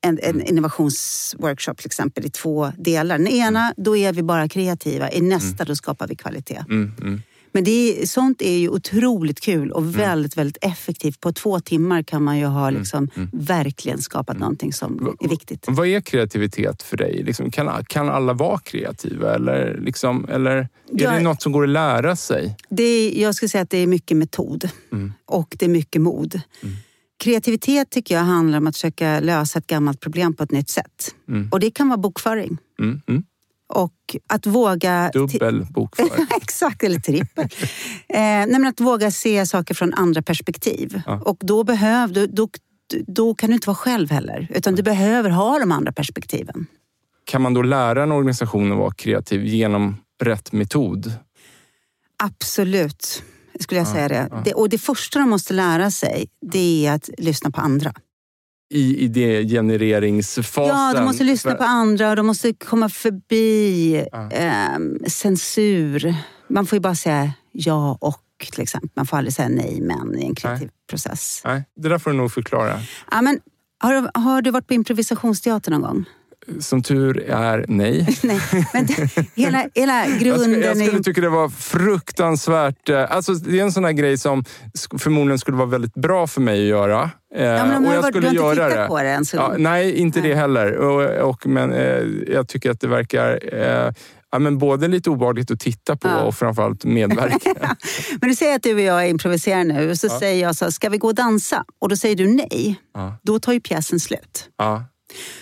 en, 0.05 0.19
en 0.23 0.41
innovationsworkshop 0.41 1.77
till 1.77 1.85
exempel 1.85 2.25
i 2.25 2.29
två 2.29 2.71
delar. 2.77 3.17
Den 3.17 3.27
ena, 3.27 3.73
då 3.77 3.97
är 3.97 4.13
vi 4.13 4.23
bara 4.23 4.49
kreativa. 4.49 5.11
I 5.11 5.21
nästa, 5.21 5.65
då 5.65 5.75
skapar 5.75 6.07
vi 6.07 6.15
kvalitet. 6.15 6.63
Mm, 6.69 6.91
mm. 7.01 7.21
Men 7.51 7.63
det 7.63 7.71
är, 8.01 8.05
sånt 8.05 8.41
är 8.41 8.57
ju 8.57 8.69
otroligt 8.69 9.39
kul 9.39 9.71
och 9.71 9.95
väldigt, 9.99 10.37
väldigt 10.37 10.57
effektivt. 10.61 11.19
På 11.19 11.33
två 11.33 11.59
timmar 11.59 12.03
kan 12.03 12.23
man 12.23 12.39
ju 12.39 12.45
ha 12.45 12.69
liksom 12.69 13.09
verkligen 13.33 14.01
skapat 14.01 14.39
någonting 14.39 14.73
som 14.73 15.15
är 15.19 15.29
viktigt. 15.29 15.65
Vad 15.67 15.87
är 15.87 16.01
kreativitet 16.01 16.83
för 16.83 16.97
dig? 16.97 17.23
Liksom, 17.23 17.51
kan, 17.51 17.85
kan 17.85 18.09
alla 18.09 18.33
vara 18.33 18.59
kreativa? 18.59 19.35
Eller, 19.35 19.79
liksom, 19.81 20.29
eller 20.29 20.51
är 20.57 20.67
Ja. 20.91 21.11
det 21.11 21.19
något 21.19 21.41
som 21.41 21.51
går 21.51 21.63
att 21.63 21.69
lära 21.69 22.15
sig? 22.15 22.57
Det 22.69 22.83
är, 22.83 23.21
jag 23.21 23.35
skulle 23.35 23.49
säga 23.49 23.61
att 23.61 23.69
det 23.69 23.77
är 23.77 23.87
mycket 23.87 24.17
metod 24.17 24.69
och 25.25 25.55
det 25.59 25.65
är 25.65 25.69
mycket 25.69 26.01
mod. 26.01 26.41
Kreativitet 27.17 27.89
tycker 27.89 28.15
jag 28.15 28.23
handlar 28.23 28.57
om 28.57 28.67
att 28.67 28.75
försöka 28.75 29.19
lösa 29.19 29.59
ett 29.59 29.67
gammalt 29.67 29.99
problem 29.99 30.33
på 30.33 30.43
ett 30.43 30.51
nytt 30.51 30.69
sätt. 30.69 31.15
Och 31.51 31.59
det 31.59 31.71
kan 31.71 31.89
vara 31.89 31.97
bokföring. 31.97 32.57
Mm, 32.79 33.01
mm. 33.07 33.23
Och 33.67 34.15
att 34.27 34.45
våga... 34.45 35.11
Dubbel 35.13 35.65
bokföring. 35.69 36.27
Exakt, 36.41 36.83
eller 36.83 36.99
trippel. 36.99 37.47
eh, 38.09 38.19
nej, 38.19 38.67
att 38.67 38.79
våga 38.79 39.11
se 39.11 39.45
saker 39.45 39.73
från 39.73 39.93
andra 39.93 40.21
perspektiv. 40.21 41.01
Ja. 41.05 41.21
Och 41.25 41.37
då, 41.39 41.63
behöv, 41.63 42.13
då, 42.13 42.25
då, 42.25 42.49
då 43.07 43.35
kan 43.35 43.49
du 43.49 43.53
inte 43.53 43.67
vara 43.67 43.75
själv 43.77 44.11
heller. 44.11 44.47
Utan 44.55 44.75
du 44.75 44.83
behöver 44.83 45.29
ha 45.29 45.59
de 45.59 45.71
andra 45.71 45.91
perspektiven. 45.91 46.65
Kan 47.25 47.41
man 47.41 47.53
då 47.53 47.61
lära 47.61 48.03
en 48.03 48.11
organisation 48.11 48.71
att 48.71 48.77
vara 48.77 48.91
kreativ 48.91 49.45
genom 49.45 49.97
rätt 50.21 50.51
metod? 50.51 51.13
Absolut, 52.17 53.23
skulle 53.59 53.79
jag 53.79 53.87
säga 53.87 54.07
det. 54.07 54.41
det. 54.45 54.53
Och 54.53 54.69
det 54.69 54.77
första 54.77 55.19
de 55.19 55.29
måste 55.29 55.53
lära 55.53 55.91
sig, 55.91 56.27
det 56.51 56.85
är 56.85 56.93
att 56.95 57.09
lyssna 57.17 57.51
på 57.51 57.61
andra. 57.61 57.93
I 58.73 58.97
idégenereringsfasen? 58.97 60.67
Ja, 60.67 60.93
de 60.95 61.05
måste 61.05 61.23
lyssna 61.23 61.55
på 61.55 61.63
andra 61.63 62.09
och 62.09 62.15
de 62.15 62.25
måste 62.27 62.53
komma 62.53 62.89
förbi 62.89 64.05
Ja. 64.11 64.31
ehm, 64.31 64.97
censur. 65.07 66.15
Man 66.49 66.65
får 66.65 66.75
ju 66.75 66.79
bara 66.79 66.95
säga 66.95 67.33
ja 67.51 67.97
och 68.01 68.21
till 68.51 68.61
exempel. 68.61 68.89
Man 68.95 69.05
får 69.05 69.17
aldrig 69.17 69.33
säga 69.33 69.49
nej 69.49 69.81
men 69.81 70.19
i 70.19 70.25
en 70.25 70.35
kreativ 70.35 70.69
process. 70.89 71.41
Nej, 71.45 71.63
det 71.75 71.89
där 71.89 71.97
får 71.97 72.11
du 72.11 72.17
nog 72.17 72.31
förklara. 72.31 72.79
Ja, 73.11 73.21
men, 73.21 73.39
har, 73.79 74.11
har 74.13 74.41
du 74.41 74.51
varit 74.51 74.67
på 74.67 74.73
improvisationsteater 74.73 75.71
någon 75.71 75.81
gång? 75.81 76.05
Som 76.59 76.83
tur 76.83 77.29
är, 77.29 77.65
nej. 77.67 78.07
Nej, 78.23 78.39
men 78.73 78.87
hela, 79.35 79.65
hela 79.75 80.07
Jag 80.07 80.19
grunden 80.19 80.39
skulle, 80.51 80.65
jag 80.65 80.77
skulle 80.87 81.03
tycka 81.03 81.21
det 81.21 81.29
var 81.29 81.49
fruktansvärt... 81.49 82.89
eh, 82.89 83.11
Alltså, 83.11 83.33
det 83.33 83.59
är 83.59 83.63
en 83.63 83.71
sån 83.71 83.85
här 83.85 83.91
grej 83.91 84.17
som 84.17 84.43
förmodligen 84.99 85.39
skulle 85.39 85.57
vara 85.57 85.67
väldigt 85.67 85.93
bra 85.93 86.27
för 86.27 86.41
mig 86.41 86.61
att 86.61 86.67
göra. 86.67 87.09
Eh, 87.35 87.43
Ja, 87.45 87.65
men 87.65 87.85
och 87.85 87.93
jag 87.93 88.03
du, 88.03 88.07
skulle 88.07 88.29
du 88.29 88.39
har 88.39 88.51
inte 88.51 88.63
tittat 88.65 88.77
det. 88.83 88.87
på 88.87 88.97
det 89.01 89.09
ens? 89.09 89.33
en 89.33 89.39
Ja, 89.39 89.53
nej, 89.57 89.95
inte 89.95 90.19
Nej. 90.21 90.29
det 90.29 90.35
heller. 90.35 90.77
Och, 90.77 91.29
och, 91.29 91.47
men 91.47 91.73
eh, 91.73 92.03
jag 92.27 92.47
tycker 92.47 92.71
att 92.71 92.79
det 92.81 92.87
verkar 92.87 93.39
eh, 93.53 93.91
ja, 94.31 94.39
men 94.39 94.57
både 94.57 94.87
lite 94.87 95.09
obehagligt 95.09 95.51
att 95.51 95.59
titta 95.59 95.95
på 95.97 96.07
Ja. 96.07 96.21
och 96.21 96.35
framförallt 96.35 96.83
medverka. 96.85 97.53
Men 98.21 98.29
du 98.29 98.35
säger 98.35 98.55
att 98.55 98.63
du 98.63 98.73
och 98.73 98.81
jag 98.81 99.09
improviserar 99.09 99.63
nu 99.63 99.89
och 99.91 99.97
så 99.97 100.07
Ja. 100.07 100.19
säger 100.19 100.41
jag 100.43 100.55
så 100.55 100.65
här, 100.65 100.71
ska 100.71 100.89
vi 100.89 100.97
gå 100.97 101.07
och 101.07 101.15
dansa? 101.15 101.63
Och 101.79 101.89
då 101.89 101.95
säger 101.95 102.15
du 102.15 102.27
nej. 102.27 102.75
ja, 102.93 103.17
Då 103.23 103.39
tar 103.39 103.53
ju 103.53 103.59
pjäsen 103.61 103.99
slut. 103.99 104.49
ja, 104.57 104.83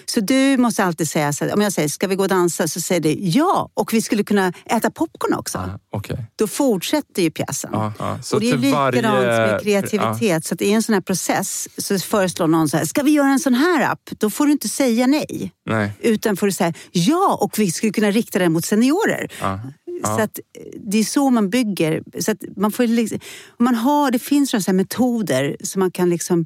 Så 0.05 0.19
du 0.19 0.57
måste 0.57 0.83
alltid 0.83 1.09
säga, 1.09 1.33
så 1.33 1.45
här, 1.45 1.53
om 1.53 1.62
jag 1.62 1.73
säger 1.73 1.88
ska 1.89 2.07
vi 2.07 2.15
gå 2.15 2.23
och 2.23 2.29
dansa? 2.29 2.67
Så 2.67 2.81
säger 2.81 3.01
du 3.01 3.15
ja, 3.19 3.69
och 3.73 3.93
vi 3.93 4.01
skulle 4.01 4.23
kunna 4.23 4.53
äta 4.65 4.91
popcorn 4.91 5.33
också. 5.33 5.57
ja, 5.57 5.79
okej. 5.97 6.25
Då 6.36 6.47
fortsätter 6.47 7.21
ju 7.21 7.31
pjäsen. 7.31 7.69
Ja, 7.73 7.93
ja. 7.99 8.19
Så 8.23 8.36
och 8.36 8.41
det 8.41 8.49
är 8.51 8.57
likadant 8.57 9.05
varje- 9.05 9.51
med 9.51 9.62
kreativitet. 9.62 10.45
Så 10.45 10.53
att 10.53 10.62
i 10.62 10.71
en 10.71 10.83
sån 10.83 10.93
här 10.93 11.01
process 11.01 11.67
så 11.77 11.99
föreslår 11.99 12.47
någon 12.47 12.69
så 12.69 12.77
här, 12.77 12.86
ska 12.86 13.03
vi 13.03 13.12
göra 13.12 13.27
en 13.29 13.39
sån 13.39 13.53
här 13.53 13.91
app? 13.91 14.09
Då 14.17 14.29
får 14.29 14.45
du 14.45 14.51
inte 14.51 14.69
säga 14.69 15.07
nej. 15.07 15.51
Nej. 15.65 15.91
Utan 15.99 16.38
får 16.38 16.45
du 16.47 16.51
säga 16.53 16.73
ja, 16.91 17.38
och 17.41 17.59
vi 17.59 17.71
skulle 17.71 17.91
kunna 17.91 18.12
rikta 18.12 18.39
den 18.39 18.51
mot 18.53 18.65
seniorer. 18.65 19.31
Ja, 19.41 19.59
Så 20.05 20.21
att 20.21 20.38
eh, 20.39 20.79
det 20.86 20.97
är 20.97 21.03
så 21.03 21.29
man 21.29 21.49
bygger. 21.49 22.03
Så 22.19 22.31
att 22.31 22.38
man 22.57 22.71
får 22.71 22.88
liksom, 22.88 23.19
om 23.59 23.63
man 23.65 23.75
har, 23.75 24.12
det 24.12 24.19
finns 24.19 24.49
sådana 24.49 24.77
metoder 24.77 25.57
som 25.63 25.79
man 25.79 25.91
kan 25.91 26.09
liksom 26.09 26.45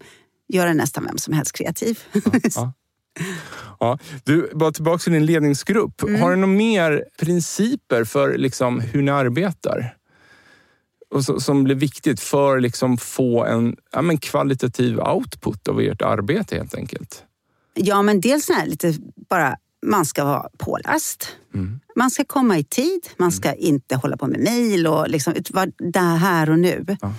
göra 0.53 0.73
nästan 0.73 1.05
vem 1.05 1.17
som 1.17 1.33
helst 1.33 1.51
kreativ. 1.57 1.99
ja. 3.79 3.99
Du, 4.23 4.51
bara 4.53 4.71
tillbaka 4.71 4.97
till 4.97 5.13
din 5.13 5.25
ledningsgrupp. 5.25 6.03
Mm. 6.03 6.21
Har 6.21 6.29
du 6.29 6.35
några 6.35 6.53
mer 6.53 7.05
principer 7.19 8.03
för 8.03 8.37
liksom, 8.37 8.79
hur 8.79 9.01
ni 9.01 9.11
arbetar? 9.11 9.93
Och 11.09 11.23
så, 11.25 11.39
som 11.39 11.63
blir 11.63 11.75
viktigt 11.75 12.19
för 12.19 12.57
att 12.57 12.63
liksom, 12.63 12.97
få 12.97 13.45
en 13.45 13.75
ja, 13.91 14.01
men 14.01 14.17
kvalitativ 14.17 14.99
output 14.99 15.67
av 15.67 15.81
ert 15.81 16.01
arbete 16.01 16.55
helt 16.55 16.75
enkelt? 16.75 17.23
Ja, 17.73 18.01
men 18.01 18.21
dels 18.21 18.49
här 18.49 18.65
lite 18.65 18.93
bara, 19.29 19.55
man 19.85 20.05
ska 20.05 20.25
vara 20.25 20.49
påläst. 20.57 21.35
Mm. 21.53 21.79
Man 21.95 22.11
ska 22.11 22.25
komma 22.25 22.57
i 22.57 22.63
tid. 22.63 23.09
Man 23.17 23.31
ska 23.31 23.53
inte 23.53 23.95
hålla 23.95 24.17
på 24.17 24.27
med 24.27 24.39
mejl 24.39 24.87
och 24.87 25.09
liksom 25.09 25.33
vara 25.49 25.71
där 25.77 26.15
här 26.15 26.49
och 26.49 26.59
nu. 26.59 26.85
Ja. 27.01 27.13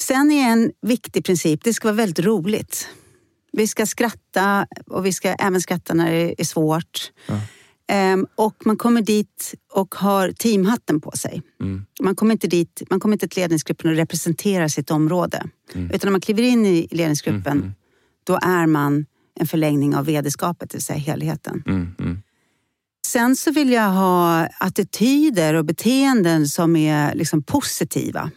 Sen 0.00 0.30
är 0.30 0.52
en 0.52 0.72
viktig 0.82 1.24
princip, 1.24 1.64
det 1.64 1.74
ska 1.74 1.88
vara 1.88 1.96
väldigt 1.96 2.24
roligt. 2.24 2.88
Vi 3.52 3.66
ska 3.66 3.86
skratta 3.86 4.66
och 4.86 5.06
vi 5.06 5.12
ska 5.12 5.28
även 5.28 5.60
skratta 5.60 5.94
när 5.94 6.12
det 6.12 6.40
är 6.40 6.44
svårt. 6.44 7.12
Ja. 7.26 7.40
Ehm, 7.90 8.26
och 8.34 8.66
man 8.66 8.76
kommer 8.76 9.02
dit 9.02 9.54
och 9.72 9.94
har 9.94 10.32
teamhatten 10.32 11.00
på 11.00 11.10
sig. 11.10 11.42
Mm. 11.60 11.86
Man 12.00 12.16
kommer 12.16 12.32
inte 12.32 12.46
dit, 12.46 12.82
man 12.90 13.00
kommer 13.00 13.12
inte 13.14 13.28
till 13.28 13.42
ledningsgruppen 13.42 13.90
och 13.90 13.96
representerar 13.96 14.68
sitt 14.68 14.90
område. 14.90 15.44
Mm. 15.74 15.90
Utan 15.90 16.00
när 16.08 16.12
man 16.12 16.20
kliver 16.20 16.42
in 16.42 16.66
i 16.66 16.88
ledningsgruppen, 16.90 17.52
Mm, 17.52 17.58
mm. 17.62 17.74
då 18.24 18.38
är 18.42 18.66
man 18.66 19.06
en 19.40 19.46
förlängning 19.46 19.96
av 19.96 20.04
vd-skapet, 20.04 20.70
det 20.70 20.76
vill 20.76 20.82
säga 20.82 20.98
helheten. 20.98 21.62
Mm, 21.66 21.94
mm. 21.98 22.22
Sen 23.06 23.36
så 23.36 23.50
vill 23.50 23.72
jag 23.72 23.90
ha 23.90 24.48
attityder 24.60 25.54
och 25.54 25.64
beteenden 25.64 26.48
som 26.48 26.76
är 26.76 27.14
liksom 27.14 27.42
positiva. 27.42 28.30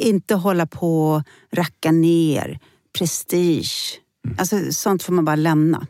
Inte 0.00 0.34
hålla 0.34 0.66
på 0.66 1.10
och 1.10 1.22
racka 1.52 1.92
ner, 1.92 2.58
prestige. 2.98 3.98
Alltså, 4.38 4.72
sånt 4.72 5.02
får 5.02 5.12
man 5.12 5.24
bara 5.24 5.36
lämna. 5.36 5.86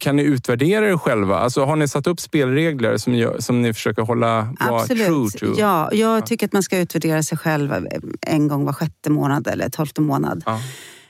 Kan 0.00 0.16
ni 0.16 0.22
utvärdera 0.22 0.88
er 0.88 0.96
själva? 0.96 1.38
Alltså, 1.38 1.64
har 1.64 1.76
ni 1.76 1.88
satt 1.88 2.06
upp 2.06 2.20
spelregler 2.20 2.96
som, 2.96 3.14
gör, 3.14 3.40
som 3.40 3.62
ni 3.62 3.74
försöker 3.74 4.02
hålla 4.02 4.54
vara 4.60 4.86
true 4.86 5.04
Absolut. 5.24 5.56
to? 5.56 5.60
Ja, 5.60 5.92
jag 5.92 6.26
tycker 6.26 6.46
att 6.46 6.52
man 6.52 6.62
ska 6.62 6.78
utvärdera 6.78 7.22
sig 7.22 7.38
själv 7.38 7.88
en 8.20 8.48
gång 8.48 8.64
var 8.64 8.72
sjätte 8.72 9.10
månad 9.10 9.46
eller 9.46 9.68
tolfte 9.68 10.00
månad. 10.00 10.42
Ja. 10.46 10.60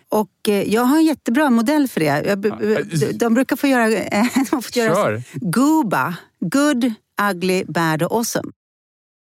Och 0.09 0.49
eh, 0.49 0.63
jag 0.63 0.83
har 0.83 0.97
en 0.97 1.05
jättebra 1.05 1.51
modell 1.51 1.89
för 1.89 2.01
det. 2.01 2.07
Jag, 2.07 2.39
de, 2.39 3.13
de 3.13 3.35
brukar 3.35 3.57
få 3.57 3.67
göra, 3.67 3.93
eh, 3.93 4.27
de 4.51 4.63
får 4.63 4.77
göra 4.77 4.95
Kör! 4.95 5.23
GUBA. 5.33 6.15
Good, 6.41 6.93
ugly, 7.31 7.65
bad 7.65 8.03
och 8.03 8.17
awesome. 8.17 8.53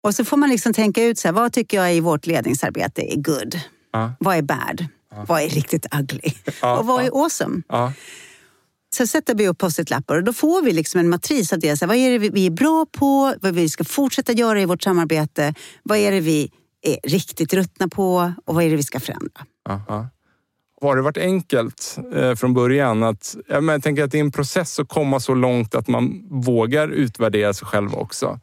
Och 0.02 0.14
så 0.14 0.24
får 0.24 0.36
man 0.36 0.50
liksom 0.50 0.72
tänka 0.74 1.04
ut 1.04 1.18
så 1.18 1.28
här, 1.28 1.32
vad 1.32 1.52
tycker 1.52 1.76
jag 1.76 1.94
i 1.94 2.00
vårt 2.00 2.26
ledningsarbete 2.26 3.12
är 3.12 3.16
good? 3.16 3.60
Ja. 3.92 4.12
Vad 4.20 4.36
är 4.36 4.42
bad? 4.42 4.86
Vad 5.28 5.42
är 5.42 5.48
riktigt 5.48 5.86
ugly? 5.94 6.32
Ja, 6.62 6.78
och 6.78 6.86
vad 6.86 7.02
ja. 7.02 7.06
är 7.06 7.22
awesome? 7.24 7.62
Ja. 7.68 7.92
Så 8.96 9.06
sätter 9.06 9.34
vi 9.34 9.48
upp 9.48 9.58
post-it-lappar 9.58 10.16
och 10.16 10.24
då 10.24 10.32
får 10.32 10.62
vi 10.62 10.72
liksom 10.72 11.00
en 11.00 11.08
matris 11.08 11.52
av 11.52 11.58
det. 11.58 11.76
Så 11.76 11.84
här, 11.84 11.88
vad 11.88 11.96
är 11.96 12.10
det 12.10 12.18
vi- 12.18 12.46
är 12.46 12.50
bra 12.50 12.86
på? 12.92 13.34
Vad 13.40 13.54
vi 13.54 13.68
ska 13.68 13.84
fortsätta 13.84 14.32
göra 14.32 14.60
i 14.60 14.64
vårt 14.64 14.82
samarbete? 14.82 15.54
Vad 15.82 15.98
är 15.98 16.10
det 16.12 16.20
vi 16.20 16.50
är 16.82 17.08
riktigt 17.08 17.54
ruttna 17.54 17.88
på? 17.88 18.32
Och 18.44 18.54
vad 18.54 18.64
är 18.64 18.70
det 18.70 18.76
vi 18.76 18.82
ska 18.82 19.00
förändra? 19.00 19.44
Aha. 19.68 20.08
Har 20.82 20.96
det 20.96 21.02
varit 21.02 21.16
enkelt 21.16 21.98
eh, 22.14 22.34
från 22.34 22.54
början? 22.54 23.02
Att, 23.02 23.36
ja, 23.48 23.60
men 23.60 23.72
jag 23.72 23.82
tänker 23.82 24.04
att 24.04 24.10
det 24.10 24.18
är 24.18 24.20
en 24.20 24.32
process 24.32 24.78
att 24.80 24.88
komma 24.88 25.20
så 25.20 25.34
långt 25.34 25.74
att 25.74 25.88
man 25.88 26.28
vågar 26.30 26.88
utvärdera 26.88 27.54
sig 27.54 27.66
själv 27.66 27.94
också. 27.94 28.40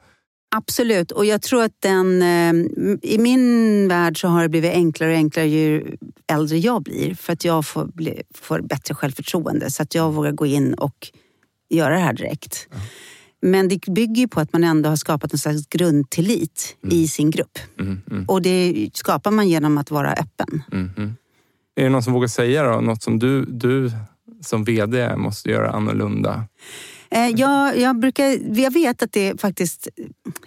Absolut, 0.56 1.12
och 1.12 1.26
jag 1.26 1.42
tror 1.42 1.64
att 1.64 1.76
den... 1.80 2.22
eh, 2.22 2.68
I 3.02 3.18
min 3.18 3.88
värld 3.88 4.22
så 4.22 4.28
har 4.28 4.42
det 4.42 4.50
blivit 4.50 4.74
enklare 4.74 5.12
och 5.12 5.18
enklare 5.18 5.48
ju 5.48 5.98
äldre 6.32 6.58
jag 6.58 6.84
blir. 6.84 7.16
För 7.16 7.34
att 7.34 7.46
jag 7.46 7.66
får, 7.66 7.86
bli, 7.86 8.22
får 8.36 8.62
bättre 8.62 8.96
självförtroende 8.96 9.72
så 9.72 9.84
att 9.84 9.96
jag 9.96 10.12
vågar 10.14 10.32
gå 10.32 10.46
in 10.46 10.74
och 10.74 11.08
göra 11.70 11.94
det 11.94 12.00
här 12.00 12.14
direkt. 12.14 12.68
Men 13.42 13.68
det 13.68 13.86
bygger 13.88 14.22
ju 14.22 14.28
på 14.28 14.40
att 14.40 14.54
man 14.54 14.64
ändå 14.64 14.90
har 14.90 14.96
skapat 14.96 15.34
en 15.34 15.40
slags 15.40 15.68
grundtillit 15.68 16.78
i 16.90 17.08
sin 17.08 17.32
grupp. 17.32 17.60
Mm, 17.80 18.02
mm, 18.12 18.26
Och 18.26 18.42
det 18.42 18.90
skapar 18.94 19.32
man 19.32 19.50
genom 19.50 19.78
att 19.78 19.92
vara 19.92 20.14
öppen. 20.14 20.64
mm, 20.72 20.90
mm. 20.98 21.16
Är 21.76 21.84
det 21.84 21.90
någon 21.90 22.04
som 22.04 22.14
vågar 22.14 22.28
säga 22.28 22.64
då, 22.64 22.82
något 22.82 23.04
som 23.04 23.20
du, 23.20 23.46
du 23.46 23.92
som 24.42 24.64
VD 24.64 25.16
måste 25.16 25.50
göra 25.50 25.72
annorlunda? 25.72 26.44
Eh, 27.12 27.28
Jag, 27.28 27.78
jag, 27.80 28.00
brukar, 28.00 28.58
jag 28.60 28.74
vet 28.74 29.04
att 29.04 29.12
det 29.12 29.42
faktiskt, 29.42 29.88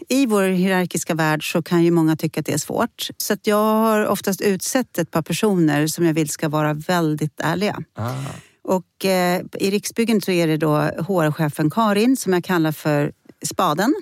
i 0.08 0.26
vår 0.26 0.42
hierarkiska 0.42 1.14
värld 1.14 1.52
så 1.52 1.62
kan 1.62 1.84
ju 1.84 1.90
många 1.90 2.16
tycka 2.16 2.40
att 2.40 2.46
det 2.46 2.52
är 2.52 2.58
svårt. 2.58 3.08
Så 3.16 3.36
jag 3.42 3.56
har 3.56 4.06
oftast 4.06 4.40
utsett 4.40 4.98
ett 4.98 5.10
par 5.10 5.22
personer 5.22 5.86
som 5.86 6.06
jag 6.06 6.14
vill 6.14 6.28
ska 6.28 6.48
vara 6.48 6.74
väldigt 6.74 7.40
ärliga. 7.40 7.78
Ah. 7.94 8.14
Och 8.62 9.04
eh, 9.04 9.42
i 9.58 9.70
Riksbyggen 9.70 10.20
så 10.20 10.30
är 10.30 10.46
det 10.46 10.56
då 10.56 10.76
HR-chefen 10.76 11.70
Karin 11.70 12.16
som 12.16 12.32
jag 12.32 12.44
kallar 12.44 12.72
för 12.72 13.12
spaden. 13.42 13.94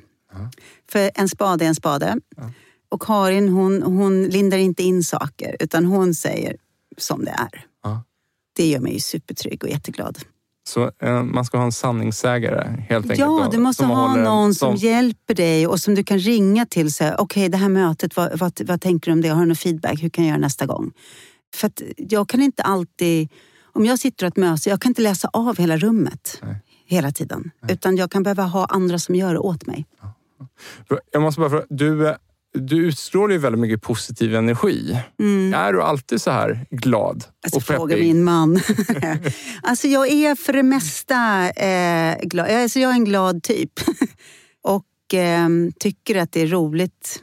För 0.91 1.11
en 1.15 1.29
spade 1.29 1.65
är 1.65 1.69
en 1.69 1.75
spade. 1.75 2.17
Och 2.89 3.03
Karin 3.03 3.49
hon, 3.49 3.83
hon 3.83 4.25
lindar 4.25 4.59
inte 4.59 4.83
in 4.83 5.05
saker 5.05 5.57
utan 5.61 5.85
hon 5.85 6.15
säger 6.15 6.57
som 6.99 7.25
det 7.25 7.31
är. 7.31 7.65
Ja. 7.83 8.03
Det 8.57 8.67
gör 8.67 8.81
mig 8.81 8.93
ju 8.93 9.01
supertrygg 9.01 9.65
och 9.65 9.71
jätteglad. 9.71 10.19
Så 10.69 10.91
eh, 11.03 11.23
man 11.23 11.45
ska 11.45 11.59
ha 11.59 11.65
en 11.65 11.73
sanningssägare 11.73 12.85
helt 12.89 13.05
enkelt? 13.05 13.19
Ja, 13.19 13.27
då, 13.45 13.51
du 13.51 13.59
måste 13.59 13.83
som 13.83 13.91
ha 13.91 14.17
någon 14.17 14.55
som 14.55 14.75
hjälper 14.77 15.35
dig 15.35 15.67
och 15.67 15.81
som 15.81 15.95
du 15.95 16.05
kan 16.05 16.19
ringa 16.19 16.67
till. 16.67 16.89
Okej, 17.19 17.49
det 17.49 17.57
här 17.57 17.69
mötet, 17.69 18.17
vad, 18.17 18.39
vad, 18.39 18.61
vad 18.65 18.81
tänker 18.81 19.11
du 19.11 19.13
om 19.13 19.21
det? 19.21 19.29
Har 19.29 19.41
du 19.41 19.47
någon 19.47 19.57
feedback? 19.57 20.03
Hur 20.03 20.09
kan 20.09 20.25
jag 20.25 20.29
göra 20.29 20.41
nästa 20.41 20.67
gång? 20.67 20.93
För 21.55 21.71
jag 21.97 22.29
kan 22.29 22.43
inte 22.43 22.63
alltid... 22.63 23.29
Om 23.73 23.85
jag 23.85 23.99
sitter 23.99 24.27
och 24.27 24.29
ett 24.29 24.37
möte, 24.37 24.69
jag 24.71 24.81
kan 24.81 24.91
inte 24.91 25.03
läsa 25.03 25.31
av 25.33 25.59
hela 25.59 25.77
rummet 25.77 26.39
Nej. 26.43 26.57
hela 26.87 27.11
tiden. 27.11 27.51
Utan 27.69 27.97
jag 27.97 28.11
kan 28.11 28.23
behöva 28.23 28.43
ha 28.43 28.67
andra 28.67 28.99
som 28.99 29.15
gör 29.15 29.33
det 29.33 29.41
åt 29.41 29.67
mig. 29.67 29.87
Jag 31.13 31.23
måste 31.23 31.41
bara 31.41 31.51
fråga, 31.51 31.67
du, 31.69 32.09
eh, 32.09 32.17
du 32.55 32.87
utstrålar 32.87 33.33
ju 33.33 33.39
väldigt 33.39 33.61
mycket 33.61 33.83
positiv 33.83 34.35
energi. 34.35 35.01
Är 35.55 35.73
du 35.73 35.83
alltid 35.83 36.21
så 36.23 36.31
här 36.31 36.67
glad 36.71 37.25
Mm. 37.25 37.35
Alltså, 37.45 37.57
och 37.57 37.63
fråga 37.63 37.95
peppig? 37.95 38.07
min 38.07 38.25
man. 38.25 38.61
alltså 39.63 39.89
jag 39.89 40.09
är 40.09 40.35
för 40.35 40.53
det 40.53 40.63
mesta 40.63 41.51
eh, 41.51 42.19
glad. 42.23 42.51
Alltså, 42.51 42.81
jag 42.81 42.91
är 42.91 42.95
en 42.95 43.05
glad 43.05 43.43
typ. 43.43 43.73
och 44.63 45.15
eh, 45.15 45.49
tycker 45.79 46.17
att 46.17 46.33
det 46.33 46.41
är 46.41 46.47
roligt 46.47 47.23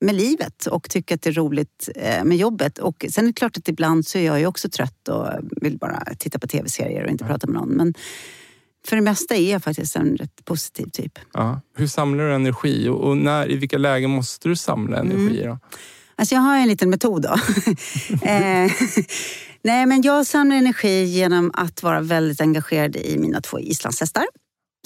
med 0.00 0.14
livet 0.14 0.66
och 0.66 0.90
tycker 0.90 1.14
att 1.14 1.22
det 1.22 1.30
är 1.30 1.34
roligt 1.34 1.88
eh, 1.96 2.24
med 2.24 2.36
jobbet. 2.36 2.78
Och 2.78 3.04
sen 3.10 3.24
är 3.24 3.28
det 3.28 3.32
klart 3.32 3.56
att 3.56 3.68
ibland 3.68 4.06
så 4.06 4.18
är 4.18 4.22
jag 4.22 4.40
ju 4.40 4.46
också 4.46 4.68
trött 4.68 5.08
och 5.08 5.28
vill 5.40 5.78
bara 5.78 6.04
titta 6.18 6.38
på 6.38 6.46
tv-serier 6.46 7.04
och 7.04 7.10
inte 7.10 7.24
prata 7.24 7.46
med 7.46 7.54
någon. 7.54 7.68
Men 7.68 7.94
för 8.88 8.96
det 8.96 9.02
mesta 9.02 9.34
är 9.34 9.52
jag 9.52 9.62
faktiskt 9.64 9.96
en 9.96 10.16
rätt 10.16 10.44
positiv 10.44 10.86
typ. 10.92 11.18
Ja. 11.32 11.60
Hur 11.76 11.86
samlar 11.86 12.24
du 12.24 12.34
energi 12.34 12.88
och, 12.88 13.16
när, 13.16 13.50
i 13.50 13.56
vilka 13.56 13.78
lägen 13.78 14.10
måste 14.10 14.48
du 14.48 14.56
samla 14.56 14.98
Mm. 14.98 15.16
energi? 15.16 15.42
Då? 15.44 15.58
Alltså 16.16 16.34
jag 16.34 16.42
har 16.42 16.56
en 16.56 16.68
liten 16.68 16.90
metod 16.90 17.22
då. 17.22 17.28
eh, 18.22 18.70
nej, 19.62 19.86
men 19.86 20.02
jag 20.02 20.26
samlar 20.26 20.56
energi 20.56 21.04
genom 21.04 21.50
att 21.54 21.82
vara 21.82 22.00
väldigt 22.00 22.40
engagerad 22.40 22.96
i 22.96 23.18
mina 23.18 23.40
två 23.40 23.60
islandshästar. 23.60 24.24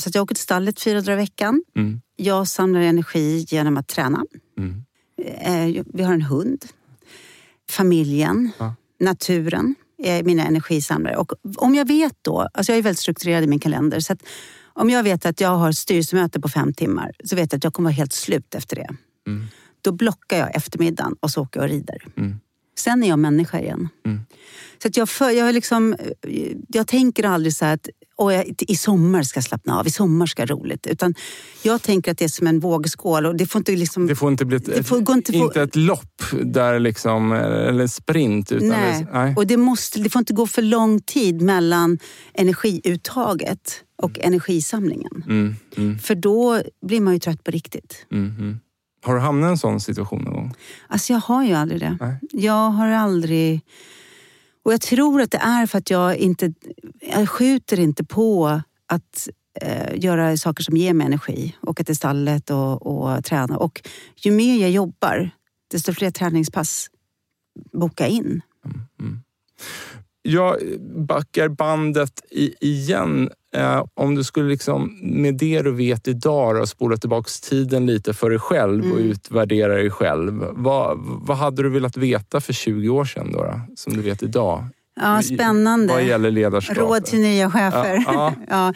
Så 0.02 0.10
jag 0.14 0.22
åker 0.22 0.34
till 0.34 0.42
stallet 0.42 0.80
fyra 0.80 1.00
dagar 1.00 1.12
i 1.12 1.16
veckan. 1.16 1.62
Mm. 1.76 2.00
Jag 2.16 2.48
samlar 2.48 2.80
energi 2.80 3.46
genom 3.48 3.76
att 3.76 3.88
träna. 3.88 4.24
Mm. 4.58 4.82
Eh, 5.76 5.84
vi 5.94 6.02
har 6.02 6.12
en 6.14 6.22
hund. 6.22 6.64
Familjen. 7.70 8.50
Ja. 8.58 8.74
Naturen 9.00 9.74
mina 10.24 10.46
energisamlare. 10.46 11.16
Och 11.16 11.32
om 11.56 11.74
jag 11.74 11.88
vet 11.88 12.14
då, 12.22 12.48
alltså 12.54 12.72
jag 12.72 12.78
är 12.78 12.82
väldigt 12.82 13.00
strukturerad 13.00 13.44
i 13.44 13.46
min 13.46 13.58
kalender. 13.58 14.00
Så 14.00 14.16
om 14.64 14.90
jag 14.90 15.02
vet 15.02 15.26
att 15.26 15.40
jag 15.40 15.56
har 15.56 15.72
styrelsemöte 15.72 16.40
på 16.40 16.48
fem 16.48 16.74
timmar 16.74 17.12
så 17.24 17.36
vet 17.36 17.52
jag 17.52 17.58
att 17.58 17.64
jag 17.64 17.74
kommer 17.74 17.90
vara 17.90 17.96
helt 17.96 18.12
slut 18.12 18.54
efter 18.54 18.76
det. 18.76 18.88
Mm. 19.26 19.46
Då 19.80 19.92
blockar 19.92 20.38
jag 20.38 20.56
eftermiddagen 20.56 21.16
och 21.20 21.30
så 21.30 21.42
åker 21.42 21.60
jag 21.60 21.64
och 21.64 21.70
rider. 21.70 22.02
Mm. 22.16 22.40
Sen 22.78 23.02
är 23.02 23.08
jag 23.08 23.18
människa 23.18 23.60
igen. 23.60 23.88
Mm. 24.04 24.20
Så 24.82 24.88
att 24.88 24.96
jag, 24.96 25.08
för, 25.08 25.30
jag, 25.30 25.54
liksom, 25.54 25.96
jag 26.68 26.86
tänker 26.86 27.24
aldrig 27.24 27.54
så 27.54 27.64
att 27.64 27.88
Åh, 28.18 28.34
jag, 28.34 28.54
i 28.58 28.76
sommar 28.76 29.22
ska 29.22 29.36
jag 29.38 29.44
slappna 29.44 29.78
av, 29.80 29.86
i 29.86 29.90
sommar 29.90 30.26
ska 30.26 30.42
jag 30.42 30.48
ha 30.48 30.56
roligt. 30.56 30.86
Utan 30.86 31.14
jag 31.62 31.82
tänker 31.82 32.10
att 32.12 32.18
det 32.18 32.24
är 32.24 32.28
som 32.28 32.46
en 32.46 32.60
vågskål 32.60 33.26
och 33.26 33.36
det 33.36 33.46
får 33.46 33.58
inte 33.58 33.72
liksom... 33.76 34.06
Det 34.06 34.14
får 34.16 34.30
inte 34.30 34.44
bli 34.44 34.56
ett, 34.56 34.64
Det 34.64 34.82
får- 34.84 35.00
går 35.00 35.16
inte 35.16 35.32
få- 35.32 35.38
inte 35.38 35.62
ett 35.62 35.76
lopp 35.76 36.22
där 36.44 36.78
liksom, 36.78 37.32
eller 37.32 37.80
en 37.80 37.88
sprint. 37.88 38.52
Utan 38.52 38.68
nej. 38.68 39.04
Det, 39.04 39.18
nej. 39.18 39.34
Och 39.36 39.46
det, 39.46 39.56
måste, 39.56 40.00
det 40.00 40.10
får 40.10 40.18
inte 40.20 40.32
gå 40.32 40.46
för 40.46 40.62
lång 40.62 41.00
tid 41.00 41.42
mellan 41.42 41.98
energiuttaget 42.34 43.82
och 44.02 44.18
energisamlingen. 44.20 45.24
Mm, 45.26 45.56
mm, 45.76 45.98
För 45.98 46.14
då 46.14 46.62
blir 46.86 47.00
man 47.00 47.12
ju 47.14 47.18
trött 47.20 47.44
på 47.44 47.50
riktigt. 47.50 48.06
mm, 48.12 48.34
mm. 48.38 48.58
Har 49.04 49.14
du 49.14 49.20
hamnat 49.20 49.48
i 49.48 49.50
en 49.50 49.58
sån 49.58 49.80
situation 49.80 50.22
någon 50.22 50.34
gång? 50.34 50.54
Alltså 50.88 51.12
jag 51.12 51.20
har 51.20 51.44
ju 51.44 51.52
aldrig 51.52 51.80
det. 51.80 51.96
Nej. 52.00 52.16
Jag 52.32 52.70
har 52.70 52.88
aldrig... 52.88 53.60
Och 54.66 54.72
jag 54.72 54.80
tror 54.80 55.20
att 55.20 55.30
det 55.30 55.38
är 55.38 55.66
för 55.66 55.78
att 55.78 55.90
jag 55.90 56.16
inte... 56.16 56.52
Jag 57.00 57.28
skjuter 57.28 57.80
inte 57.80 58.04
på 58.04 58.60
att 58.86 59.28
eh, 59.60 60.04
göra 60.04 60.36
saker 60.36 60.62
som 60.62 60.76
ger 60.76 60.94
mig 60.94 61.06
energi. 61.06 61.56
Åka 61.62 61.84
till 61.84 61.96
stallet 61.96 62.50
och, 62.50 62.86
och 62.86 63.24
träna. 63.24 63.56
Och 63.56 63.82
ju 64.16 64.30
mer 64.30 64.56
jag 64.60 64.70
jobbar, 64.70 65.30
desto 65.70 65.92
fler 65.92 66.10
träningspass 66.10 66.90
boka 67.72 68.06
in. 68.06 68.40
Mm, 68.64 68.80
mm. 69.00 69.20
Jag 70.22 70.56
backar 71.06 71.48
bandet 71.48 72.20
i, 72.30 72.54
igen. 72.60 73.30
Eh, 73.56 73.84
om 73.94 74.14
du 74.14 74.24
skulle 74.24 74.48
liksom, 74.48 74.98
med 75.02 75.34
det 75.34 75.62
du 75.62 75.72
vet 75.72 76.08
idag 76.08 76.56
då, 76.56 76.66
spola 76.66 76.96
tillbaka 76.96 77.28
tiden 77.48 77.86
lite 77.86 78.14
för 78.14 78.30
dig 78.30 78.38
själv 78.38 78.84
och 78.92 78.98
Mm. 78.98 79.10
utvärdera 79.10 79.74
dig 79.74 79.90
själv. 79.90 80.44
Vad, 80.52 80.98
vad 81.00 81.36
hade 81.36 81.62
du 81.62 81.68
velat 81.68 81.96
veta 81.96 82.40
för 82.40 82.52
20 82.52 82.88
år 82.88 83.04
sedan 83.04 83.32
då, 83.32 83.38
då 83.42 83.60
som 83.76 83.92
du 83.94 84.02
vet 84.02 84.22
idag? 84.22 84.64
Ja, 85.00 85.22
spännande. 85.22 85.92
Vad 85.92 86.04
gäller 86.04 86.30
ledarskap? 86.30 86.76
Råd 86.76 87.04
till 87.04 87.18
nya 87.20 87.50
chefer. 87.50 88.04
Ja, 88.06 88.34
ja. 88.48 88.72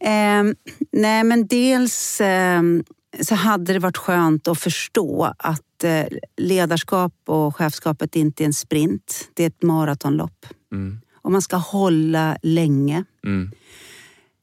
Ehm, 0.00 0.54
nej, 0.92 1.24
men 1.24 1.46
dels 1.46 2.20
ehm, 2.20 2.84
så 3.20 3.34
hade 3.34 3.72
det 3.72 3.78
varit 3.78 3.96
skönt 3.96 4.48
att 4.48 4.58
förstå 4.58 5.32
att 5.38 5.84
eh, 5.84 6.04
ledarskap 6.36 7.12
och 7.26 7.56
chefskapet 7.56 8.16
inte 8.16 8.42
är 8.42 8.46
en 8.46 8.52
sprint. 8.52 9.28
Det 9.34 9.42
är 9.42 9.46
ett 9.46 9.62
maratonlopp. 9.62 10.46
Mm, 10.72 11.00
Och 11.22 11.32
man 11.32 11.42
ska 11.42 11.56
hålla 11.56 12.36
länge. 12.42 13.04
mm, 13.26 13.50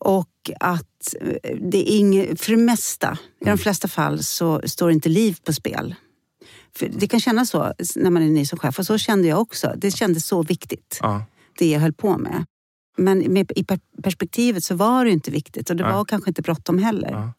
Och 0.06 0.52
att 0.60 1.16
eh, 1.22 1.58
det 1.62 1.78
är 1.78 1.98
inget, 1.98 2.42
för 2.42 2.52
det 2.52 2.58
mesta, 2.58 3.18
i 3.42 3.46
de 3.46 3.58
flesta 3.58 3.88
fall, 3.88 4.24
så 4.24 4.62
står 4.66 4.92
inte 4.92 5.10
liv 5.10 5.38
på 5.46 5.54
spel. 5.54 5.96
För 6.76 6.90
det 6.94 7.08
kan 7.08 7.20
kännas 7.20 7.50
så 7.50 7.74
när 7.96 8.10
man 8.10 8.24
är 8.24 8.28
ny 8.30 8.46
som 8.46 8.60
chef 8.60 8.80
och 8.80 8.86
så 8.86 8.98
kände 8.98 9.28
jag 9.28 9.42
också. 9.42 9.74
Det 9.78 9.92
kändes 9.92 10.26
så 10.26 10.44
viktigt 10.44 10.98
ja, 11.02 11.26
det 11.60 11.72
jag 11.72 11.80
höll 11.80 11.94
på 11.94 12.18
med. 12.18 12.46
Men 12.98 13.34
med, 13.34 13.52
i 13.56 13.64
per- 13.64 14.02
perspektivet 14.04 14.64
så 14.64 14.76
var 14.76 15.06
det 15.06 15.12
inte 15.12 15.32
viktigt 15.32 15.70
och 15.70 15.76
det 15.76 15.84
Nej. 15.84 15.94
var 15.94 16.06
kanske 16.06 16.30
inte 16.30 16.42
bråttom 16.42 16.78
heller. 16.78 17.12
ja. 17.12 17.34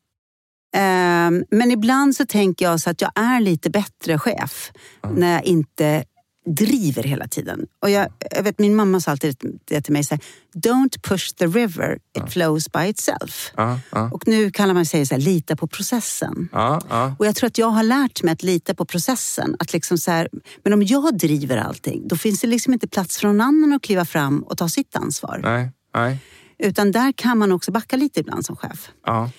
Ehm, 0.75 1.45
men 1.51 1.71
ibland 1.71 2.17
så 2.17 2.27
tänker 2.27 2.65
jag 2.65 2.81
så 2.81 2.91
att 2.91 3.01
jag 3.01 3.11
är 3.15 3.41
lite 3.41 3.71
bättre 3.71 4.19
chef 4.19 4.73
när 5.15 5.33
jag 5.33 5.45
inte 5.45 6.05
driver 6.47 7.03
hela 7.03 7.29
tiden. 7.29 7.67
Och 7.83 7.91
jag, 7.91 8.09
jag 8.31 8.43
vet, 8.43 8.59
min 8.59 8.77
mamma 8.77 9.01
sa 9.01 9.11
alltid 9.11 9.37
det 9.65 9.81
till 9.81 9.93
mig, 9.93 10.05
så 10.05 10.15
här, 10.15 10.25
don't 10.55 11.01
push 11.03 11.35
the 11.35 11.47
river, 11.47 11.99
it 12.17 12.33
flows 12.33 12.73
by 12.73 12.89
itself. 12.89 13.53
Ja, 13.57 13.81
ja, 13.91 14.11
Och 14.13 14.29
nu 14.29 14.51
kallar 14.51 14.75
man 14.75 14.87
sig 14.87 15.07
så 15.07 15.15
här, 15.15 15.23
lita 15.23 15.57
på 15.57 15.67
processen. 15.67 16.49
ja, 16.53 16.81
ja. 16.91 17.15
Och 17.19 17.27
jag 17.27 17.35
tror 17.37 17.47
att 17.47 17.59
jag 17.59 17.67
har 17.69 17.83
lärt 17.83 18.23
mig 18.23 18.33
att 18.33 18.43
lita 18.43 18.75
på 18.75 18.85
processen. 18.85 19.57
Att 19.59 19.73
liksom 19.73 19.99
så 19.99 20.11
här, 20.11 20.29
men 20.65 20.73
om 20.73 20.83
jag 20.83 21.19
driver 21.19 21.57
allting, 21.57 22.09
då 22.09 22.17
finns 22.17 22.41
det 22.41 22.47
liksom 22.47 22.73
inte 22.73 22.89
plats 22.89 23.19
för 23.19 23.27
någon 23.29 23.41
annan 23.41 23.73
att 23.73 23.83
kliva 23.83 24.05
fram 24.05 24.43
och 24.43 24.59
ta 24.59 24.69
sitt 24.69 24.97
ansvar. 24.97 25.41
Nej, 25.43 25.71
nej. 25.95 26.19
Utan 26.59 26.93
där 26.93 27.13
kan 27.13 27.39
man 27.39 27.53
också 27.53 27.73
backa 27.73 27.97
lite 27.97 28.21
ibland 28.21 28.47
som 28.47 28.57
chef. 28.57 28.91
Ja. 29.07 29.31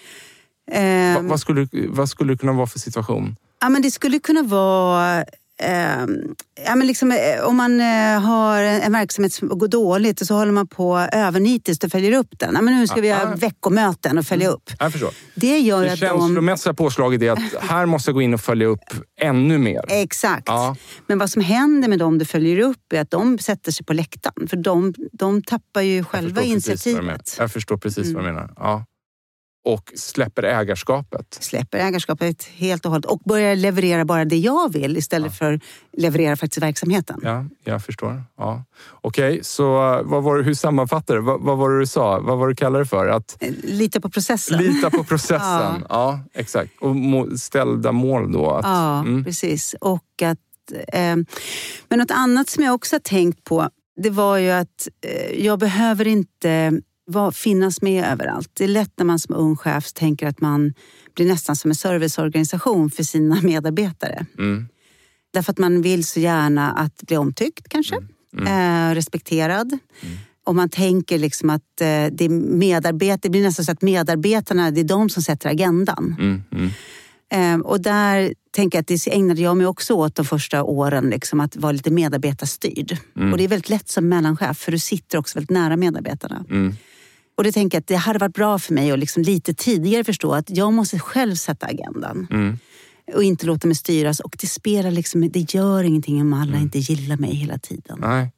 Ehm, 0.72 1.14
Va, 1.16 1.22
vad, 1.22 1.40
skulle, 1.40 1.68
vad 1.90 2.10
skulle 2.10 2.34
det 2.34 2.38
kunna 2.38 2.54
vara 2.54 2.68
för 2.68 2.80
situation? 2.80 3.36
Ja, 3.62 3.70
men 3.70 3.82
det 3.82 3.92
skulle 3.92 4.20
kunna 4.20 4.42
vara... 4.44 5.26
Eh, 5.64 6.06
ja, 6.66 6.76
men 6.76 6.88
liksom, 6.88 7.12
eh, 7.12 7.44
om 7.44 7.58
man 7.58 7.82
eh, 7.82 8.22
har 8.22 8.58
en, 8.64 8.92
verksamhet 8.92 9.34
som 9.34 9.48
går 9.48 9.68
dåligt 9.68 10.22
och 10.22 10.28
så 10.28 10.34
håller 10.36 10.52
man 10.52 10.68
på 10.68 10.98
övernitiskt 11.12 11.84
och 11.84 11.92
följer 11.92 12.12
upp 12.18 12.40
den. 12.40 12.54
Ja, 12.56 12.62
men 12.62 12.80
nu 12.80 12.88
ska 12.88 13.02
vi 13.02 13.12
ha 13.12 13.22
ah. 13.22 13.36
veckomöten 13.36 14.18
och 14.18 14.26
följa 14.26 14.50
upp. 14.50 14.70
Jag 14.80 14.92
förstår. 14.92 15.14
Det 15.36 15.60
gör 15.60 15.82
Det 15.86 15.94
att 15.94 16.00
de... 16.00 16.08
känslomässiga 16.08 16.74
påslaget 16.74 17.22
är 17.22 17.32
att 17.32 17.40
här 17.70 17.86
måste 17.86 18.10
jag 18.10 18.16
gå 18.16 18.22
in 18.22 18.34
och 18.34 18.42
följa 18.42 18.68
upp 18.68 18.80
ännu 19.22 19.58
mer. 19.58 19.82
Exakt. 19.88 20.44
Ja. 20.48 20.76
Men 21.08 21.18
vad 21.20 21.30
som 21.30 21.42
händer 21.42 21.88
med 21.90 22.00
dem 22.00 22.18
du 22.18 22.26
följer 22.26 22.60
upp 22.60 22.94
är 22.94 23.02
att 23.02 23.12
de 23.12 23.40
sätter 23.40 23.72
sig 23.72 23.86
på 23.86 23.94
läktaren. 23.94 24.48
För 24.48 24.58
de, 24.58 24.94
de 25.12 25.42
tappar 25.42 25.82
ju 25.82 25.96
Jag 25.98 26.08
själva 26.08 26.34
menar. 26.42 26.48
initiativet. 26.52 27.36
Jag 27.40 27.52
förstår 27.52 27.78
precis 27.78 28.14
vad 28.14 28.24
du 28.24 28.30
Mm. 28.30 28.36
menar. 28.36 28.54
Ja. 28.58 28.86
Och 29.66 29.92
släpper 29.96 30.44
ägarskapet. 30.44 31.38
Släpper 31.40 31.78
ägarskapet 31.78 32.44
helt 32.44 32.86
och 32.86 32.92
hållet 32.92 33.06
och 33.06 33.20
börjar 33.26 33.56
leverera 33.56 34.06
bara 34.06 34.26
det 34.26 34.38
jag 34.38 34.74
vill 34.74 34.98
istället 34.98 35.38
för 35.38 35.60
leverera 35.98 36.36
faktiskt 36.36 36.62
verksamheten. 36.64 37.20
Ja, 37.24 37.46
jag 37.64 37.84
förstår. 37.86 38.24
Ja. 38.38 38.64
Okej, 38.92 39.40
så 39.44 39.98
uh, 39.98 40.02
vad 40.04 40.24
var, 40.24 40.42
hur 40.42 40.54
sammanfattar 40.54 41.16
du? 41.16 41.22
Vad, 41.22 41.42
vad 41.42 41.58
var 41.58 41.70
det 41.70 41.80
du 41.80 41.86
sa? 41.88 42.20
Vad 42.20 42.38
var 42.38 42.48
det 42.48 42.52
du 42.52 42.56
kallade 42.56 42.84
det 42.84 42.88
för? 42.88 43.08
Att 43.08 43.38
Eh, 43.40 43.52
Lita 43.64 44.00
på 44.02 44.10
processen. 44.10 44.58
lita 44.58 44.90
på 44.92 45.04
processen. 45.10 45.86
ja. 45.90 46.20
exakt. 46.34 46.72
Och 46.82 46.96
må, 46.96 47.38
ställda 47.38 47.92
mål 47.92 48.32
då. 48.32 48.52
Att, 48.52 48.66
Ja, 48.66 49.00
mm, 49.00 49.24
precis. 49.24 49.76
Och 49.82 50.22
att, 50.24 50.38
eh, 50.94 51.16
men 51.90 52.00
något 52.00 52.12
annat 52.12 52.50
som 52.50 52.64
jag 52.64 52.74
också 52.76 52.96
har 52.96 53.00
tänkt 53.00 53.44
på, 53.44 53.70
det 54.02 54.10
var 54.10 54.38
ju 54.38 54.50
att 54.52 54.88
eh, 55.08 55.46
jag 55.46 55.60
behöver 55.60 56.08
inte 56.08 56.72
var, 57.06 57.32
finnas 57.32 57.82
med 57.82 58.06
överallt. 58.06 58.50
Det 58.54 58.64
är 58.64 58.68
lätt 58.68 58.92
när 58.98 59.06
man 59.06 59.20
som 59.20 59.36
ung 59.36 59.56
chef 59.58 59.94
tänker 59.94 60.28
att 60.28 60.42
man 60.42 60.74
blir 61.16 61.28
nästan 61.28 61.56
som 61.56 61.72
en 61.72 61.76
serviceorganisation 61.76 62.92
för 62.92 63.04
sina 63.04 63.36
medarbetare. 63.44 64.26
mm, 64.38 64.68
Därför 65.34 65.52
att 65.52 65.58
man 65.58 65.82
vill 65.82 66.06
så 66.06 66.20
gärna 66.20 66.72
att 66.72 67.02
bli 67.08 67.18
omtyckt 67.18 67.70
kanske, 67.70 67.96
Eh, 68.48 68.96
respekterad. 68.96 69.78
Och 70.46 70.56
man 70.56 70.70
tänker 70.70 71.18
liksom 71.18 71.50
att 71.50 71.82
eh, 71.82 72.06
det, 72.12 72.30
medarbet- 72.30 73.20
det 73.22 73.30
blir 73.30 73.42
nästan 73.44 73.66
så 73.66 73.72
att 73.72 73.82
medarbetarna, 73.82 74.72
det 74.72 74.80
är 74.80 74.84
de 74.84 75.10
som 75.10 75.24
sätter 75.24 75.50
agendan. 75.50 76.16
mm, 76.20 76.44
mm, 76.52 76.70
Eh, 77.34 77.60
och 77.60 77.82
där 77.82 78.34
tänker 78.52 78.78
jag 78.78 78.82
att 78.82 78.88
det 78.88 79.08
ägnade 79.08 79.42
jag 79.42 79.58
mig 79.58 79.68
också 79.68 79.94
åt 79.94 80.16
de 80.16 80.26
första 80.26 80.64
åren, 80.64 81.10
liksom, 81.10 81.40
att 81.40 81.56
vara 81.56 81.72
lite 81.72 81.92
medarbetarstyrd. 81.92 82.98
Och 83.32 83.38
det 83.38 83.44
är 83.44 83.48
väldigt 83.48 83.70
lätt 83.70 83.90
som 83.90 84.10
mellanchef, 84.10 84.58
för 84.58 84.72
du 84.72 84.80
sitter 84.80 85.18
också 85.18 85.38
väldigt 85.40 85.50
nära 85.50 85.78
medarbetarna. 85.78 86.46
Mm. 87.34 87.38
Och 87.38 87.44
det 87.44 87.52
tänker 87.52 87.78
att 87.78 87.88
det 87.88 87.96
hade 87.96 88.20
varit 88.20 88.34
bra 88.34 88.60
för 88.60 88.74
mig 88.74 88.92
att 88.92 89.00
liksom 89.00 89.24
lite 89.24 89.54
tidigare 89.54 90.04
förstå 90.04 90.34
att 90.34 90.50
jag 90.50 90.74
måste 90.74 91.00
själv 91.00 91.36
sätta 91.36 91.66
agendan. 91.66 92.28
Mm. 92.32 92.58
Och 93.14 93.24
inte 93.24 93.46
låta 93.46 93.68
mig 93.68 93.76
styras. 93.76 94.20
Och 94.20 94.36
det 94.40 94.48
spelar 94.48 94.92
liksom, 94.92 95.30
det 95.30 95.54
gör 95.54 95.84
ingenting 95.84 96.22
om 96.22 96.34
alla 96.34 96.58
inte 96.58 96.80
gillar 96.80 97.18
mig 97.18 97.36
hela 97.36 97.58
tiden. 97.58 97.98
Nej. 98.02 98.32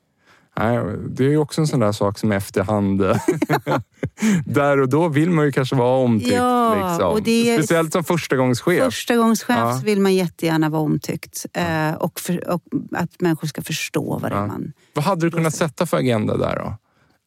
Nej, 0.57 0.79
det 1.09 1.25
är 1.25 1.29
ju 1.29 1.37
också 1.37 1.61
en 1.61 1.67
sån 1.67 1.79
där 1.79 1.91
sak 1.91 2.19
som 2.19 2.31
efterhand... 2.31 3.01
där 4.45 4.81
och 4.81 4.89
då 4.89 5.07
vill 5.07 5.29
man 5.29 5.45
ju 5.45 5.51
kanske 5.51 5.75
vara 5.75 5.97
omtyckt. 5.97 6.33
Ja, 6.33 6.75
liksom. 6.75 7.11
och 7.11 7.21
det 7.21 7.57
Speciellt 7.57 7.93
som 7.93 8.03
förstagångschef. 8.03 8.83
Första 8.83 9.15
gångs 9.15 9.43
chef 9.43 9.57
Ja. 9.57 9.81
vill 9.83 10.01
man 10.01 10.15
jättegärna 10.15 10.69
vara 10.69 10.81
omtyckt. 10.81 11.45
Eh, 11.53 11.93
och, 11.93 12.19
för, 12.19 12.49
och 12.49 12.61
att 12.91 13.21
människor 13.21 13.47
ska 13.47 13.61
förstå 13.61 14.19
vad 14.21 14.31
det 14.31 14.35
är 14.35 14.39
Ja. 14.39 14.47
man... 14.47 14.73
Vad 14.93 15.05
hade 15.05 15.25
du 15.25 15.31
kunnat 15.31 15.55
sätta 15.55 15.85
för 15.85 15.97
agenda 15.97 16.37
där 16.37 16.55
då? 16.55 16.77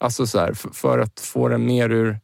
Alltså 0.00 0.26
så 0.26 0.38
här, 0.38 0.52
för, 0.52 0.70
för 0.70 0.98
att 0.98 1.20
få 1.20 1.48
den 1.48 1.66
mer 1.66 1.90
ur... 1.90 2.20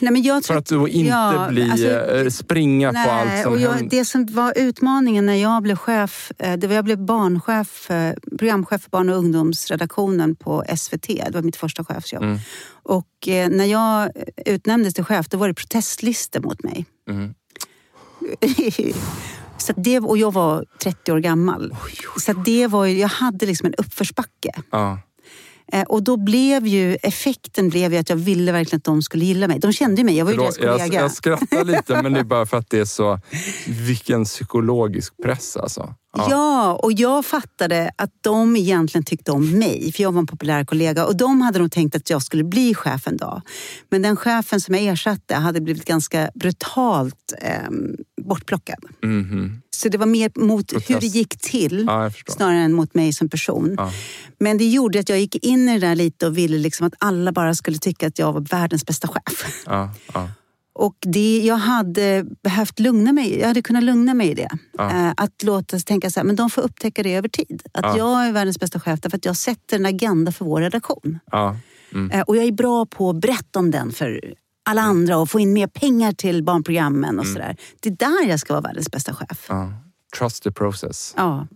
Nej, 0.00 0.26
jag 0.26 0.44
För 0.44 0.48
tror 0.48 0.58
att 0.58 0.66
du 0.66 0.88
inte 0.88 1.10
ja, 1.10 1.46
bli, 1.50 1.70
alltså, 1.70 1.86
eh, 1.86 2.28
springa 2.28 2.92
på 2.92 3.10
allt 3.10 3.42
som 3.42 3.52
och 3.52 3.60
jag, 3.60 3.70
händer. 3.70 3.98
Det 3.98 4.04
som 4.04 4.26
var 4.26 4.52
utmaningen 4.56 5.26
när 5.26 5.34
jag 5.34 5.62
blev 5.62 5.76
chef, 5.76 6.32
eh, 6.38 6.56
det 6.56 6.66
var 6.66 6.74
jag 6.74 6.84
blev 6.84 6.98
barnchef, 6.98 7.90
eh, 7.90 8.14
programchef 8.38 8.82
för 8.82 8.90
barn 8.90 9.08
och 9.08 9.16
ungdomsredaktionen 9.16 10.36
på 10.36 10.64
SVT. 10.76 11.06
Det 11.06 11.34
var 11.34 11.42
mitt 11.42 11.56
första 11.56 11.84
chefsjobb. 11.84 12.22
Mm. 12.22 12.38
Och 12.82 13.08
när 13.26 13.64
jag 13.64 14.10
utnämndes 14.46 14.94
till 14.94 15.04
chef, 15.04 15.28
då 15.28 15.38
var 15.38 15.48
det 15.48 15.54
protestlistor 15.54 16.40
mot 16.40 16.62
mig. 16.62 16.86
Mm. 17.10 17.34
Så 19.58 19.72
det, 19.76 19.98
och 20.00 20.18
jag 20.18 20.32
var 20.32 20.64
30 20.82 21.12
år 21.12 21.18
gammal. 21.18 21.76
Så 22.20 22.30
att 22.30 22.44
det 22.44 22.66
var 22.66 22.86
jag 22.86 23.08
hade 23.08 23.46
liksom 23.46 23.66
en 23.66 23.74
uppförsbacke. 23.74 24.50
Ja. 24.70 24.98
Eh, 25.72 25.82
Och 25.82 26.02
då 26.02 26.16
blev 26.16 26.66
ju 26.66 26.94
effekten 27.02 27.68
blev 27.68 27.92
ju 27.92 27.98
att 27.98 28.08
jag 28.10 28.16
ville 28.16 28.52
verkligen 28.52 28.76
att 28.78 28.84
de 28.84 29.02
skulle 29.02 29.24
gilla 29.24 29.48
mig. 29.48 29.58
De 29.58 29.72
kände 29.72 30.04
mig, 30.04 30.16
jag 30.16 30.24
var 30.24 30.32
ju 30.32 30.38
Förlåt, 30.38 30.54
deras 30.60 30.66
jag, 30.78 30.78
kollega. 30.86 31.00
jag 31.00 31.12
skrattar 31.12 31.64
lite 31.64 32.02
men 32.02 32.12
det 32.12 32.20
är 32.20 32.24
bara 32.34 32.46
för 32.46 32.56
att 32.56 32.70
det 32.70 32.78
är 32.78 32.84
så... 32.84 33.20
Vilken 33.66 34.24
psykologisk 34.24 35.14
press 35.22 35.56
alltså. 35.56 35.94
Ja. 36.30 36.72
och 36.82 36.92
jag 36.92 37.24
fattade 37.24 37.90
att 37.96 38.10
de 38.20 38.56
egentligen 38.56 39.04
tyckte 39.04 39.32
om 39.32 39.58
mig, 39.58 39.92
för 39.92 40.02
jag 40.02 40.12
var 40.12 40.18
en 40.20 40.26
populär 40.26 40.64
kollega. 40.64 41.06
Och 41.06 41.16
de 41.16 41.40
hade 41.40 41.58
nog 41.58 41.72
tänkt 41.72 41.96
att 41.96 42.10
jag 42.10 42.22
skulle 42.22 42.44
bli 42.44 42.74
chef 42.74 43.06
en 43.06 43.16
dag. 43.16 43.42
Men 43.90 44.02
den 44.02 44.16
chefen 44.16 44.60
som 44.60 44.74
jag 44.74 44.84
ersatte 44.84 45.34
hade 45.34 45.60
blivit 45.60 45.84
ganska 45.84 46.30
brutalt 46.34 47.32
eh, 47.42 47.70
bortplockad. 48.22 48.84
Mhm. 49.02 49.62
Så 49.70 49.88
det 49.88 49.98
var 49.98 50.06
mer 50.06 50.30
mot 50.34 50.72
hur 50.72 50.80
Protest. 50.80 51.00
det 51.00 51.06
gick 51.06 51.38
till, 51.40 51.84
Ja, 51.86 52.10
snarare 52.26 52.58
än 52.58 52.72
mot 52.72 52.94
mig 52.94 53.12
som 53.12 53.28
person. 53.28 53.74
Ja. 53.76 53.92
Men 54.40 54.58
det 54.58 54.64
gjorde 54.68 55.00
att 55.00 55.08
jag 55.08 55.18
gick 55.20 55.34
in 55.44 55.68
i 55.68 55.72
det 55.78 55.86
där 55.86 55.94
lite 55.94 56.26
och 56.26 56.38
ville 56.38 56.58
liksom 56.58 56.86
att 56.86 56.94
alla 56.98 57.32
bara 57.32 57.54
skulle 57.54 57.78
tycka 57.78 58.06
att 58.06 58.18
jag 58.18 58.32
var 58.32 58.40
världens 58.40 58.86
bästa 58.86 59.08
chef. 59.08 59.62
Ja. 59.66 59.90
Och 60.78 60.96
det, 61.00 61.38
jag 61.44 61.56
hade 61.56 62.24
behövt 62.42 62.78
lugna 62.80 63.12
mig, 63.12 63.38
jag 63.40 63.46
hade 63.48 63.62
kunnat 63.62 63.82
lugna 63.84 64.14
mig 64.14 64.30
i 64.30 64.34
det. 64.34 64.48
Ja. 64.78 64.90
Eh, 64.90 65.12
Att 65.16 65.42
låta 65.42 65.78
tänka 65.78 66.10
så 66.10 66.20
här, 66.20 66.24
men 66.24 66.36
de 66.36 66.50
får 66.50 66.62
upptäcka 66.62 67.02
det 67.02 67.14
över 67.14 67.28
tid. 67.28 67.62
Att 67.72 67.84
Ja. 67.84 67.96
jag 67.98 68.26
är 68.26 68.32
världens 68.32 68.60
bästa 68.60 68.80
chef 68.80 69.00
därför 69.00 69.16
att 69.16 69.24
jag 69.24 69.36
sätter 69.36 69.76
en 69.76 69.86
agenda 69.86 70.32
för 70.32 70.44
vår 70.44 70.60
redaktion. 70.60 71.18
ja. 71.32 71.56
Mm. 71.94 72.10
Eh, 72.10 72.20
Och 72.20 72.36
jag 72.36 72.44
är 72.44 72.52
bra 72.52 72.86
på 72.86 73.10
att 73.10 73.20
berätta 73.20 73.58
om 73.58 73.70
den 73.70 73.92
för 73.92 74.34
alla 74.68 74.82
andra 74.82 75.18
och 75.18 75.30
få 75.30 75.40
in 75.40 75.52
mer 75.52 75.66
pengar 75.66 76.12
till 76.12 76.42
barnprogrammen 76.44 77.18
och 77.18 77.24
Mm. 77.24 77.34
sådär. 77.34 77.56
Det 77.80 77.88
är 77.88 77.96
där 77.96 78.28
jag 78.28 78.40
ska 78.40 78.52
vara 78.52 78.60
världens 78.62 78.90
bästa 78.90 79.14
chef. 79.14 79.48
Trust 80.18 80.42
the 80.42 80.52
process. 80.52 81.14
Ja, 81.16 81.46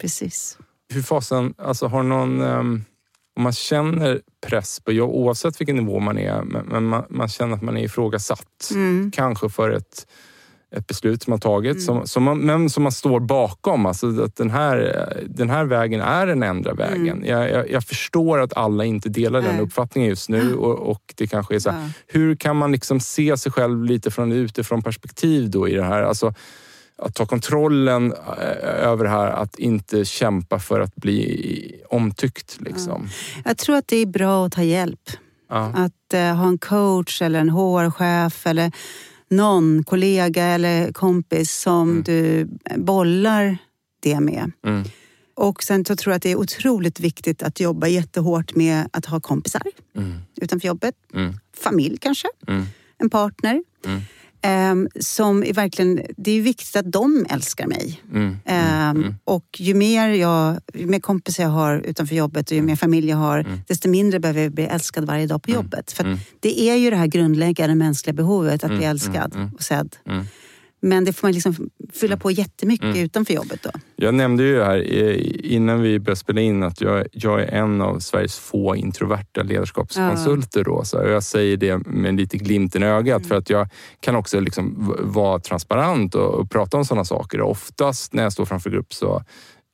precis. 0.00 0.58
Hur 0.94 1.02
fasen, 1.02 1.54
alltså 1.58 1.86
har 1.86 2.02
någon... 2.02 2.42
ehm, 2.42 2.84
om 3.36 3.42
man 3.42 3.52
känner 3.52 4.20
press 4.46 4.80
på 4.80 4.92
jobb, 4.92 5.10
oavsett 5.10 5.60
vilken 5.60 5.76
nivå 5.76 5.98
man 6.00 6.18
är, 6.18 6.42
men, 6.42 6.84
man, 6.84 7.04
man 7.10 7.28
känner 7.28 7.54
att 7.56 7.62
man 7.62 7.76
är 7.76 7.84
ifrågasatt. 7.84 8.70
Mm. 8.70 9.10
Kanske 9.14 9.48
för 9.48 9.70
ett, 9.70 10.06
ett 10.76 10.86
beslut 10.86 11.22
som 11.22 11.30
man 11.30 11.40
tagit, 11.40 11.82
som, 11.82 12.06
som 12.06 12.22
man, 12.22 12.38
men 12.38 12.70
som 12.70 12.82
man 12.82 12.92
står 12.92 13.20
bakom. 13.20 13.86
Alltså 13.86 14.22
att 14.24 14.36
den 14.36 14.50
här, 14.50 15.06
den 15.26 15.50
här 15.50 15.64
vägen 15.64 16.00
är 16.00 16.26
den 16.26 16.42
enda 16.42 16.74
vägen. 16.74 17.24
Jag, 17.26 17.50
jag, 17.50 17.70
jag 17.70 17.84
förstår 17.84 18.40
att 18.40 18.56
alla 18.56 18.84
inte 18.84 19.08
delar 19.08 19.38
den 19.40 19.44
Mm. 19.48 19.56
Nej. 19.56 19.66
uppfattningen 19.66 20.10
just 20.10 20.28
nu 20.28 20.54
och, 20.54 20.78
och 20.90 21.14
det 21.16 21.26
kanske 21.26 21.54
är 21.54 21.58
så 21.58 21.70
här, 21.70 21.80
Ja. 21.80 21.88
hur 22.06 22.36
kan 22.36 22.56
man 22.56 22.72
liksom 22.72 23.00
se 23.00 23.36
sig 23.36 23.52
själv 23.52 23.84
lite 23.84 24.10
från 24.10 24.32
utifrån 24.32 24.82
perspektiv 24.82 25.50
då 25.50 25.68
i 25.68 25.74
det 25.74 25.84
här? 25.84 26.02
Alltså, 26.02 26.34
att 27.04 27.14
ta 27.14 27.26
kontrollen 27.26 28.12
eh, 28.12 28.88
över 28.88 29.04
det 29.04 29.10
här, 29.10 29.26
att 29.30 29.58
inte 29.58 30.04
kämpa 30.04 30.58
för 30.58 30.80
att 30.80 30.94
bli 30.94 31.82
omtyckt. 31.88 32.60
Liksom. 32.60 33.08
Jag 33.44 33.58
tror 33.58 33.76
att 33.76 33.88
det 33.88 33.96
är 33.96 34.06
bra 34.06 34.46
att 34.46 34.52
ta 34.52 34.62
hjälp. 34.62 35.10
Ja. 35.48 35.64
Att 35.76 36.14
eh, 36.14 36.34
ha 36.36 36.48
en 36.48 36.58
coach 36.58 37.22
eller 37.22 37.40
en 37.40 37.50
HR-chef 37.50 38.46
eller 38.46 38.72
någon 39.30 39.84
kollega 39.84 40.44
eller 40.44 40.92
kompis 40.92 41.52
som 41.60 42.02
du 42.02 42.48
bollar 42.76 43.58
det 44.02 44.20
med. 44.20 44.52
Mm. 44.66 44.84
Och 45.34 45.62
sen 45.62 45.84
så 45.84 45.96
tror 45.96 46.12
jag 46.12 46.16
att 46.16 46.22
det 46.22 46.30
är 46.30 46.36
otroligt 46.36 47.00
viktigt 47.00 47.42
att 47.42 47.60
jobba 47.60 47.86
jättehårt 47.88 48.54
med 48.54 48.88
att 48.92 49.06
ha 49.06 49.20
kompisar 49.20 49.62
Mm. 49.96 50.18
utanför 50.40 50.68
jobbet. 50.68 50.94
Mm. 51.14 51.34
Familj 51.56 51.96
kanske, 52.00 52.28
Mm. 52.48 52.64
en 52.98 53.10
partner. 53.10 53.62
Mm. 54.44 54.70
Ehm, 54.70 54.88
som 55.00 55.40
verkligen, 55.40 56.00
det 56.16 56.30
är 56.30 56.42
viktigt 56.42 56.76
att 56.76 56.92
de 56.92 57.26
älskar 57.30 57.66
mig. 57.66 58.00
Mm. 58.12 58.36
Ehm, 58.44 59.14
Och 59.24 59.46
ju 59.58 59.74
mer, 59.74 60.08
jag, 60.08 60.60
ju 60.74 60.86
mer 60.86 61.00
kompisar 61.00 61.42
jag 61.42 61.50
har 61.50 61.78
utanför 61.80 62.14
jobbet 62.16 62.50
och 62.50 62.56
ju 62.56 62.62
mer 62.62 62.76
familj 62.76 63.08
jag 63.10 63.16
har, 63.16 63.38
Mm. 63.38 63.60
desto 63.68 63.88
mindre 63.88 64.20
behöver 64.20 64.42
jag 64.42 64.52
bli 64.52 64.64
älskad 64.64 65.04
varje 65.06 65.26
dag 65.26 65.42
på 65.42 65.50
jobbet. 65.50 65.92
För 65.92 66.18
det 66.40 66.60
är 66.60 66.76
ju 66.76 66.90
det 66.90 66.96
här 66.96 67.06
grundläggande 67.06 67.74
mänskliga 67.74 68.14
behovet 68.14 68.64
att 68.64 68.70
bli 68.76 68.84
älskad 68.84 69.50
och 69.54 69.62
sedd. 69.62 69.96
Mm. 70.82 70.88
Men 70.96 71.04
det 71.04 71.12
får 71.12 71.28
man 71.28 71.32
liksom 71.32 71.70
fylla 71.92 72.16
på 72.16 72.30
jättemycket 72.30 72.84
Mm. 72.84 72.98
utanför 73.04 73.34
jobbet 73.34 73.62
då. 73.62 73.70
Jag 73.96 74.14
nämnde 74.14 74.42
ju 74.42 74.62
här 74.62 74.76
eh, 74.94 75.16
innan 75.54 75.82
vi 75.82 75.98
började 75.98 76.16
spela 76.18 76.40
in 76.40 76.62
att 76.62 76.80
jag, 76.80 77.06
jag 77.12 77.40
är 77.42 77.46
en 77.46 77.80
av 77.80 77.98
Sveriges 77.98 78.38
få 78.38 78.76
introverta 78.76 79.42
ledarskapskonsulter. 79.42 80.64
Då, 80.64 80.84
så 80.84 80.96
jag 80.96 81.22
säger 81.22 81.56
det 81.56 81.78
med 81.86 82.14
lite 82.16 82.36
glimten 82.38 82.82
i 82.82 82.86
ögat 82.86 83.16
Mm. 83.18 83.28
för 83.28 83.34
att 83.36 83.50
jag 83.50 83.68
kan 84.00 84.16
också 84.16 84.40
liksom 84.40 84.94
vara 85.00 85.38
transparent 85.38 86.14
och, 86.14 86.34
och 86.34 86.50
prata 86.50 86.76
om 86.76 86.84
sådana 86.84 87.04
saker. 87.04 87.40
Och 87.40 87.50
oftast 87.50 88.12
när 88.14 88.22
jag 88.22 88.32
står 88.32 88.44
framför 88.44 88.70
grupp 88.70 88.94
så 88.94 89.22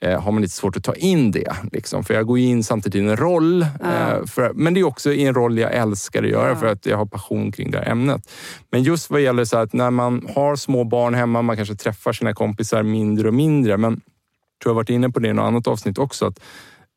eh, 0.04 0.20
har 0.22 0.32
man 0.32 0.42
lite 0.42 0.54
svårt 0.54 0.76
att 0.76 0.84
ta 0.84 0.94
in 0.94 1.30
det. 1.30 1.52
Liksom. 1.72 2.04
För 2.04 2.14
jag 2.14 2.26
går 2.26 2.38
in 2.38 2.64
samtidigt 2.64 2.94
i 3.02 3.08
en 3.08 3.16
roll. 3.16 3.66
Ja. 3.80 3.86
Eh, 4.16 4.24
för, 4.26 4.52
men 4.54 4.74
det 4.74 4.80
är 4.80 4.84
också 4.84 5.12
i 5.12 5.24
en 5.24 5.34
roll 5.34 5.58
jag 5.58 5.74
älskar 5.74 6.22
att 6.22 6.30
göra 6.30 6.48
Ja. 6.48 6.56
för 6.56 6.66
att 6.66 6.86
jag 6.86 6.96
har 6.96 7.06
passion 7.06 7.52
kring 7.52 7.70
det 7.70 7.78
här 7.78 7.86
ämnet. 7.90 8.30
Men 8.72 8.82
just 8.82 9.10
vad 9.10 9.20
gäller 9.20 9.44
så 9.44 9.56
att 9.58 9.72
när 9.72 9.90
man 9.90 10.26
har 10.34 10.56
små 10.56 10.84
barn 10.84 11.14
hemma, 11.14 11.42
man 11.42 11.56
kanske 11.56 11.74
träffar 11.74 12.12
sina 12.12 12.34
kompisar 12.34 12.82
mindre 12.82 13.28
och 13.28 13.34
mindre. 13.34 13.76
Men 13.76 13.90
jag 13.92 14.00
tror 14.62 14.70
jag 14.70 14.70
har 14.70 14.74
varit 14.74 14.90
inne 14.90 15.10
på 15.10 15.20
det 15.20 15.28
i 15.28 15.32
något 15.32 15.42
annat 15.44 15.66
avsnitt 15.66 15.98
också. 15.98 16.26
Att 16.26 16.40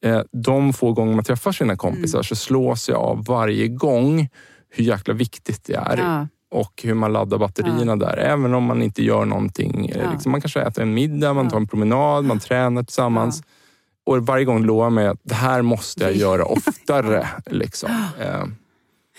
eh, 0.06 0.22
de 0.32 0.74
få 0.74 0.94
gånger 0.94 1.16
man 1.16 1.24
träffar 1.24 1.52
sina 1.52 1.76
kompisar 1.78 2.18
Mm. 2.20 2.24
så 2.24 2.36
slås 2.36 2.90
jag 2.90 2.98
av 3.00 3.26
varje 3.26 3.68
gång 3.68 4.30
hur 4.70 4.84
jäkla 4.84 5.14
viktigt 5.14 5.64
det 5.66 5.74
är. 5.76 5.98
Ja. 5.98 6.28
Och 6.52 6.82
hur 6.84 6.94
man 6.94 7.14
laddar 7.14 7.38
batterierna 7.38 7.96
där. 7.96 8.18
Även 8.18 8.54
om 8.54 8.64
man 8.64 8.82
inte 8.82 9.04
gör 9.04 9.26
någonting. 9.26 9.90
Eh, 9.90 9.98
Ja. 10.04 10.12
Liksom, 10.12 10.32
man 10.32 10.42
kanske 10.42 10.62
äter 10.62 10.84
en 10.84 10.94
middag, 10.94 11.34
man 11.34 11.46
Ja. 11.46 11.50
tar 11.52 11.58
en 11.58 11.68
promenad, 11.68 12.26
man 12.26 12.40
tränar 12.40 12.84
tillsammans. 12.84 13.44
Och 14.06 14.26
varje 14.26 14.46
gång 14.46 14.64
lovar 14.66 14.86
jag 14.86 14.94
mig 14.94 15.08
att 15.08 15.20
det 15.24 15.36
här 15.36 15.62
måste 15.62 16.04
jag 16.04 16.16
göra 16.16 16.46
oftare. 16.46 17.28
Liksom. 17.46 17.90
Eh, 18.20 18.44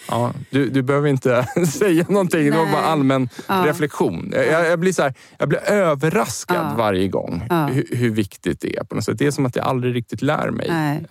Ja, 0.08 0.32
du, 0.50 0.70
du 0.70 0.82
behöver 0.82 1.08
inte 1.08 1.46
säga 1.72 2.06
någonting. 2.08 2.44
Det 2.44 2.50
var 2.56 2.64
Nej. 2.64 2.72
bara 2.72 2.82
allmän 2.82 3.28
Ja. 3.48 3.64
reflektion. 3.66 4.32
Jag, 4.34 4.66
jag, 4.66 4.78
blir 4.78 4.92
så 4.92 5.02
här, 5.02 5.14
jag 5.38 5.48
blir 5.48 5.60
överraskad 5.70 6.56
Ja. 6.56 6.74
varje 6.78 7.08
gång 7.08 7.46
Ja. 7.50 7.66
hur, 7.66 7.86
hur 7.96 8.10
viktigt 8.10 8.60
det 8.60 8.76
är. 8.76 8.84
på 8.84 8.94
något 8.94 9.04
sätt. 9.04 9.18
Det 9.18 9.26
är 9.26 9.30
som 9.30 9.46
att 9.46 9.56
jag 9.56 9.66
aldrig 9.66 9.94
riktigt 9.94 10.22
lär 10.22 10.50
mig. 10.50 10.66
Nej. 10.70 11.04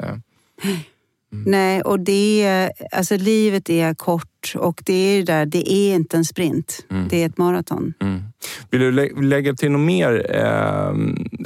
Eh, 1.34 1.38
Nej, 1.46 1.82
och 1.82 2.00
det 2.00 2.44
är, 2.44 2.72
alltså 2.92 3.18
livet 3.18 3.70
är 3.70 3.94
kort 3.94 4.54
och 4.56 4.82
det 4.86 4.94
är, 4.94 5.24
där, 5.24 5.46
det 5.46 5.72
är 5.74 5.96
inte 5.96 6.18
en 6.18 6.26
sprint. 6.26 6.86
Mm. 6.92 7.08
Det 7.08 7.22
är 7.22 7.26
ett 7.26 7.38
maraton. 7.38 7.94
Mm. 8.02 8.22
Vill 8.70 8.82
du 8.82 8.92
lä- 8.92 9.22
lägga 9.22 9.54
till 9.54 9.72
något 9.72 9.82
mer 9.82 10.36
eh, 10.36 10.94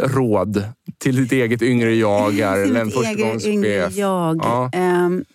råd 0.07 0.63
till 0.97 1.15
ditt 1.15 1.31
eget 1.31 1.61
yngre 1.61 1.95
jag? 1.95 2.39
en 2.39 2.85
Mitt 2.87 2.95
eget 2.95 3.45
yngre 3.45 3.89
jag. 3.93 4.37
Ja. 4.43 4.69
Ehm, 4.73 5.25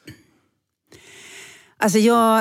alltså 1.77 1.99
jag 1.99 2.39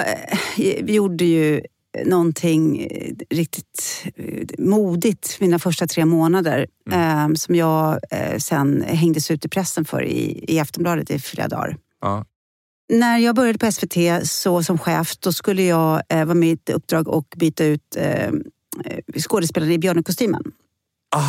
eh, 0.58 0.86
gjorde 0.86 1.26
ju 1.26 1.62
någonting 2.06 2.82
eh, 2.82 3.14
riktigt 3.30 4.06
eh, 4.16 4.44
modigt 4.58 5.38
mina 5.42 5.60
första 5.60 5.88
tre 5.88 6.06
månader 6.06 6.68
Mm. 6.92 7.00
ehm, 7.00 7.36
som 7.36 7.56
jag 7.56 8.00
eh, 8.12 8.38
sen 8.38 8.84
hängdes 8.88 9.32
ut 9.32 9.46
i 9.46 9.50
pressen 9.50 9.86
för 9.86 10.04
i, 10.04 10.46
i 10.48 10.60
Aftonbladet 10.60 11.12
i 11.12 11.20
flera 11.20 11.48
dagar. 11.48 11.78
Ja. 12.02 12.26
När 12.94 13.18
jag 13.18 13.36
började 13.36 13.60
på 13.60 13.72
SVT 13.72 14.28
så 14.28 14.64
som 14.64 14.78
chef, 14.78 15.18
då 15.20 15.34
skulle 15.34 15.64
jag 15.64 16.02
eh, 16.10 16.26
vara 16.26 16.36
med 16.36 16.50
i 16.50 16.52
ett 16.52 16.70
uppdrag 16.70 17.08
och 17.08 17.28
byta 17.38 17.66
ut 17.66 17.96
eh, 17.96 18.26
eh, 18.26 18.32
skådespelare 19.20 19.74
i 19.74 19.78
björnekostymen. 19.80 20.44
Ah. 21.16 21.22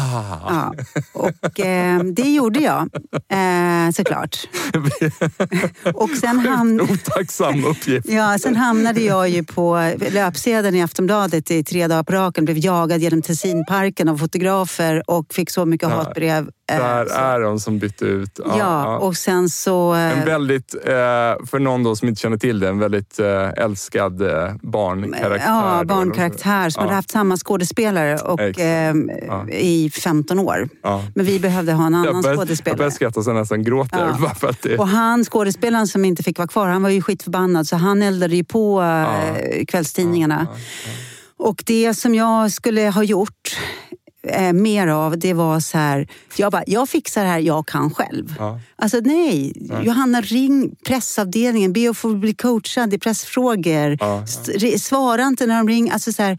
Ja. 0.48 0.74
Och 1.12 1.60
eh, 1.60 2.02
det 2.04 2.30
gjorde 2.34 2.60
jag, 2.60 2.88
eh, 3.28 3.90
såklart. 3.94 4.48
och 5.94 6.10
sen, 6.10 6.38
ham 6.38 6.80
Otacksam 6.80 7.64
uppgift. 7.64 8.08
ja, 8.08 8.38
sen 8.38 8.56
hamnade 8.56 9.00
jag 9.00 9.28
ju 9.28 9.44
på 9.44 9.92
löpsedeln 10.10 10.76
i 10.76 10.82
Aftonbladet 10.82 11.50
i 11.50 11.64
tre 11.64 11.86
dagar 11.86 12.02
på 12.02 12.12
raken. 12.12 12.44
Blev 12.44 12.58
jagad 12.58 13.00
genom 13.00 13.22
Tessinparken 13.22 14.08
av 14.08 14.18
fotografer 14.18 15.10
och 15.10 15.34
fick 15.34 15.50
så 15.50 15.66
mycket 15.66 15.88
Där- 15.88 15.96
hatbrev. 15.96 16.50
Eh, 16.70 16.78
Där 16.78 17.06
så- 17.06 17.14
är 17.14 17.40
de 17.40 17.60
som 17.60 17.78
bytte 17.78 18.04
ut. 18.04 18.40
Ja, 18.58 18.98
och 18.98 19.16
sen 19.16 19.48
så... 19.50 19.94
eh, 19.94 20.18
En 20.18 20.24
väldigt, 20.26 20.74
eh, 20.74 20.90
för 21.50 21.58
någon 21.58 21.82
då 21.82 21.96
som 21.96 22.08
inte 22.08 22.20
känner 22.20 22.36
till 22.36 22.60
det, 22.60 22.68
en 22.68 22.78
väldigt 22.78 23.18
eh, 23.18 23.48
älskad 23.56 24.22
eh, 24.22 24.52
barnkaraktär. 24.62 25.42
Ja, 25.46 25.84
barnkaraktär 25.84 26.70
som 26.70 26.80
Ja. 26.80 26.84
hade 26.86 26.94
haft 26.94 27.10
samma 27.10 27.36
skådespelare 27.36 28.18
och, 28.18 28.40
Exakt. 28.40 28.58
eh, 28.60 29.26
Ja. 29.26 29.48
i 29.48 29.90
15 29.90 30.38
år. 30.38 30.68
Ja. 30.82 31.04
Men 31.14 31.26
vi 31.26 31.40
behövde 31.40 31.72
ha 31.72 31.86
en 31.86 31.94
annan 31.94 32.04
Jag 32.04 32.22
börjar, 32.22 32.28
jag 32.36 32.38
skådespelare. 32.38 32.76
börjar 32.78 32.90
skratta 32.90 33.22
så 33.22 33.30
jag 33.30 33.36
nästan 33.36 33.62
gråter. 33.64 33.98
Ja. 34.42 34.52
Det, 34.62 34.78
Och 34.78 34.88
han, 34.88 35.24
skådespelaren 35.24 35.86
som 35.86 36.04
inte 36.04 36.22
fick 36.22 36.38
vara 36.38 36.48
kvar, 36.48 36.66
han 36.68 36.82
var 36.82 36.90
ju 36.90 37.02
skitförbannad 37.02 37.66
så 37.66 37.76
han 37.76 38.02
eldade 38.02 38.36
ju 38.36 38.44
på 38.44 38.82
Ja. 38.82 39.06
eh, 39.36 39.64
kvällstidningarna. 39.64 40.46
Ja, 40.50 40.58
Och 41.36 41.62
det 41.66 41.94
som 41.94 42.14
jag 42.14 42.52
skulle 42.52 42.90
ha 42.90 43.02
gjort 43.02 43.56
eh, 44.22 44.52
mer 44.52 44.86
av, 44.86 45.18
det 45.18 45.34
var 45.34 45.60
så 45.60 45.78
här, 45.78 46.08
jag 46.36 46.52
bara, 46.52 46.64
jag 46.66 46.88
fixar 46.88 47.22
det 47.22 47.28
här, 47.30 47.38
jag 47.38 47.66
kan 47.66 47.90
själv. 47.90 48.34
ja. 48.38 48.60
Alltså 48.76 49.00
nej, 49.00 49.52
Johanna 49.82 50.20
ring 50.20 50.76
pressavdelningen, 50.86 51.72
be 51.72 51.90
att 51.90 51.96
få 51.96 52.14
bli 52.14 52.34
coachad 52.34 52.94
i 52.94 52.98
pressfrågor. 52.98 53.96
Ja. 54.00 54.26
Svara 54.78 55.22
inte 55.22 55.46
när 55.46 55.56
de 55.56 55.68
ringer. 55.68 55.92
Alltså 55.92 56.12
så 56.12 56.22
här, 56.22 56.38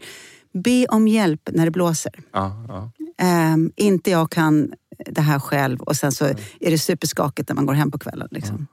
be 0.52 0.86
om 0.86 1.08
hjälp 1.08 1.48
när 1.52 1.64
det 1.64 1.70
blåser. 1.70 2.12
Ja, 2.32 2.64
ja. 2.68 2.90
Ehm, 3.18 3.72
inte 3.76 4.10
jag 4.10 4.30
kan 4.30 4.72
det 5.06 5.20
här 5.20 5.38
själv 5.38 5.80
och 5.80 5.96
sen 5.96 6.12
så 6.12 6.24
är 6.60 6.70
det 6.70 6.78
superskakigt 6.78 7.48
när 7.48 7.56
man 7.56 7.66
går 7.66 7.74
hem 7.74 7.90
på 7.90 7.98
kvällen. 7.98 8.28
Liksom. 8.30 8.66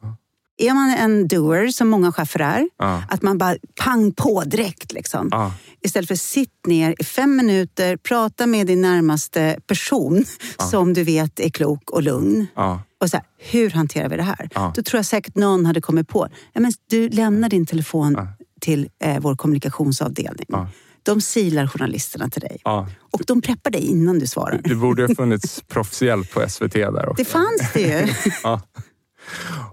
Är 0.62 0.74
man 0.74 0.90
en 0.90 1.28
doer, 1.28 1.68
som 1.68 1.88
många 1.90 2.12
chefer 2.12 2.40
är, 2.40 2.70
Ja. 2.78 3.04
att 3.10 3.22
man 3.22 3.38
bara 3.38 3.56
pang 3.84 4.12
på 4.14 4.44
direkt. 4.44 4.94
Liksom. 4.94 5.28
Ja. 5.32 5.54
Istället 5.82 6.08
för 6.08 6.16
sitt 6.16 6.66
ner 6.68 6.96
i 7.00 7.04
fem 7.04 7.36
minuter, 7.36 7.98
prata 7.98 8.48
med 8.48 8.68
din 8.68 8.82
närmaste 8.82 9.60
person 9.68 10.26
som 10.70 10.94
du 10.94 11.04
vet 11.04 11.40
är 11.40 11.50
klok 11.50 11.90
och 11.92 12.04
lugn. 12.04 12.48
Ja. 12.56 12.82
Och 13.02 13.10
så 13.10 13.18
här, 13.18 13.26
hur 13.38 13.70
hanterar 13.70 14.10
vi 14.10 14.18
det 14.18 14.24
här? 14.24 14.50
Ja. 14.54 14.74
Då 14.76 14.82
tror 14.84 14.98
jag 14.98 15.06
säkert 15.06 15.36
någon 15.36 15.66
hade 15.66 15.82
kommit 15.82 16.08
på, 16.08 16.28
ja, 16.54 16.60
men 16.62 16.72
du 16.90 17.10
lämnar 17.10 17.50
din 17.50 17.66
telefon 17.66 18.18
till 18.62 18.90
eh, 19.04 19.20
vår 19.20 19.36
kommunikationsavdelning. 19.36 20.46
Ja. 20.48 20.68
De 21.04 21.22
silar 21.22 21.68
journalisterna 21.68 22.30
till 22.30 22.42
dig. 22.42 22.58
Ja. 22.64 22.88
Och 23.12 23.22
de 23.28 23.42
preppar 23.42 23.72
dig 23.72 23.82
innan 23.82 24.20
du 24.20 24.28
svarar. 24.28 24.62
Det 24.64 24.76
borde 24.76 25.02
ha 25.08 25.16
funnits 25.16 25.62
proffshjälp 25.68 26.32
på 26.34 26.50
SVT 26.50 26.74
där 26.74 27.10
också. 27.10 27.24
Det 27.24 27.30
fanns 27.30 27.74
det 27.74 27.80
ju. 27.82 28.08
Ja. 28.44 28.62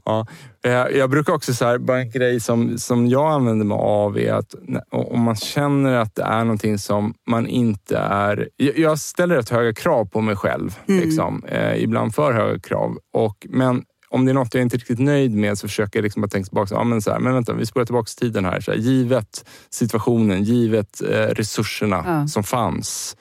Ja. 0.04 0.26
Eh, 0.64 0.70
Jag 0.72 1.10
brukar 1.10 1.32
också 1.32 1.54
så 1.54 1.64
här, 1.64 1.78
bara 1.78 2.00
en 2.00 2.10
grej 2.10 2.40
som, 2.40 2.78
som 2.78 3.06
jag 3.06 3.32
använder 3.32 3.66
mig 3.66 3.76
av 3.80 4.18
är 4.18 4.32
att 4.32 4.54
om 4.90 5.20
man 5.20 5.36
känner 5.36 5.94
att 5.94 6.14
det 6.14 6.22
är 6.22 6.44
någonting 6.44 6.78
som 6.78 7.14
man 7.30 7.46
inte 7.46 7.98
är... 7.98 8.48
Jag 8.56 8.98
ställer 8.98 9.34
rätt 9.36 9.48
höga 9.50 9.74
krav 9.74 10.04
på 10.04 10.20
mig 10.20 10.36
själv. 10.36 10.78
Liksom. 10.86 11.44
Eh, 11.48 11.82
ibland 11.82 12.14
för 12.14 12.32
höga 12.32 12.58
krav. 12.60 12.98
Och, 13.14 13.46
men 13.50 13.82
om 14.08 14.24
det 14.24 14.32
är 14.32 14.34
något 14.34 14.54
jag 14.54 14.62
inte 14.62 14.76
är 14.76 14.78
riktigt 14.78 14.98
nöjd 14.98 15.34
med 15.34 15.58
så 15.58 15.68
försöker 15.68 15.98
jag 15.98 16.02
liksom 16.04 16.22
bara 16.22 16.28
tänka 16.28 16.46
tillbaka. 16.48 16.74
Ja, 16.74 16.84
men, 16.84 17.02
så 17.02 17.10
här, 17.12 17.18
men 17.18 17.34
vänta, 17.34 17.52
vi 17.52 17.66
spolar 17.66 17.84
tillbaka 17.86 18.08
tiden 18.18 18.44
här. 18.44 18.60
Så 18.60 18.70
här 18.70 18.78
givet 18.78 19.48
situationen, 19.70 20.42
givet 20.44 21.02
eh, 21.02 21.16
resurserna 21.16 22.02
Ja. 22.06 22.26
som 22.28 22.42
fanns. 22.42 23.16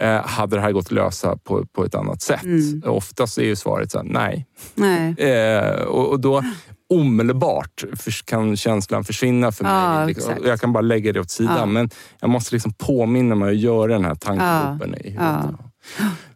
Eh, 0.00 0.26
hade 0.26 0.56
det 0.56 0.62
här 0.62 0.72
gått 0.72 0.86
att 0.86 0.92
lösa 0.92 1.36
på, 1.36 1.66
på 1.66 1.84
ett 1.84 1.94
annat 1.94 2.22
sätt? 2.22 2.42
Oftast 2.84 3.38
är 3.38 3.44
ju 3.44 3.56
svaret 3.56 3.90
så 3.90 3.98
här, 3.98 4.04
nej. 4.04 4.46
Nej. 4.74 5.14
Eh, 5.26 5.82
och, 5.82 6.08
och 6.08 6.20
då 6.20 6.42
omedelbart 6.88 7.84
kan 8.24 8.56
känslan 8.56 9.04
försvinna 9.04 9.52
för 9.52 9.64
mig. 9.64 9.72
Ja, 9.72 10.04
liksom. 10.04 10.34
jag 10.44 10.60
kan 10.60 10.72
bara 10.72 10.80
lägga 10.80 11.12
det 11.12 11.20
åt 11.20 11.30
sidan. 11.30 11.56
Ja. 11.58 11.66
Men 11.66 11.90
jag 12.20 12.30
måste 12.30 12.54
liksom 12.54 12.72
påminna 12.72 13.34
mig 13.34 13.50
att 13.50 13.60
göra 13.60 13.92
den 13.92 14.04
här 14.04 14.14
tankeloopen 14.14 14.94
i 14.94 15.10
huvudet. 15.10 15.60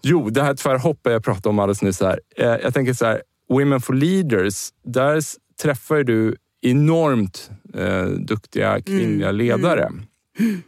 Jo, 0.03 0.31
det 0.31 0.43
här 0.43 0.55
tvärhoppet 0.55 1.13
jag 1.13 1.25
pratade 1.25 1.49
om 1.49 1.59
alldeles 1.59 1.83
nyss. 1.83 2.01
Här. 2.01 2.21
Eh, 2.37 2.47
jag 2.47 2.75
tänker 2.75 2.95
så 2.95 3.07
här, 3.07 3.23
Women 3.49 3.81
for 3.81 3.95
Leaders, 3.95 4.69
där 4.85 5.23
träffar 5.63 6.03
du 6.03 6.37
enormt 6.63 7.51
eh, 7.75 8.05
duktiga 8.05 8.81
kvinnliga 8.81 9.31
ledare. 9.31 9.91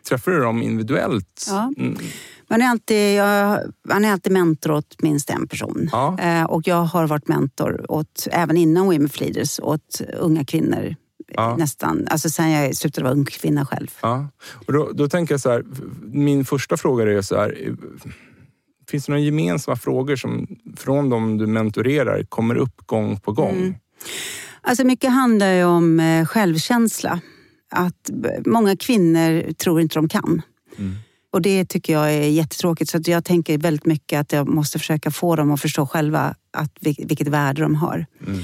Träffar 0.09 0.33
du 0.33 0.41
dem 0.41 0.63
individuellt? 0.63 1.47
Ja. 1.49 1.73
Man 2.53 2.63
är, 2.63 2.69
alltid, 2.69 3.15
jag, 3.15 3.61
man 3.89 4.05
är 4.05 4.13
alltid 4.13 4.33
mentor 4.33 4.73
åt 4.73 5.03
minst 5.03 5.31
en 5.31 5.49
person. 5.49 5.89
Ja. 5.93 6.19
Eh, 6.19 6.45
och 6.45 6.67
jag 6.67 6.83
har 6.85 7.07
varit 7.07 7.29
mentor 7.29 7.87
åt, 7.89 8.29
även 8.33 8.57
innan 8.57 8.87
Women 8.87 9.09
for 9.09 9.25
Leaders, 9.25 9.61
åt 9.61 10.01
unga 10.19 10.45
kvinnor. 10.45 10.95
Ja. 11.29 11.57
Nästan, 11.57 12.07
alltså 12.11 12.31
sen 12.31 12.51
jag 12.51 12.77
slutade 12.77 13.05
vara 13.05 13.15
ung 13.15 13.25
kvinna 13.25 13.67
själv. 13.67 13.91
Ja. 14.03 14.29
Och 14.67 14.73
då, 14.73 14.91
då 14.93 15.09
tänker 15.09 15.35
jag 15.35 15.41
så 15.41 15.51
här, 15.51 15.65
min 16.03 16.45
första 16.45 16.77
fråga 16.77 17.05
är 17.05 17.23
så 17.23 17.37
här, 17.37 17.77
finns 18.89 19.07
det 19.07 19.13
några 19.13 19.25
gemensamma 19.25 19.77
frågor 19.77 20.17
som 20.17 20.47
från 20.77 21.11
de 21.11 21.39
du 21.39 21.47
mentorerar 21.47 22.23
kommer 22.23 22.55
upp 22.55 22.87
gång 22.87 23.21
på 23.21 23.33
gång? 23.33 23.57
Mm. 23.57 23.75
Alltså 24.61 24.85
mycket 24.85 25.11
handlar 25.11 25.53
ju 25.53 25.65
om 25.65 26.01
eh, 26.01 26.27
självkänsla. 26.27 27.21
Att 27.71 28.11
många 28.47 28.77
kvinnor 28.77 29.53
tror 29.53 29.81
inte 29.81 29.95
de 29.95 30.09
kan. 30.09 30.43
Mm. 30.79 30.95
Och 31.33 31.43
det 31.43 31.65
tycker 31.65 31.93
jag 31.93 32.15
är 32.15 32.29
jättetråkigt. 32.29 32.91
Så 32.91 33.01
jag 33.05 33.25
tänker 33.25 33.59
väldigt 33.59 33.87
mycket 33.87 34.21
att 34.21 34.33
jag 34.33 34.49
måste 34.49 34.79
försöka 34.79 35.11
få 35.11 35.37
dem 35.37 35.51
att 35.51 35.61
förstå 35.61 35.87
själva 35.87 36.35
att, 36.53 36.73
vil- 36.81 37.09
vilket 37.09 37.29
värde 37.29 37.63
de 37.63 37.75
har. 37.75 38.07
Mm. 38.27 38.41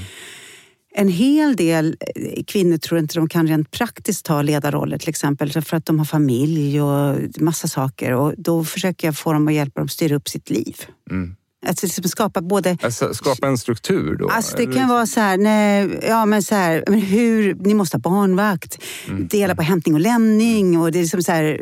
En 0.91 1.09
hel 1.09 1.55
del 1.55 1.97
eh, 2.15 2.43
kvinnor 2.43 2.77
tror 2.77 2.99
inte 2.99 3.15
de 3.15 3.29
kan 3.29 3.47
rent 3.47 3.71
praktiskt 3.71 4.25
ta 4.25 4.41
ledarroller 4.41 4.97
till 4.97 5.09
exempel 5.09 5.51
för 5.51 5.77
att 5.77 5.85
de 5.85 5.99
har 5.99 6.05
familj 6.05 6.81
och 6.81 7.17
massa 7.39 7.67
saker. 7.67 8.13
Och 8.13 8.33
då 8.37 8.63
försöker 8.63 9.07
jag 9.07 9.17
få 9.17 9.33
dem 9.33 9.47
att 9.47 9.53
hjälpa 9.53 9.79
dem 9.79 9.85
att 9.85 9.91
styra 9.91 10.15
upp 10.15 10.29
sitt 10.29 10.49
liv. 10.49 10.75
Mm. 11.11 11.35
Att 11.65 11.83
liksom 11.83 12.03
skapa 12.03 12.41
både... 12.41 12.77
Alltså, 12.81 13.13
skapa 13.13 13.47
en 13.47 13.57
struktur 13.57 14.15
då? 14.15 14.29
Alltså 14.29 14.57
det 14.57 14.63
eller 14.63 14.73
kan 14.73 14.89
vara 14.89 15.05
så 15.05 15.19
här, 15.19 15.37
nej, 15.37 15.99
ja 16.07 16.25
men 16.25 16.43
så 16.43 16.55
här, 16.55 16.83
men 16.87 17.01
hur, 17.01 17.55
ni 17.55 17.73
måste 17.73 17.97
ha 17.97 17.99
barnvakt, 17.99 18.77
Mm. 19.07 19.27
dela 19.27 19.55
på 19.55 19.61
hämtning 19.61 19.93
och 19.95 19.99
lämning 20.01 20.79
och 20.79 20.91
det 20.91 20.99
är 20.99 21.05
som 21.05 21.23
så 21.23 21.31
här, 21.31 21.61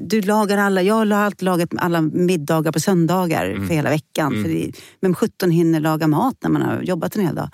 du 0.00 0.20
lagar 0.20 0.58
alla, 0.58 0.82
jag 0.82 0.94
har 0.94 1.12
alltid 1.12 1.42
lagat 1.42 1.68
alla 1.78 2.00
middagar 2.00 2.72
på 2.72 2.80
söndagar 2.80 3.46
Mm. 3.50 3.66
för 3.68 3.74
hela 3.74 3.90
veckan. 3.90 4.42
För 4.42 4.50
det, 4.50 4.72
vem 5.00 5.14
17 5.14 5.50
hinner 5.50 5.80
laga 5.80 6.06
mat 6.06 6.34
när 6.42 6.50
man 6.50 6.62
har 6.62 6.82
jobbat 6.82 7.16
en 7.16 7.26
hel 7.26 7.34
dag? 7.34 7.50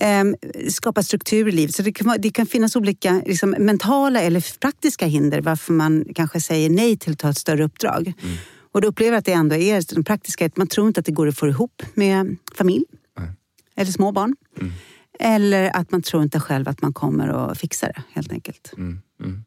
Ehm, 0.00 0.34
skapa 0.68 1.02
struktur 1.02 1.48
i 1.48 1.52
livet. 1.52 1.74
Så 1.74 1.82
det 1.82 1.92
kan, 1.92 2.16
det 2.18 2.30
kan 2.30 2.46
finnas 2.46 2.76
olika 2.76 3.22
liksom, 3.26 3.50
mentala 3.50 4.20
eller 4.20 4.58
praktiska 4.60 5.06
hinder 5.06 5.40
varför 5.40 5.72
man 5.72 6.04
kanske 6.14 6.40
säger 6.40 6.70
nej 6.70 6.96
till 6.96 7.12
att 7.12 7.18
ta 7.18 7.30
ett 7.30 7.38
större 7.38 7.64
uppdrag. 7.64 8.12
Mm. 8.22 8.36
Och 8.74 8.80
då 8.80 8.88
upplever 8.88 9.12
jag 9.12 9.18
att 9.18 9.24
det 9.24 9.32
ändå 9.32 9.56
är 9.56 9.94
den 9.94 10.04
praktiska, 10.04 10.46
att 10.46 10.56
man 10.56 10.66
tror 10.66 10.86
inte 10.86 11.00
att 11.00 11.06
det 11.06 11.12
går 11.12 11.28
att 11.28 11.38
få 11.38 11.48
ihop 11.48 11.82
med 11.94 12.36
familj 12.54 12.84
Nej. 13.18 13.28
eller 13.76 13.92
små 13.92 14.12
barn. 14.12 14.36
Mm. 14.60 14.72
Eller 15.18 15.76
att 15.76 15.90
man 15.90 16.02
tror 16.02 16.22
inte 16.22 16.40
själv 16.40 16.68
att 16.68 16.82
man 16.82 16.92
kommer 16.92 17.28
att 17.28 17.58
fixa 17.58 17.86
det 17.86 18.02
helt 18.12 18.32
enkelt. 18.32 18.72
Mm, 18.76 19.00
mm. 19.20 19.44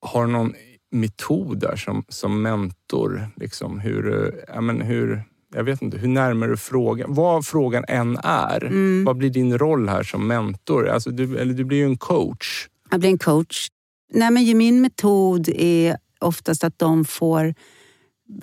Har 0.00 0.26
du 0.26 0.32
någon 0.32 0.54
metod 0.90 1.58
där 1.58 1.76
som, 1.76 2.04
som 2.08 2.42
mentor? 2.42 3.28
Liksom, 3.36 3.80
hur, 3.80 4.24
eh, 4.24 4.54
ja, 4.54 4.60
men 4.60 4.80
hur, 4.80 5.22
jag 5.54 5.64
vet 5.64 5.82
inte, 5.82 5.98
hur 5.98 6.08
närmar 6.08 6.48
du 6.48 6.56
frågan? 6.56 7.14
Vad 7.14 7.46
frågan 7.46 7.84
än 7.88 8.18
är, 8.22 8.64
Mm. 8.64 9.04
vad 9.04 9.16
blir 9.16 9.30
din 9.30 9.58
roll 9.58 9.88
här 9.88 10.02
som 10.02 10.26
mentor? 10.26 10.88
Alltså, 10.88 11.10
du, 11.10 11.38
eller 11.38 11.54
du 11.54 11.64
blir 11.64 11.78
ju 11.78 11.84
en 11.84 11.96
coach. 11.96 12.68
Jag 12.90 13.00
blir 13.00 13.10
en 13.10 13.18
coach. 13.18 13.68
Nej, 14.12 14.30
men 14.30 14.58
min 14.58 14.80
metod 14.80 15.48
är 15.48 15.96
oftast 16.20 16.64
att 16.64 16.78
de 16.78 17.04
får... 17.04 17.54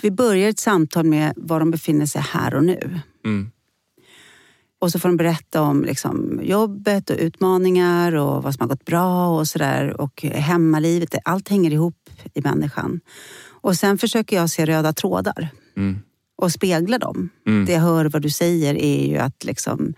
Vi 0.01 0.11
börjar 0.11 0.49
ett 0.49 0.59
samtal 0.59 1.05
med 1.05 1.33
var 1.35 1.59
de 1.59 1.71
befinner 1.71 2.05
sig 2.05 2.21
här 2.21 2.55
och 2.55 2.63
nu. 2.63 2.99
Mm, 3.25 3.51
Och 4.79 4.91
så 4.91 4.99
får 4.99 5.09
de 5.09 5.17
berätta 5.17 5.61
om 5.61 5.83
liksom, 5.83 6.39
jobbet 6.43 7.09
och 7.09 7.15
utmaningar 7.19 8.15
och 8.15 8.43
vad 8.43 8.53
som 8.55 8.61
har 8.61 8.67
gått 8.75 8.85
bra 8.85 9.37
och 9.39 9.47
sådär. 9.47 10.01
Och 10.01 10.21
hemmalivet. 10.23 11.15
Allt 11.25 11.49
hänger 11.49 11.71
ihop 11.71 12.09
i 12.33 12.41
människan. 12.41 12.99
Och 13.61 13.75
sen 13.75 13.97
försöker 13.97 14.35
jag 14.35 14.49
se 14.49 14.65
röda 14.65 14.93
trådar 14.93 15.49
mm, 15.77 15.99
och 16.37 16.51
spegla 16.51 16.97
dem. 16.97 17.29
mm, 17.47 17.65
Det 17.65 17.71
jag 17.73 17.81
hör 17.81 18.05
vad 18.05 18.21
du 18.21 18.29
säger 18.29 18.75
är 18.75 19.07
ju 19.07 19.17
att 19.17 19.43
liksom, 19.43 19.93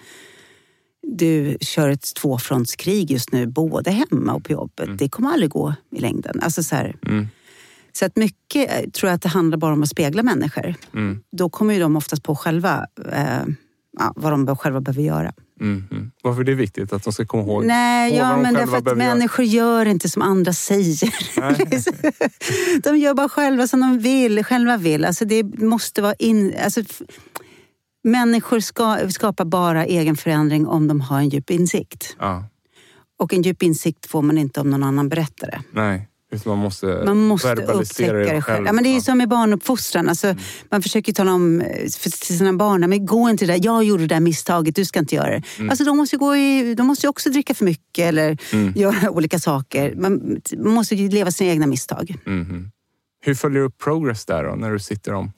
du 1.17 1.57
kör 1.61 1.89
ett 1.89 2.13
tvåfrontskrig 2.15 3.11
just 3.11 3.31
nu, 3.31 3.47
både 3.47 3.91
hemma 3.91 4.33
och 4.33 4.43
på 4.43 4.51
jobbet. 4.51 4.97
Det 4.97 5.09
kommer 5.09 5.29
aldrig 5.29 5.49
gå 5.51 5.73
i 5.91 5.99
längden. 5.99 6.39
Alltså 6.41 6.63
så, 6.63 6.75
här, 6.75 6.95
mm, 7.07 7.27
så 7.97 8.05
att 8.05 8.15
mycket 8.15 8.71
eh, 8.71 8.89
tror 8.89 9.09
jag 9.09 9.15
att 9.15 9.21
det 9.21 9.29
handlar 9.29 9.57
bara 9.57 9.73
om 9.73 9.83
att 9.83 9.89
spegla 9.89 10.23
människor. 10.23 10.75
mm, 10.93 11.19
Då 11.31 11.49
kommer 11.49 11.73
ju 11.73 11.79
de 11.79 11.95
oftast 11.95 12.23
på 12.23 12.35
själva 12.35 12.85
eh, 13.11 13.43
ja, 13.99 14.13
vad 14.15 14.31
de 14.45 14.57
själva 14.57 14.81
behöver 14.81 15.01
göra. 15.03 15.33
mm, 15.61 15.87
mm. 15.91 16.11
Varför 16.23 16.41
är 16.41 16.45
det 16.45 16.53
viktigt 16.55 16.93
att 16.93 17.03
de 17.03 17.13
ska 17.13 17.25
komma 17.25 17.43
ihåg? 17.43 17.65
Nej, 17.65 18.15
ja, 18.15 18.37
men 18.37 18.53
därför 18.53 18.77
att 18.77 18.85
göra? 18.85 18.95
människor 18.95 19.45
gör 19.45 19.85
inte 19.85 20.09
som 20.09 20.21
andra 20.21 20.53
säger. 20.53 21.13
Nej. 21.39 21.83
de 22.83 22.97
gör 22.97 23.13
bara 23.13 23.29
själva 23.29 23.67
som 23.67 23.79
de 23.79 23.99
vill, 23.99 24.43
själva 24.45 24.77
vill. 24.77 25.05
Alltså 25.05 25.25
det 25.25 25.43
måste 25.43 26.01
vara 26.01 26.13
in... 26.13 26.53
Alltså, 26.63 26.81
människor 28.03 28.59
ska, 28.59 29.09
skapar 29.09 29.45
bara 29.45 29.85
egen 29.85 30.17
förändring 30.17 30.67
om 30.67 30.87
de 30.87 31.01
har 31.01 31.17
en 31.19 31.29
djup 31.29 31.49
insikt. 31.49 32.15
Ja, 32.19 32.43
Och 33.19 33.33
en 33.33 33.41
djup 33.41 33.63
insikt 33.63 34.05
får 34.05 34.21
man 34.21 34.37
inte 34.37 34.59
om 34.61 34.69
någon 34.69 34.83
annan 34.83 35.09
berättar 35.09 35.47
det. 35.47 35.61
nej, 35.71 36.07
man 36.45 36.57
måste, 36.57 37.01
Man 37.05 37.17
måste 37.17 37.53
upptäcka 37.53 38.13
det 38.13 38.41
själv. 38.41 38.65
Ja, 38.65 38.73
men 38.73 38.83
det 38.83 38.89
är 38.89 38.93
ju 38.93 39.01
som 39.01 39.17
med 39.17 39.29
barnuppfostran. 39.29 40.09
Alltså, 40.09 40.35
Man 40.69 40.81
försöker 40.81 41.13
tala 41.13 41.33
om 41.33 41.61
eh, 41.61 41.67
för, 41.99 42.25
till 42.25 42.37
sina 42.37 42.53
barn, 42.53 42.89
men 42.89 43.05
gå 43.05 43.29
inte 43.29 43.45
det 43.45 43.53
där, 43.53 43.59
jag 43.63 43.83
gjorde 43.83 44.03
det 44.03 44.15
där 44.15 44.19
misstaget, 44.19 44.75
du 44.75 44.85
ska 44.85 44.99
inte 44.99 45.15
göra 45.15 45.29
det. 45.29 45.69
Alltså, 45.69 45.83
de, 45.83 45.97
måste 45.97 46.17
gå 46.17 46.35
i, 46.35 46.75
de 46.75 46.87
måste 46.87 47.07
också 47.07 47.29
dricka 47.29 47.53
för 47.53 47.65
mycket 47.65 48.05
eller 48.05 48.37
göra 48.75 49.09
olika 49.09 49.39
saker. 49.39 49.95
Man, 49.95 50.41
man 50.57 50.73
måste 50.73 50.95
ju 50.95 51.09
leva 51.09 51.31
sina 51.31 51.51
egna 51.51 51.67
misstag. 51.67 52.15
Mhm. 52.25 52.71
Hur 53.23 53.35
följer 53.35 53.59
du 53.59 53.65
upp 53.65 53.77
progress 53.77 54.25
där 54.25 54.43
då, 54.43 54.55
när 54.55 54.71
du 54.71 54.79
sitter 54.79 55.13
om, 55.13 55.31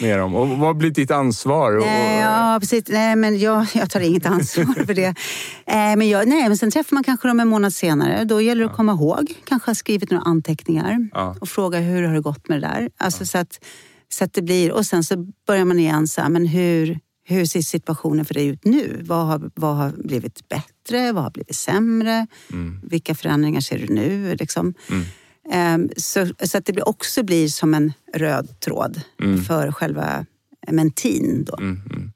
med 0.00 0.18
dem? 0.18 0.34
Och 0.34 0.48
vad 0.48 0.76
blir 0.76 0.90
ditt 0.90 1.10
ansvar? 1.10 1.76
Och, 1.76 1.86
Nej, 1.86 2.20
ja, 2.20 2.56
precis. 2.60 2.84
Nej, 2.88 3.16
men 3.16 3.38
jag, 3.38 3.66
jag 3.74 3.90
tar 3.90 4.00
inget 4.00 4.26
ansvar 4.26 4.84
för 4.86 4.94
det. 4.94 5.14
Eh, 5.66 5.96
men, 5.96 6.08
jag, 6.08 6.28
nej, 6.28 6.48
men 6.48 6.56
sen 6.56 6.70
träffar 6.70 6.94
man 6.96 7.04
kanske 7.04 7.28
dem 7.28 7.40
en 7.40 7.48
månad 7.48 7.72
senare. 7.72 8.24
Då 8.24 8.40
gäller 8.40 8.64
det 8.64 8.70
att 8.70 8.76
komma 8.76 8.92
ihåg. 8.92 9.34
Kanske 9.44 9.70
ha 9.70 9.74
skrivit 9.74 10.10
några 10.10 10.24
anteckningar 10.24 11.08
Ja. 11.12 11.36
och 11.40 11.48
fråga 11.48 11.78
hur 11.78 12.02
har 12.02 12.14
det 12.14 12.20
gått 12.20 12.48
med 12.48 12.62
det 12.62 12.66
där. 12.68 12.90
Alltså, 12.96 13.26
så, 13.26 13.38
att, 13.38 13.64
så 14.08 14.24
att 14.24 14.32
det 14.32 14.42
blir... 14.42 14.72
Och 14.72 14.86
sen 14.86 15.04
så 15.04 15.26
börjar 15.46 15.64
man 15.64 15.78
igen 15.78 16.08
så 16.08 16.20
här, 16.20 16.28
men 16.28 16.46
hur, 16.46 16.98
hur 17.24 17.44
ser 17.44 17.60
situationen 17.60 18.24
för 18.24 18.34
dig 18.34 18.46
ut 18.46 18.64
nu? 18.64 19.00
Vad 19.06 19.26
har, 19.26 19.50
vad 19.54 19.76
har 19.76 19.90
blivit 20.04 20.48
bättre? 20.48 21.12
Vad 21.12 21.22
har 21.24 21.30
blivit 21.30 21.56
sämre? 21.56 22.26
Mm. 22.52 22.80
Vilka 22.82 23.14
förändringar 23.14 23.60
ser 23.60 23.78
du 23.78 23.94
nu? 23.94 24.34
Liksom. 24.36 24.74
Mm. 24.90 25.04
Ehm, 25.52 25.88
så, 25.96 26.26
så 26.42 26.58
att 26.58 26.64
det 26.66 26.82
också 26.82 27.22
blir 27.22 27.48
som 27.48 27.74
en 27.74 27.92
röd 28.14 28.60
tråd 28.60 29.00
Mm. 29.22 29.42
för 29.44 29.72
själva 29.72 30.26
mentin. 30.70 31.44
Då. 31.46 31.56
Mm, 31.56 31.80
mm. 31.90 32.12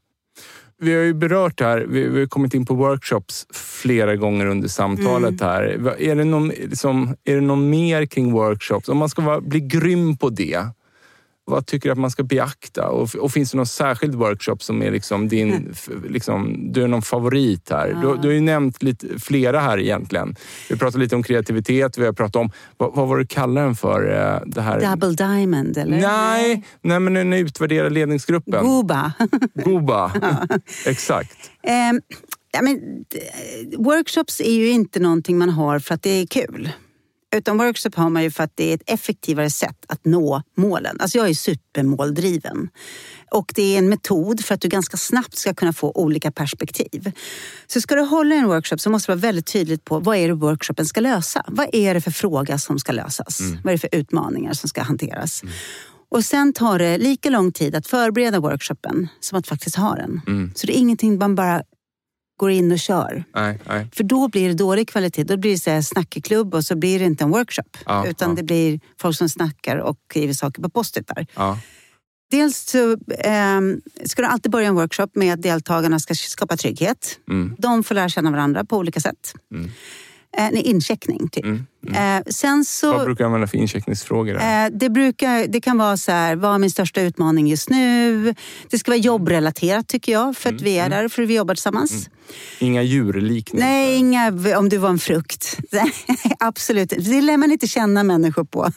Vi 0.81 0.95
har 0.95 1.03
ju 1.03 1.15
berört 1.15 1.59
det 1.59 1.65
här, 1.65 1.87
vi, 1.89 2.09
vi 2.09 2.21
har 2.21 2.27
kommit 2.27 2.55
in 2.55 2.67
på 2.67 2.75
workshops 2.75 3.47
flera 3.53 4.17
gånger 4.17 4.47
under 4.47 4.69
samtalet 4.69 5.41
Mm. 5.41 5.49
här. 5.49 5.63
Är 6.01 6.17
det, 6.17 6.25
någon, 6.25 6.49
liksom, 6.49 7.17
är 7.25 7.35
det 7.35 7.41
någon 7.41 7.71
mer 7.71 8.07
kring 8.07 8.33
workshops? 8.33 8.89
Om 8.89 8.99
man 8.99 9.09
ska 9.09 9.23
vara, 9.23 9.41
bli 9.41 9.61
grym 9.61 10.17
på 10.17 10.29
det, 10.31 10.67
vad 11.53 11.67
tycker 11.67 11.89
du 11.89 11.93
att 11.93 11.99
man 11.99 12.11
ska 12.11 12.23
beakta? 12.23 12.89
Och, 12.89 13.15
och 13.17 13.33
finns 13.33 13.51
det 13.51 13.57
någon 13.57 13.67
särskild 13.67 14.15
workshop 14.15 14.57
som 14.61 14.83
är 14.83 14.91
liksom 14.91 15.29
din, 15.29 15.69
f- 15.73 15.89
liksom, 16.09 16.73
du 16.73 16.83
är 16.83 16.89
någon 16.89 17.03
favorit 17.03 17.71
här? 17.71 17.89
Du, 18.03 18.17
du 18.23 18.29
har 18.29 18.35
ju 18.35 18.41
nämnt 18.41 18.83
lite, 18.83 19.07
flera 19.21 19.61
här 19.61 19.79
egentligen. 19.81 20.37
Vi 20.69 20.75
har 20.75 20.79
pratat 20.79 21.01
lite 21.01 21.17
om 21.17 21.23
kreativitet, 21.23 21.99
vi 21.99 22.05
har 22.05 22.13
pratat 22.13 22.37
om, 22.37 22.51
vad, 22.77 22.95
vad 22.95 23.09
var 23.09 23.17
det 23.17 23.23
du 23.23 23.27
kallade 23.27 23.67
den 23.67 23.75
för? 23.75 24.11
eh, 24.35 24.41
Det 24.47 24.61
här? 24.63 24.81
Double 24.97 25.13
diamond 25.27 25.79
eller? 25.79 26.01
Nej, 26.01 26.65
nej, 26.83 27.01
men 27.01 27.15
den 27.15 27.33
utvärderar 27.33 27.91
ledningsgruppen. 27.91 28.65
Goba. 28.67 29.13
Goba. 29.65 30.13
Exakt. 30.87 31.37
Ehm, 31.63 32.01
ja, 32.53 32.63
men, 32.63 32.81
workshops 33.79 34.41
är 34.41 34.53
ju 34.53 34.69
inte 34.71 35.01
någonting 35.01 35.39
man 35.39 35.51
har 35.51 35.79
för 35.79 35.95
att 35.95 36.03
det 36.03 36.11
är 36.11 36.27
kul. 36.27 36.71
Utan 37.37 37.59
workshop 37.59 37.91
har 37.95 38.11
man 38.11 38.23
ju 38.23 38.31
för 38.31 38.45
att 38.45 38.53
det 38.55 38.71
är 38.71 38.75
ett 38.75 38.83
effektivare 38.87 39.51
sätt 39.51 39.85
att 39.89 40.05
nå 40.05 40.43
målen. 40.57 40.97
Alltså 41.01 41.19
jag 41.19 41.29
är 41.29 41.35
supermåldriven. 41.35 42.69
Och 43.31 43.53
det 43.55 43.75
är 43.75 43.79
en 43.79 43.89
metod 43.89 44.45
för 44.45 44.55
att 44.55 44.61
du 44.61 44.69
ganska 44.69 44.97
snabbt 44.97 45.37
ska 45.37 45.55
kunna 45.55 45.73
få 45.73 45.93
olika 45.95 46.33
perspektiv. 46.33 47.13
Så 47.67 47.81
ska 47.81 47.95
du 47.95 48.03
hålla 48.03 48.35
en 48.35 48.47
workshop 48.47 48.79
så 48.79 48.91
måste 48.91 49.13
du 49.13 49.17
vara 49.17 49.21
väldigt 49.21 49.47
tydligt 49.47 49.85
på 49.85 49.99
vad 49.99 50.17
är 50.17 50.29
det 50.29 50.35
workshopen 50.35 50.87
ska 50.87 51.01
lösa. 51.01 51.45
Vad 51.47 51.69
är 51.73 51.95
det 51.95 52.01
för 52.01 52.11
fråga 52.11 52.59
som 52.59 52.79
ska 52.79 52.93
lösas? 52.93 53.41
Vad 53.65 53.73
är 53.73 53.73
det 53.73 53.79
för 53.79 53.99
utmaningar 53.99 54.53
som 54.53 54.69
ska 54.69 54.83
hanteras? 54.83 55.43
Och 56.09 56.25
sen 56.25 56.53
tar 56.53 56.79
det 56.79 56.99
lika 56.99 57.31
lång 57.31 57.53
tid 57.53 57.75
att 57.75 57.87
förbereda 57.87 58.41
workshopen 58.41 59.09
som 59.21 59.39
att 59.39 59.47
faktiskt 59.47 59.77
ha 59.77 59.95
den. 59.95 60.21
Mm. 60.27 60.53
Så 60.55 60.67
det 60.67 60.77
är 60.77 60.79
ingenting 60.79 61.19
man 61.19 61.35
bara 61.35 61.63
går 62.43 62.51
in 62.51 62.73
och 62.73 62.79
kör. 62.79 63.25
Nej, 63.35 63.59
nej. 63.69 63.87
För 63.93 64.05
då 64.05 64.29
blir 64.29 64.49
det 64.49 64.55
dålig 64.55 64.89
kvalitet. 64.89 65.25
Då 65.25 65.37
blir 65.37 65.51
det 65.51 65.59
så 65.59 65.71
här 65.71 65.83
snackeklubb 65.83 66.55
och 66.55 66.65
så 66.65 66.77
blir 66.77 66.99
det 66.99 67.05
inte 67.05 67.25
en 67.25 67.31
workshop. 67.31 67.77
Ja, 67.87 68.07
utan 68.07 68.29
ja. 68.29 68.35
det 68.37 68.43
blir 68.43 68.81
folk 69.01 69.17
som 69.17 69.29
snackar 69.29 69.77
och 69.77 69.97
skriver 70.11 70.35
saker 70.35 70.63
på 70.63 70.71
post-itar. 70.71 71.27
Ja. 71.35 71.59
Dels 72.31 72.57
så 72.57 72.97
ehm, 73.19 73.81
ska 74.05 74.23
du 74.23 74.29
alltid 74.29 74.53
börja 74.53 74.69
en 74.69 74.75
workshop 74.75 75.09
med 75.15 75.35
att 75.35 75.43
deltagarna 75.43 75.99
ska 75.99 76.15
skapa 76.15 76.57
trygghet. 76.57 77.19
Mm. 77.31 77.57
De 77.59 77.85
får 77.85 77.95
lära 77.95 78.09
känna 78.09 78.31
varandra 78.31 78.65
på 78.65 78.77
olika 78.77 79.01
sätt. 79.01 79.35
Mm. 79.55 79.71
Eh, 80.37 80.49
nej, 80.53 80.63
incheckning, 80.63 81.29
typ. 81.29 81.45
Mm. 81.45 81.67
Eh, 82.19 82.23
sen 82.27 82.65
så... 82.65 82.93
Vad 82.93 83.05
brukar 83.05 83.25
du 83.25 83.27
använda 83.27 83.47
för 83.47 83.59
incheckningsfrågor? 83.59 84.37
Eh, 84.37 84.67
Det, 84.73 84.91
brukar, 84.91 85.47
det 85.47 85.61
kan 85.61 85.79
vara 85.79 85.97
så 85.97 86.13
här, 86.13 86.37
vad 86.37 86.55
är 86.55 86.59
min 86.59 86.71
största 86.71 87.01
utmaning 87.01 87.47
just 87.47 87.71
nu? 87.71 88.35
Det 88.71 88.79
ska 88.79 88.91
vara 88.91 88.99
jobbrelaterat 89.01 89.89
tycker 89.89 90.13
jag, 90.13 90.37
för 90.37 90.49
att 90.49 90.53
Mm, 90.53 90.65
vi 90.65 90.79
är 90.79 90.89
där, 90.89 91.09
för 91.09 91.23
vi 91.23 91.35
jobbar 91.35 91.55
tillsammans. 91.55 92.09
Inga 92.59 92.83
djurliknelser? 92.83 93.69
Nej, 93.69 93.97
inga 93.97 94.33
om 94.59 94.69
du 94.69 94.77
var 94.77 94.89
en 94.91 94.99
frukt. 94.99 95.59
Absolut. 96.39 96.89
Det 96.99 97.21
lär 97.21 97.37
man 97.37 97.53
inte 97.53 97.67
känna 97.67 98.03
människor 98.03 98.45
på. 98.45 98.69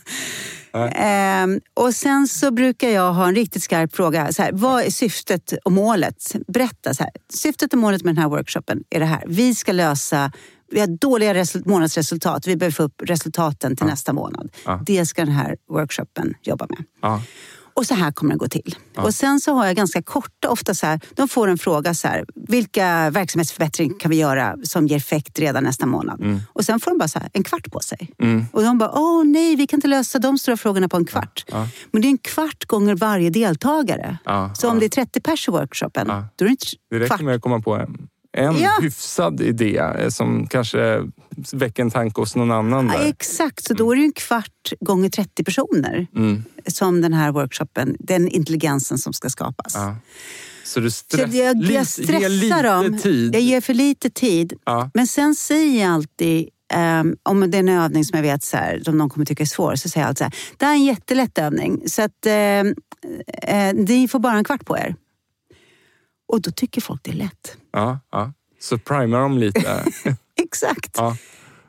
Ehm, 0.96 1.60
och 1.74 1.94
sen 1.94 2.28
så 2.28 2.52
brukar 2.52 2.90
jag 2.90 3.14
ha 3.14 3.28
en 3.28 3.36
riktigt 3.36 3.64
skarp 3.64 3.96
fråga. 3.96 4.32
Så 4.34 4.42
här, 4.42 4.52
vad 4.54 4.84
är 4.84 4.90
syftet 4.90 5.54
och 5.66 5.72
målet? 5.72 6.36
Berätta. 6.48 6.94
Så 6.94 7.04
här, 7.04 7.12
syftet 7.34 7.74
och 7.74 7.80
målet 7.80 8.04
med 8.04 8.16
den 8.16 8.22
här 8.22 8.30
workshopen 8.30 8.84
är 8.90 9.00
det 9.00 9.06
här. 9.06 9.24
Vi 9.28 9.56
ska 9.56 9.72
lösa 9.72 10.32
vi 10.72 10.80
har 10.80 10.88
dåliga 10.88 11.34
result- 11.34 11.66
månadsresultat. 11.66 12.48
Vi 12.48 12.56
behöver 12.56 12.74
få 12.74 12.84
upp 12.84 13.02
resultaten 13.06 13.76
till 13.76 13.86
nästa 13.86 14.14
månad. 14.14 14.50
Ja. 14.66 14.82
Det 14.86 15.06
ska 15.06 15.26
den 15.26 15.34
här 15.34 15.56
workshopen 15.70 16.34
jobba 16.42 16.66
med. 16.70 16.84
Ja. 17.02 17.22
Och 17.78 17.86
så 17.86 17.94
här 17.94 18.12
kommer 18.12 18.32
det 18.34 18.38
gå 18.38 18.48
till. 18.48 18.76
Och 18.98 19.14
sen 19.14 19.40
så 19.40 19.54
har 19.54 19.66
jag 19.66 19.76
ganska 19.76 20.02
korta, 20.02 20.50
ofta 20.50 20.74
så 20.74 20.86
här, 20.86 21.00
de 21.16 21.28
får 21.28 21.48
en 21.48 21.58
fråga 21.58 21.94
så 21.94 22.08
här, 22.08 22.26
vilka 22.36 23.10
verksamhetsförbättringar 23.10 24.00
kan 24.00 24.12
vi 24.12 24.18
göra 24.18 24.56
som 24.64 24.88
ger 24.88 24.98
effekt 24.98 25.40
redan 25.40 25.64
nästa 25.64 25.86
månad? 25.86 26.22
Mm. 26.22 26.40
Och 26.54 26.66
sen 26.66 26.80
får 26.80 26.92
de 26.92 26.98
bara 26.98 27.08
så 27.08 27.20
här, 27.20 27.30
en 27.34 27.44
kvart 27.44 27.72
på 27.72 27.80
sig. 27.80 28.10
Och 28.52 28.64
de 28.64 28.78
bara, 28.78 28.92
åh 29.00 29.24
nej, 29.26 29.56
vi 29.56 29.68
kan 29.68 29.78
inte 29.78 29.88
lösa 29.88 30.20
de 30.20 30.38
stora 30.38 30.58
frågorna 30.58 30.90
på 30.90 30.98
en 30.98 31.06
kvart. 31.06 31.46
Men 31.92 32.02
det 32.02 32.08
är 32.08 32.10
en 32.10 32.18
kvart 32.18 32.66
gånger 32.66 32.96
varje 32.96 33.30
deltagare. 33.30 34.18
Ja, 34.26 34.54
så 34.56 34.70
om 34.70 34.80
det 34.80 34.86
är 34.86 34.90
30 34.90 35.22
pers 35.22 35.48
i 35.48 35.52
workshopen, 35.52 36.08
Ja. 36.10 36.26
då 36.36 36.46
är 36.46 36.50
det 36.50 36.52
inte 36.52 36.66
Det 36.90 36.96
räcker 36.96 37.08
kvart. 37.08 37.22
med 37.22 37.36
att 37.36 37.42
komma 37.42 37.62
på 37.62 37.76
en, 37.76 38.08
en 38.38 38.60
Ja. 38.60 38.72
hyfsad 38.82 39.42
idé 39.42 39.78
eh, 39.78 40.10
som 40.10 40.48
kanske 40.48 41.02
väcker 41.52 41.84
en 41.84 41.92
tanke 41.92 42.22
hos 42.22 42.36
någon 42.36 42.52
annan. 42.52 42.88
Ja, 42.88 43.02
exakt, 43.08 43.64
så 43.68 43.74
då 43.74 43.92
är 43.92 43.96
det 43.96 44.02
en 44.02 44.12
kvart 44.14 44.74
gånger 44.80 45.10
30 45.10 45.44
personer 45.44 46.08
Mm. 46.16 46.44
som 46.68 47.02
den 47.02 47.14
här 47.14 47.32
workshopen, 47.32 47.96
den 48.00 48.28
intelligensen 48.28 48.98
som 48.98 49.14
ska 49.14 49.30
skapas. 49.30 49.74
Ja. 49.76 49.96
Så 50.66 50.80
du 50.80 50.92
Så 50.92 50.96
stress, 50.96 51.34
jag, 51.34 51.56
jag 51.58 51.64
ger 51.72 51.84
stressar 51.84 52.30
lite 52.30 52.62
dem. 52.62 52.98
tid. 53.00 53.36
Jag 53.36 53.42
ger 53.42 53.62
för 53.62 53.74
lite 53.74 54.10
tid. 54.10 54.54
Men 54.94 55.08
sen 55.08 55.36
säger 55.36 55.82
jag 55.86 55.94
alltid, 55.94 56.50
ehm, 56.74 57.16
om 57.24 57.52
det 57.52 57.58
är 57.58 57.60
en 57.60 57.70
övning 57.70 58.06
som 58.06 58.18
jag 58.18 58.24
vet 58.24 58.44
så 58.44 58.58
här, 58.58 58.82
som 58.86 58.98
någon 58.98 59.10
kommer 59.10 59.26
tycka 59.26 59.44
är 59.44 59.48
svår, 59.48 59.76
så 59.76 59.90
säger 59.90 60.04
jag 60.04 60.10
alltid 60.10 60.18
så 60.18 60.24
här, 60.24 60.34
det 60.58 60.66
här 60.66 60.72
är 60.72 60.76
en 60.78 60.84
jättelätt 60.86 61.38
övning, 61.38 61.82
så 61.90 62.02
att 62.02 62.26
ehm, 62.26 62.76
eh, 63.44 63.74
ni 63.74 64.08
får 64.08 64.20
bara 64.20 64.38
en 64.38 64.44
kvart 64.44 64.66
på 64.66 64.78
er. 64.78 64.96
Och 66.36 66.42
då 66.42 66.52
tycker 66.52 66.82
folk 66.82 67.04
det 67.04 67.12
är 67.12 67.16
lätt. 67.16 67.58
Ja, 67.72 68.00
ja. 68.12 68.34
Så 68.60 68.78
primar 68.78 69.20
dem 69.20 69.38
lite. 69.38 69.86
Exakt. 70.42 70.92
Ja. 70.98 71.18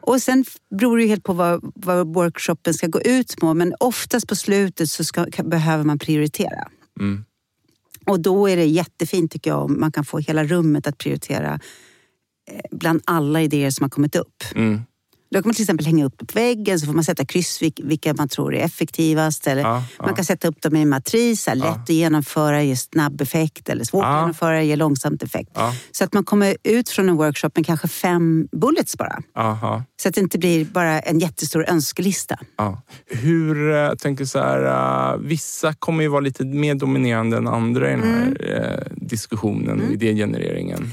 Och 0.00 0.22
sen 0.22 0.44
beror 0.70 0.96
det 0.96 1.02
ju 1.02 1.08
helt 1.08 1.24
på 1.24 1.32
vad, 1.32 1.72
vad 1.74 2.14
workshopen 2.14 2.74
ska 2.74 2.86
gå 2.86 3.00
ut 3.00 3.36
på, 3.36 3.54
men 3.54 3.74
oftast 3.80 4.28
på 4.28 4.36
slutet 4.36 4.90
så 4.90 5.04
ska, 5.04 5.26
behöver 5.44 5.84
man 5.84 5.98
prioritera. 5.98 6.68
Mm. 7.00 7.24
Och 8.06 8.20
då 8.20 8.48
är 8.48 8.56
det 8.56 8.64
jättefint 8.64 9.32
tycker 9.32 9.50
jag 9.50 9.64
om 9.64 9.80
man 9.80 9.92
kan 9.92 10.04
få 10.04 10.18
hela 10.18 10.44
rummet 10.44 10.86
att 10.86 10.98
prioritera 10.98 11.60
eh, 12.50 12.60
bland 12.70 13.02
alla 13.04 13.42
idéer 13.42 13.70
som 13.70 13.84
har 13.84 13.90
kommit 13.90 14.16
upp. 14.16 14.44
Mm. 14.54 14.80
Då 15.30 15.42
kan 15.42 15.48
man 15.48 15.54
till 15.54 15.62
exempel 15.62 15.86
hänga 15.86 16.04
upp 16.04 16.14
det 16.18 16.24
på 16.26 16.38
väggen 16.38 16.80
så 16.80 16.86
får 16.86 16.92
man 16.92 17.04
sätta 17.04 17.24
kryss 17.24 17.62
vil- 17.62 17.86
vilka 17.88 18.14
man 18.14 18.28
tror 18.28 18.54
är 18.54 18.64
effektivast. 18.64 19.46
Eller 19.46 19.62
Ja, 19.62 19.82
ja. 19.98 20.04
Man 20.06 20.14
kan 20.14 20.24
sätta 20.24 20.48
upp 20.48 20.62
dem 20.62 20.76
i 20.76 20.82
en 20.82 20.88
matris, 20.88 21.48
lätt 21.54 21.64
att 21.66 21.88
genomföra, 21.88 22.62
ger 22.62 22.74
snabb 22.74 23.20
effekt 23.20 23.68
eller 23.68 23.84
svårt 23.84 24.02
Ja. 24.04 24.08
att 24.16 24.20
genomföra, 24.22 24.62
ger 24.62 24.76
långsamt 24.76 25.22
effekt. 25.22 25.50
Ja. 25.54 25.74
Så 25.92 26.04
att 26.04 26.12
man 26.12 26.24
kommer 26.24 26.56
ut 26.64 26.88
från 26.88 27.08
en 27.08 27.16
workshop 27.16 27.50
med 27.56 27.66
kanske 27.66 27.88
fem 27.88 28.48
bullets 28.52 28.96
bara. 28.98 29.22
Så 30.02 30.08
att 30.08 30.14
det 30.14 30.20
inte 30.20 30.38
blir 30.38 30.64
bara 30.64 31.00
en 31.00 31.18
jättestor 31.18 31.64
önskelista. 31.68 32.38
Ja. 32.56 32.82
Hur, 33.06 33.70
eh, 33.70 33.76
jag 33.76 33.98
tänker 33.98 34.24
så 34.24 34.38
här, 34.38 35.12
eh, 35.14 35.18
vissa 35.20 35.72
kommer 35.74 36.02
ju 36.02 36.08
vara 36.08 36.20
lite 36.20 36.44
mer 36.44 36.74
dominerande 36.74 37.36
än 37.36 37.48
andra 37.48 37.88
i 37.88 37.90
den 37.90 38.02
här 38.02 38.22
Mm. 38.26 38.62
eh, 38.72 38.78
diskussionen 38.96 39.82
och 39.82 39.92
idégenereringen. 39.92 40.90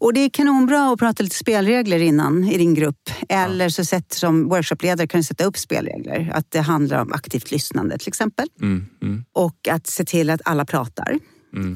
Och 0.00 0.14
det 0.14 0.20
är 0.20 0.28
kanonbra 0.28 0.92
att 0.92 0.98
prata 0.98 1.22
lite 1.22 1.36
spelregler 1.36 1.98
innan 1.98 2.44
i 2.44 2.58
din 2.58 2.74
grupp. 2.74 3.10
Eller 3.28 3.68
så 3.68 3.84
sätt, 3.84 4.12
som 4.12 4.48
workshopledare 4.48 5.06
kan 5.06 5.20
du 5.20 5.24
sätta 5.24 5.44
upp 5.44 5.58
spelregler. 5.58 6.30
Att 6.34 6.50
det 6.50 6.60
handlar 6.60 7.02
om 7.02 7.12
aktivt 7.12 7.50
lyssnande 7.50 7.98
till 7.98 8.08
exempel. 8.08 8.48
Mm, 8.60 8.86
mm, 9.02 9.24
Och 9.32 9.68
att 9.70 9.86
se 9.86 10.04
till 10.04 10.30
att 10.30 10.40
alla 10.44 10.64
pratar. 10.64 11.18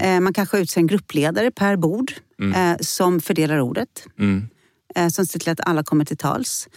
Eh, 0.01 0.21
Man 0.21 0.33
kanske 0.33 0.59
utser 0.59 0.81
en 0.81 0.87
gruppledare 0.87 1.51
per 1.51 1.77
bord 1.77 2.13
eh, 2.55 2.77
som 2.81 3.21
fördelar 3.21 3.61
ordet. 3.61 3.89
mm, 4.19 4.49
eh, 4.97 5.09
Som 5.09 5.27
ser 5.27 5.39
till 5.39 5.51
att 5.53 5.61
alla 5.67 5.83
kommer 5.85 6.05
till 6.05 6.17
tals. 6.17 6.69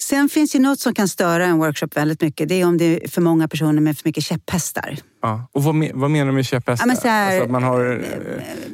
Sen 0.00 0.28
finns 0.28 0.54
ju 0.54 0.58
något 0.58 0.80
som 0.80 0.94
kan 0.94 1.08
störa 1.08 1.44
en 1.46 1.58
workshop 1.58 1.88
väldigt 1.94 2.20
mycket. 2.20 2.48
Det 2.48 2.60
är 2.60 2.64
om 2.66 2.78
det 2.78 3.04
är 3.04 3.08
för 3.08 3.20
många 3.20 3.48
personer 3.48 3.80
med 3.80 3.98
för 3.98 4.08
mycket 4.08 4.24
käpphästar. 4.24 4.98
Ja. 5.22 5.48
Och 5.52 5.62
vad, 5.64 5.74
me- 5.74 5.90
vad 5.94 6.10
menar 6.10 6.26
du 6.26 6.32
med 6.32 6.46
käpphästar? 6.46 6.86
Ja, 6.88 6.94
men 7.02 7.10
här- 7.10 7.26
alltså 7.30 7.44
att 7.44 7.50
man 7.50 7.62
har 7.62 8.00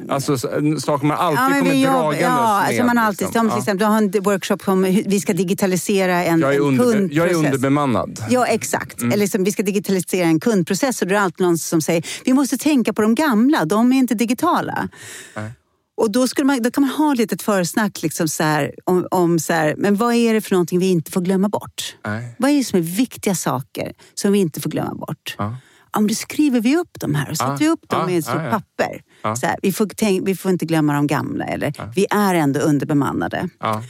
eh, 0.07 0.13
alltså, 0.15 0.37
så- 0.37 0.79
saker 0.79 1.05
man 1.05 1.17
alltid 1.17 1.59
kommer 1.59 1.71
vi 1.71 1.83
jobbar- 1.83 1.93
dragandes 2.01 2.21
ja, 2.21 2.29
med. 2.29 2.67
alltså 2.67 2.83
man 2.83 2.97
alltid, 2.97 3.27
liksom. 3.27 3.39
som 3.41 3.47
till 3.49 3.55
Ja. 3.55 3.59
exempel, 3.59 3.77
du 3.77 3.85
har 3.85 3.97
en 3.97 4.11
workshop 4.23 4.57
om 4.65 4.83
vi 5.05 5.19
ska 5.19 5.33
digitalisera 5.33 6.23
en, 6.23 6.39
jag, 6.39 6.51
är 6.51 6.55
en 6.55 6.61
under, 6.61 6.83
kundprocess. 6.83 7.17
jag 7.17 7.29
är 7.29 7.35
underbemannad. 7.35 8.25
Ja, 8.29 8.45
exakt. 8.45 9.01
Eller 9.01 9.17
liksom, 9.17 9.43
vi 9.43 9.51
ska 9.51 9.63
digitalisera 9.63 10.25
en 10.27 10.39
kundprocess 10.39 11.01
och 11.01 11.07
då 11.07 11.13
är 11.15 11.19
det 11.19 11.23
alltid 11.23 11.45
någon 11.45 11.57
som 11.57 11.81
säger 11.81 12.05
vi 12.25 12.33
måste 12.33 12.57
tänka 12.57 12.93
på 12.93 13.01
de 13.01 13.15
gamla, 13.15 13.65
de 13.65 13.93
är 13.93 13.97
inte 13.97 14.15
digitala. 14.15 14.87
Nej. 15.35 15.51
Och 15.97 16.11
då, 16.11 16.27
skulle 16.27 16.45
man, 16.45 16.61
då 16.61 16.71
kan 16.71 16.81
man 16.81 16.89
ha 16.91 17.13
lite 17.13 17.35
ett 17.35 17.41
försnack 17.41 18.01
liksom 18.03 18.27
så 18.27 18.43
här, 18.43 18.71
om, 18.83 19.07
om 19.11 19.39
så 19.39 19.53
här, 19.53 19.75
men 19.77 19.95
vad 19.95 20.13
är 20.13 20.33
det 20.33 20.41
för 20.41 20.51
någonting 20.51 20.79
vi 20.79 20.89
inte 20.89 21.11
får 21.11 21.21
glömma 21.21 21.49
bort? 21.49 21.95
Nej. 22.05 22.35
Vad 22.37 22.51
är 22.51 22.55
det 22.55 22.63
som 22.63 22.79
är 22.79 22.83
viktiga 22.83 23.35
saker 23.35 23.91
som 24.13 24.31
vi 24.31 24.39
inte 24.39 24.61
får 24.61 24.69
glömma 24.69 24.93
bort? 24.93 25.35
Ja. 25.37 25.55
Ja, 25.93 25.99
men 25.99 26.07
då 26.07 26.13
skriver 26.13 26.61
vi 26.61 26.77
upp 26.77 26.89
de 26.99 27.15
här 27.15 27.29
och 27.31 27.37
sätter 27.37 27.51
Ja, 27.51 27.57
vi 27.59 27.67
upp 27.69 27.89
dem 27.89 28.01
ja, 28.01 28.09
i 28.09 28.17
ett 28.17 28.25
stort 28.25 28.41
ja. 28.43 28.49
papper. 28.51 29.01
Ja. 29.21 29.35
Så 29.35 29.45
här, 29.45 29.55
vi, 29.61 29.71
får 29.71 29.87
tänk, 29.95 30.27
vi 30.27 30.35
får 30.35 30.51
inte 30.51 30.65
glömma 30.65 30.93
de 30.93 31.07
gamla 31.07 31.45
eller 31.45 31.73
vi 31.95 32.05
är 32.09 32.35
ändå 32.35 32.59
underbemannade. 32.59 33.49
Ja. 33.59 33.83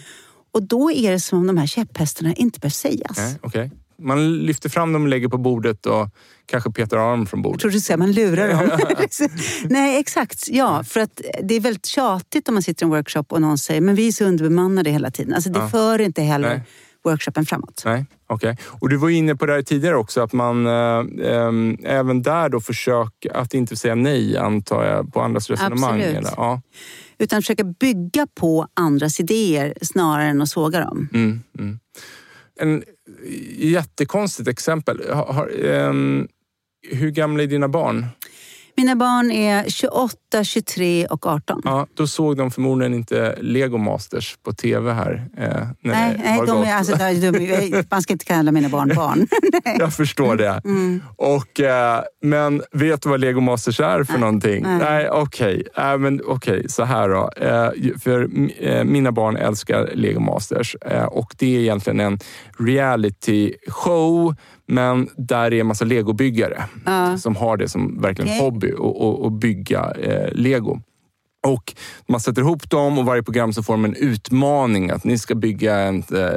Och 0.53 0.63
då 0.63 0.91
är 0.91 1.11
det 1.11 1.19
som 1.19 1.39
om 1.39 1.47
de 1.47 1.57
här 1.57 1.67
käpphästarna 1.67 2.33
inte 2.33 2.59
behöver 2.59 2.71
sägas. 2.73 3.17
Nej, 3.17 3.35
okej. 3.41 3.71
Man 4.01 4.37
lyfter 4.37 4.69
fram 4.69 4.93
dem 4.93 5.01
och 5.03 5.07
lägger 5.07 5.27
på 5.27 5.37
bordet 5.37 5.85
och 5.85 6.09
kanske 6.45 6.71
petar 6.71 6.97
dem 6.97 7.25
från 7.25 7.37
Jag 7.39 7.43
bordet. 7.43 7.61
tror 7.61 7.71
du 7.71 7.79
säger 7.79 7.97
man 7.97 8.11
lurar 8.11 8.47
dem. 8.49 8.79
Nej, 9.69 9.99
exakt. 9.99 10.47
Ja, 10.49 10.83
för 10.83 10.99
att 10.99 11.21
det 11.43 11.55
är 11.55 11.59
väldigt 11.59 11.85
tjatigt 11.85 12.47
om 12.47 12.53
man 12.55 12.63
sitter 12.63 12.83
i 12.83 12.85
en 12.85 12.89
workshop 12.89 13.23
och 13.29 13.41
någon 13.41 13.57
säger 13.57 13.81
men 13.81 13.95
vi 13.95 14.07
är 14.07 14.11
så 14.11 14.25
underbemannade 14.25 14.89
hela 14.89 15.11
tiden. 15.11 15.33
Alltså 15.33 15.49
det 15.49 15.59
Ja. 15.59 15.69
för 15.69 16.01
inte 16.01 16.21
heller 16.21 16.49
Nej. 16.49 16.63
Workshopen 17.05 17.45
framåt. 17.45 17.81
Nej, 17.85 18.05
okej. 18.27 18.57
Och 18.63 18.89
du 18.89 18.97
var 18.97 19.09
inne 19.09 19.35
på 19.35 19.45
det 19.45 19.53
här 19.53 19.61
tidigare 19.61 19.95
också, 19.95 20.21
att 20.21 20.33
man 20.33 20.67
eh, 20.67 21.31
ehm, 21.31 21.77
även 21.83 22.21
där 22.21 22.49
då 22.49 22.61
försöker 22.61 23.37
att 23.37 23.53
inte 23.53 23.75
säga 23.75 23.95
nej, 23.95 24.37
antar 24.37 24.85
jag, 24.85 25.13
på 25.13 25.21
andras 25.21 25.49
resonemang. 25.49 26.01
Absolut. 26.01 26.17
Eller? 26.17 26.33
Ja. 26.37 26.61
Utan 27.17 27.41
försöka 27.41 27.63
bygga 27.63 28.27
på 28.35 28.67
andras 28.73 29.19
idéer 29.19 29.73
snarare 29.81 30.27
än 30.27 30.41
att 30.41 30.49
såga 30.49 30.79
dem. 30.79 31.09
Mm, 31.13 31.43
mm. 31.59 31.79
En 32.59 32.83
jättekonstigt 33.57 34.49
exempel. 34.49 35.01
Har, 35.09 35.33
har, 35.33 35.65
ehm, 35.65 36.27
hur 36.91 37.11
gamla 37.11 37.43
är 37.43 37.47
dina 37.47 37.67
barn? 37.67 38.05
Mina 38.79 38.95
barn 38.95 39.31
är 39.31 39.69
28, 39.69 40.43
23 40.43 41.05
och 41.05 41.27
18. 41.27 41.61
Ja, 41.63 41.87
då 41.93 42.07
såg 42.07 42.37
de 42.37 42.51
förmodligen 42.51 42.93
inte 42.93 43.35
Lego 43.41 43.77
Masters 43.77 44.37
på 44.43 44.53
tv 44.53 44.93
här. 44.93 45.29
Eh, 45.37 45.47
när 45.47 45.93
Nej, 45.93 46.21
nej 46.23 46.41
de 46.47 46.63
är, 46.63 46.75
alltså, 46.75 46.95
de 47.31 47.83
man 47.91 48.01
ska 48.01 48.13
inte 48.13 48.25
kalla 48.25 48.51
mina 48.51 48.69
barn 48.69 48.91
barn. 48.95 49.27
Jag 49.79 49.93
förstår 49.93 50.35
det. 50.35 50.61
Mm. 50.65 51.01
Och, 51.15 51.59
eh, 51.59 52.01
men 52.21 52.61
vet 52.71 53.01
du 53.01 53.09
vad 53.09 53.19
Lego 53.19 53.41
Masters 53.41 53.79
är 53.79 54.03
för 54.03 54.17
någonting? 54.17 54.63
Nej. 54.63 54.77
Nej, 54.77 55.09
okej. 55.09 55.67
Äh, 55.77 55.97
men 55.97 56.21
okej, 56.25 56.69
så 56.69 56.83
här 56.83 57.09
då. 57.09 57.31
Eh, 57.45 57.97
för 57.99 58.29
eh, 58.59 58.83
mina 58.83 59.11
barn 59.11 59.37
älskar 59.37 59.89
Lego 59.93 60.19
Masters 60.19 60.75
eh, 60.81 61.05
och 61.05 61.35
det 61.37 61.55
är 61.55 61.59
egentligen 61.59 61.99
en 61.99 62.19
reality 62.59 63.53
show 63.67 64.35
men 64.69 65.09
där 65.17 65.53
är 65.53 65.59
en 65.59 65.67
massa 65.67 65.85
legobyggare 65.85 66.63
som 67.17 67.35
har 67.35 67.57
det 67.57 67.69
som 67.69 68.01
verkligen 68.01 68.29
Okej. 68.29 68.41
hobby 68.41 68.71
att 69.27 69.33
bygga 69.33 69.91
eh, 69.91 70.31
lego. 70.33 70.81
Och 71.47 71.73
man 72.07 72.19
sätter 72.19 72.41
ihop 72.41 72.69
dem 72.69 72.97
och 72.97 73.05
varje 73.05 73.23
program 73.23 73.53
så 73.53 73.63
får 73.63 73.73
de 73.73 73.85
en 73.85 73.95
utmaning 73.95 74.89
att 74.89 75.03
ni 75.03 75.17
ska 75.17 75.35
bygga 75.35 75.75
en, 75.75 75.97
eh, 76.11 76.27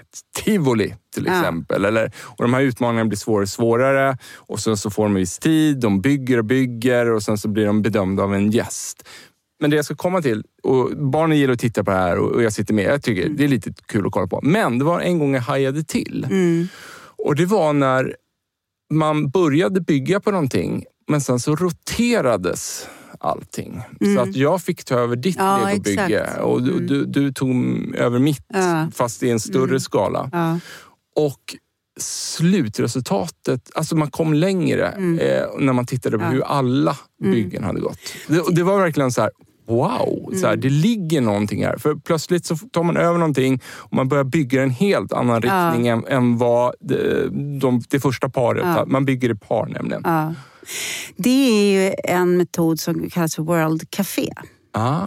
ett 0.00 0.44
tivoli 0.44 0.94
till 1.14 1.26
Ja. 1.26 1.38
exempel. 1.38 1.84
Eller, 1.84 2.12
och 2.22 2.44
de 2.44 2.54
här 2.54 2.60
utmaningarna 2.60 3.08
blir 3.08 3.18
svårare 3.18 3.42
och 3.42 3.48
svårare 3.48 4.18
och 4.36 4.60
sen 4.60 4.76
så 4.76 4.90
får 4.90 5.02
de 5.04 5.14
viss 5.14 5.38
tid, 5.38 5.80
de 5.80 6.00
bygger 6.00 6.38
och 6.38 6.44
bygger 6.44 7.10
och 7.12 7.22
sen 7.22 7.38
så 7.38 7.48
blir 7.48 7.66
de 7.66 7.82
bedömda 7.82 8.22
av 8.22 8.34
en 8.34 8.50
gäst. 8.50 9.08
Men 9.60 9.70
det 9.70 9.76
jag 9.76 9.84
ska 9.84 9.94
komma 9.94 10.22
till, 10.22 10.44
och 10.62 10.90
barnen 10.96 11.38
gillar 11.38 11.54
att 11.54 11.60
titta 11.60 11.84
på 11.84 11.90
det 11.90 11.96
här 11.96 12.18
och 12.18 12.42
jag 12.42 12.52
sitter 12.52 12.74
med. 12.74 12.84
Jag 12.84 13.02
tycker 13.02 13.28
det 13.28 13.44
är 13.44 13.48
lite 13.48 13.72
kul 13.86 14.06
att 14.06 14.12
kolla 14.12 14.26
på. 14.26 14.40
Men 14.42 14.78
det 14.78 14.84
var 14.84 15.00
en 15.00 15.18
gång 15.18 15.34
jag 15.34 15.42
hajade 15.42 15.84
till. 15.84 16.26
Mm. 16.30 16.68
Och 17.24 17.34
det 17.36 17.46
var 17.46 17.72
när 17.72 18.16
man 18.94 19.30
började 19.30 19.80
bygga 19.80 20.20
på 20.20 20.30
någonting, 20.30 20.84
men 21.08 21.20
sen 21.20 21.40
så 21.40 21.56
roterades 21.56 22.88
allting. 23.18 23.82
Så 24.16 24.20
att 24.20 24.36
jag 24.36 24.62
fick 24.62 24.84
ta 24.84 24.94
över 24.94 25.16
ditt 25.16 25.36
Mm. 25.40 25.46
Ja, 25.60 25.66
legobygge. 25.68 26.20
Mm. 26.24 26.44
och 26.44 26.62
du, 26.62 26.78
du, 26.86 27.04
du 27.04 27.32
tog 27.32 27.54
över 27.96 28.18
mitt, 28.18 28.44
Ja. 28.48 28.86
fast 28.94 29.22
i 29.22 29.30
en 29.30 29.40
större 29.40 29.80
skala. 29.80 30.30
Ja. 30.32 30.58
Och 31.16 31.56
slutresultatet, 32.00 33.70
alltså 33.74 33.96
man 33.96 34.10
kom 34.10 34.34
längre 34.34 34.88
Mm. 34.88 35.18
eh, 35.18 35.44
när 35.58 35.72
man 35.72 35.86
tittade 35.86 36.18
på 36.18 36.24
hur 36.24 36.42
alla 36.42 36.96
byggen 37.22 37.64
hade 37.64 37.80
gått. 37.80 37.98
Det, 38.28 38.42
det 38.54 38.62
var 38.62 38.80
verkligen 38.80 39.12
så 39.12 39.20
här, 39.20 39.30
wow, 39.66 40.24
så 40.32 40.36
Mm. 40.38 40.44
här, 40.48 40.56
det 40.56 40.68
ligger 40.68 41.20
någonting 41.20 41.64
här. 41.64 41.76
För 41.78 41.94
plötsligt 41.94 42.46
så 42.46 42.56
tar 42.56 42.82
man 42.82 42.96
över 42.96 43.18
någonting 43.18 43.60
och 43.66 43.92
man 43.96 44.08
börjar 44.08 44.24
bygga 44.24 44.62
en 44.62 44.70
helt 44.70 45.12
annan 45.12 45.40
Ja. 45.44 45.48
riktning 45.70 45.88
än, 45.88 46.06
än 46.06 46.38
vad 46.38 46.74
det, 46.80 47.28
de, 47.60 47.82
det 47.90 48.00
första 48.00 48.28
paret, 48.28 48.62
Ja. 48.64 48.84
man 48.86 49.04
bygger 49.04 49.30
i 49.30 49.34
par 49.34 49.66
nämligen. 49.66 50.02
Ja. 50.04 50.34
Det 51.16 51.30
är 51.30 51.86
ju 51.88 51.94
en 52.04 52.36
metod 52.36 52.80
som 52.80 53.10
kallas 53.10 53.34
för 53.34 53.42
World 53.42 53.90
Café. 53.90 54.32
Ah, 54.72 55.06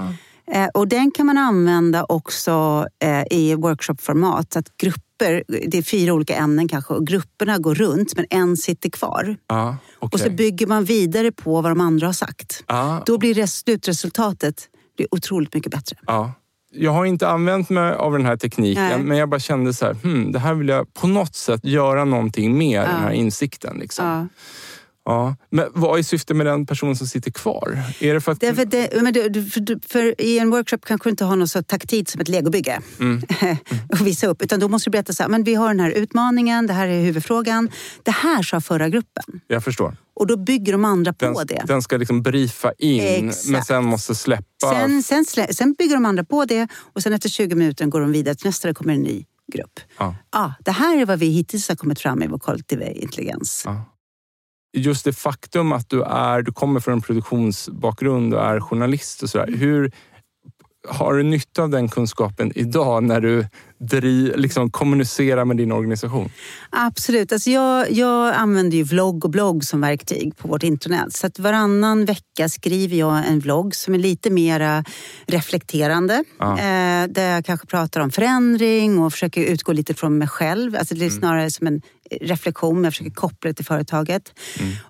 och 0.73 0.87
den 0.87 1.11
kan 1.11 1.25
man 1.25 1.37
använda 1.37 2.05
också 2.09 2.85
eh, 3.03 3.23
i 3.31 3.55
workshopformat. 3.55 4.55
Att 4.55 4.77
grupper, 4.77 5.43
det 5.67 5.77
är 5.77 5.81
fyra 5.83 6.13
olika 6.13 6.35
ämnen 6.35 6.67
kanske, 6.67 6.93
och 6.93 7.07
grupperna 7.07 7.57
går 7.57 7.75
runt 7.75 8.15
men 8.15 8.25
en 8.29 8.57
sitter 8.57 8.89
kvar. 8.89 9.37
Ja, 9.47 9.77
Och 9.99 10.03
okej. 10.13 10.19
så 10.19 10.29
bygger 10.29 10.67
man 10.67 10.83
vidare 10.85 11.31
på 11.31 11.61
vad 11.61 11.71
de 11.71 11.81
andra 11.81 12.07
har 12.07 12.13
sagt. 12.13 12.63
Ja, 12.67 13.03
Då 13.05 13.17
blir 13.17 13.33
res- 13.33 13.55
slutresultatet 13.59 14.69
blir 14.97 15.07
otroligt 15.11 15.53
mycket 15.53 15.71
bättre. 15.71 15.97
ja. 16.07 16.33
Jag 16.77 16.91
har 16.91 17.05
inte 17.05 17.27
använt 17.29 17.69
mig 17.69 17.93
av 17.93 18.11
den 18.11 18.25
här 18.25 18.37
tekniken, 18.37 18.83
Nej. 18.83 18.99
men 19.03 19.17
jag 19.17 19.29
bara 19.29 19.39
kände 19.39 19.73
så 19.73 19.85
här, 19.85 19.93
hmm, 19.93 20.31
det 20.31 20.39
här 20.39 20.53
vill 20.53 20.67
jag 20.67 20.93
på 20.93 21.07
något 21.07 21.35
sätt 21.35 21.65
göra 21.65 22.05
någonting 22.05 22.57
med, 22.57 22.81
den 22.81 22.95
här 23.01 23.11
insikten. 23.11 23.77
Liksom. 23.77 24.29
Ja. 25.05 25.35
Men 25.49 25.67
vad 25.73 25.99
är 25.99 26.03
syftet 26.03 26.37
med 26.37 26.45
den 26.45 26.65
personen 26.65 26.95
som 26.95 27.07
sitter 27.07 27.31
kvar? 27.31 27.79
Är 27.99 28.13
det 28.13 28.21
för 28.21 28.31
att... 28.31 28.39
Därför 28.41 28.65
det, 28.65 29.01
men 29.01 29.13
du- 29.13 29.45
för, 29.45 29.87
för 29.89 30.21
I 30.21 30.39
en 30.39 30.49
workshop 30.51 30.77
kanske 30.85 31.09
du 31.09 31.11
inte 31.11 31.25
har 31.25 31.35
någon 31.35 31.47
så 31.47 31.63
taktik 31.63 32.09
som 32.09 32.21
ett 32.21 32.27
legobygge 32.27 32.81
Mm. 32.99 33.21
att 33.89 34.01
visa 34.01 34.27
upp. 34.27 34.41
Utan 34.41 34.59
då 34.59 34.67
måste 34.67 34.89
du 34.89 34.91
berätta 34.91 35.13
så 35.13 35.23
här, 35.23 35.29
men 35.29 35.43
vi 35.43 35.55
har 35.55 35.67
den 35.67 35.79
här 35.79 35.91
utmaningen, 35.91 36.67
det 36.67 36.73
här 36.73 36.87
är 36.87 37.01
huvudfrågan. 37.01 37.69
Det 38.03 38.11
här 38.11 38.43
sa 38.43 38.61
förra 38.61 38.89
gruppen. 38.89 39.23
Jag 39.47 39.63
förstår. 39.63 39.97
Och 40.15 40.27
då 40.27 40.37
bygger 40.37 40.71
de 40.71 40.85
andra 40.85 41.13
på 41.13 41.25
Den, 41.25 41.47
det. 41.47 41.63
den 41.67 41.81
ska 41.81 41.97
liksom 41.97 42.21
briefa 42.23 42.71
in, 42.77 43.01
Exakt. 43.29 43.47
men 43.49 43.63
sen 43.63 43.85
måste 43.85 44.15
släppa. 44.15 44.43
Sen, 44.73 45.03
sen, 45.03 45.25
slä, 45.25 45.53
sen 45.53 45.73
bygger 45.73 45.93
de 45.93 46.05
andra 46.05 46.23
på 46.23 46.45
det 46.45 46.67
och 46.93 47.03
sen 47.03 47.13
efter 47.13 47.29
20 47.29 47.55
minuter 47.55 47.85
går 47.85 48.01
de 48.01 48.11
vidare 48.11 48.35
till 48.35 48.45
nästa, 48.47 48.67
det 48.67 48.73
kommer 48.73 48.93
en 48.93 49.01
ny 49.01 49.25
grupp. 49.53 49.79
Ja. 49.99 50.15
Ja, 50.31 50.53
det 50.65 50.71
här 50.71 50.97
är 51.01 51.05
vad 51.05 51.19
vi 51.19 51.25
hittills 51.29 51.69
har 51.69 51.75
kommit 51.75 51.99
fram 51.99 52.19
med 52.19 52.29
vår 52.29 52.39
kollektiva 52.39 52.85
intelligens. 52.85 53.61
Ja. 53.65 53.85
Just 54.77 55.05
det 55.05 55.13
faktum 55.13 55.71
att 55.71 55.89
du, 55.89 56.03
är, 56.03 56.41
du 56.41 56.51
kommer 56.51 56.79
från 56.79 56.93
en 56.93 57.01
produktionsbakgrund 57.01 58.33
och 58.33 58.45
är 58.45 58.59
journalist 58.59 59.23
och 59.23 59.29
sådär. 59.29 59.53
Hur 59.57 59.91
har 60.87 61.13
du 61.13 61.23
nytta 61.23 61.63
av 61.63 61.69
den 61.69 61.89
kunskapen 61.89 62.51
idag 62.55 63.03
när 63.03 63.21
du 63.21 63.47
dri, 63.79 64.33
liksom 64.35 64.71
kommunicerar 64.71 65.45
med 65.45 65.57
din 65.57 65.71
organisation? 65.71 66.29
Absolut. 66.69 67.31
Alltså 67.31 67.49
jag, 67.49 67.91
jag 67.91 68.33
använder 68.33 68.77
ju 68.77 68.83
vlogg 68.83 69.25
och 69.25 69.31
blogg 69.31 69.63
som 69.63 69.81
verktyg 69.81 70.37
på 70.37 70.47
vårt 70.47 70.63
internet. 70.63 71.13
Så 71.13 71.27
att 71.27 71.39
varannan 71.39 72.05
vecka 72.05 72.49
skriver 72.49 72.97
jag 72.97 73.27
en 73.27 73.39
vlogg 73.39 73.75
som 73.75 73.93
är 73.93 73.99
lite 73.99 74.29
mera 74.29 74.83
reflekterande. 75.27 76.23
Ja. 76.39 76.51
Eh, 76.51 77.07
där 77.07 77.31
jag 77.31 77.45
kanske 77.45 77.67
pratar 77.67 78.01
om 78.01 78.11
förändring 78.11 78.99
och 78.99 79.13
försöker 79.13 79.41
utgå 79.41 79.73
lite 79.73 79.93
från 79.93 80.17
mig 80.17 80.27
själv. 80.27 80.75
Alltså 80.75 80.95
det 80.95 81.05
är 81.05 81.09
snarare 81.09 81.51
som 81.51 81.67
en 81.67 81.81
reflektion, 82.21 82.83
jag 82.83 82.93
försöker 82.93 83.11
koppla 83.11 83.47
det 83.47 83.53
till 83.53 83.65
företaget. 83.65 84.33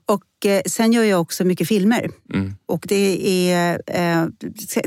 Och 0.05 0.45
eh, 0.45 0.61
sen 0.65 0.93
gör 0.93 1.03
jag 1.03 1.21
också 1.21 1.43
mycket 1.43 1.67
filmer. 1.67 2.09
Mm. 2.33 2.55
Och 2.65 2.85
det 2.87 3.27
är 3.51 3.81
eh, 3.87 4.25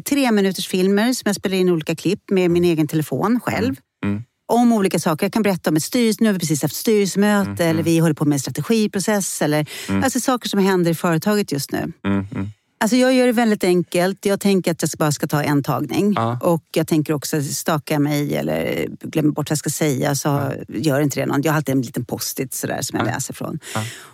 tre 0.04 0.32
minuters 0.32 0.68
filmer 0.68 1.12
som 1.12 1.22
jag 1.24 1.36
spelar 1.36 1.56
in 1.56 1.70
olika 1.70 1.96
klipp 1.96 2.30
med 2.30 2.50
min 2.50 2.64
egen 2.64 2.88
telefon 2.88 3.40
själv. 3.44 3.76
Mm. 4.04 4.22
Om 4.46 4.72
olika 4.72 4.98
saker. 4.98 5.26
Jag 5.26 5.32
kan 5.32 5.42
berätta 5.42 5.70
om 5.70 5.76
ett 5.76 5.82
styrelse, 5.82 6.18
nu 6.20 6.28
har 6.28 6.32
vi 6.32 6.38
precis 6.38 6.62
haft 6.62 6.76
styrelsemöte 6.76 7.64
eller 7.64 7.82
vi 7.82 7.98
håller 7.98 8.14
på 8.14 8.24
med 8.24 8.36
en 8.36 8.40
strategiprocess. 8.40 9.42
Eller, 9.42 9.66
Alltså 10.04 10.20
saker 10.20 10.48
som 10.48 10.58
händer 10.60 10.90
i 10.90 10.94
företaget 10.94 11.52
just 11.52 11.72
nu. 11.72 11.92
Mm, 12.04 12.26
mm. 12.34 12.48
Alltså 12.80 12.96
jag 12.96 13.14
gör 13.14 13.26
det 13.26 13.32
väldigt 13.32 13.64
enkelt. 13.64 14.26
Jag 14.26 14.40
tänker 14.40 14.70
att 14.70 14.82
jag 14.82 14.90
bara 14.98 15.12
ska 15.12 15.26
ta 15.26 15.42
en 15.42 15.62
tagning. 15.62 16.12
Ja. 16.16 16.38
Och 16.42 16.62
jag 16.74 16.86
tänker 16.88 17.12
också 17.12 17.42
staka 17.42 17.98
mig 17.98 18.36
eller 18.36 18.86
glömmer 19.02 19.30
bort 19.30 19.50
vad 19.50 19.50
jag 19.50 19.58
ska 19.58 19.70
säga 19.70 20.14
så 20.14 20.52
gör 20.68 21.00
inte 21.00 21.20
det 21.20 21.26
någon. 21.26 21.42
Jag 21.42 21.52
har 21.52 21.56
alltid 21.56 21.74
en 21.74 21.82
liten 21.82 22.04
post-it 22.04 22.54
sådär 22.54 22.82
som 22.82 22.98
jag 22.98 23.06
läser 23.06 23.34
från. 23.34 23.58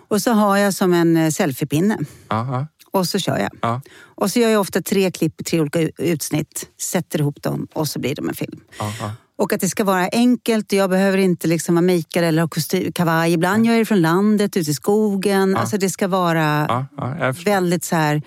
Och 0.08 0.22
så 0.22 0.32
har 0.32 0.56
jag 0.56 0.74
som 0.74 0.92
en 0.92 1.16
eh, 1.16 1.30
selfiepinne. 1.30 1.98
Ja, 2.28 2.46
ja, 2.52 2.66
Och 2.98 3.08
så 3.08 3.18
kör 3.18 3.38
jag. 3.38 3.50
ja, 3.62 3.80
Och 4.04 4.30
så 4.30 4.38
gör 4.38 4.48
jag 4.48 4.60
ofta 4.60 4.82
tre 4.82 5.10
klipp, 5.10 5.44
tre 5.46 5.60
olika 5.60 5.80
utsnitt, 5.98 6.68
sätter 6.80 7.18
ihop 7.20 7.42
dem 7.42 7.66
och 7.72 7.88
så 7.88 7.98
blir 7.98 8.14
de 8.14 8.28
en 8.28 8.34
film. 8.34 8.60
ja, 8.78 8.92
ja. 9.00 9.12
Och 9.36 9.52
att 9.52 9.60
det 9.60 9.68
ska 9.68 9.84
vara 9.84 10.08
enkelt. 10.12 10.72
Jag 10.72 10.90
behöver 10.90 11.18
inte 11.18 11.48
liksom 11.48 11.74
vara 11.74 11.82
makead 11.82 12.24
eller 12.24 12.42
ha 12.42 12.48
kostym, 12.48 12.92
kavaj. 12.92 13.32
Ibland 13.32 13.66
jag 13.66 13.78
det 13.78 13.84
från 13.84 14.00
landet, 14.00 14.56
ute 14.56 14.70
i 14.70 14.74
skogen. 14.74 15.56
Alltså 15.56 15.76
det 15.76 15.90
ska 15.90 16.08
vara 16.08 16.66
ja, 16.68 16.86
ja 17.18 17.34
väldigt 17.44 17.84
så 17.84 17.96
här... 17.96 18.22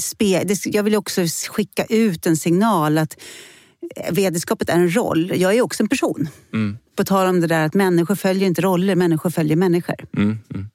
Spe, 0.00 0.44
det, 0.44 0.66
jag 0.66 0.82
vill 0.82 0.96
också 0.96 1.20
skicka 1.50 1.84
ut 1.84 2.26
en 2.26 2.36
signal 2.36 2.98
att 2.98 3.16
vetenskapet 4.10 4.68
är 4.68 4.74
en 4.74 4.96
roll. 4.96 5.32
Jag 5.34 5.54
är 5.54 5.62
också 5.62 5.82
en 5.82 5.88
person. 5.88 6.28
Mm. 6.52 6.78
På 6.96 7.04
tal 7.04 7.28
om 7.28 7.40
det 7.40 7.46
där 7.46 7.66
att 7.66 7.74
människor 7.74 8.14
följer 8.14 8.46
inte 8.46 8.62
roller, 8.62 8.96
människor 8.96 9.30
följer 9.30 9.56
människor. 9.56 9.96
Mm, 10.16 10.38
mm. 10.54 10.66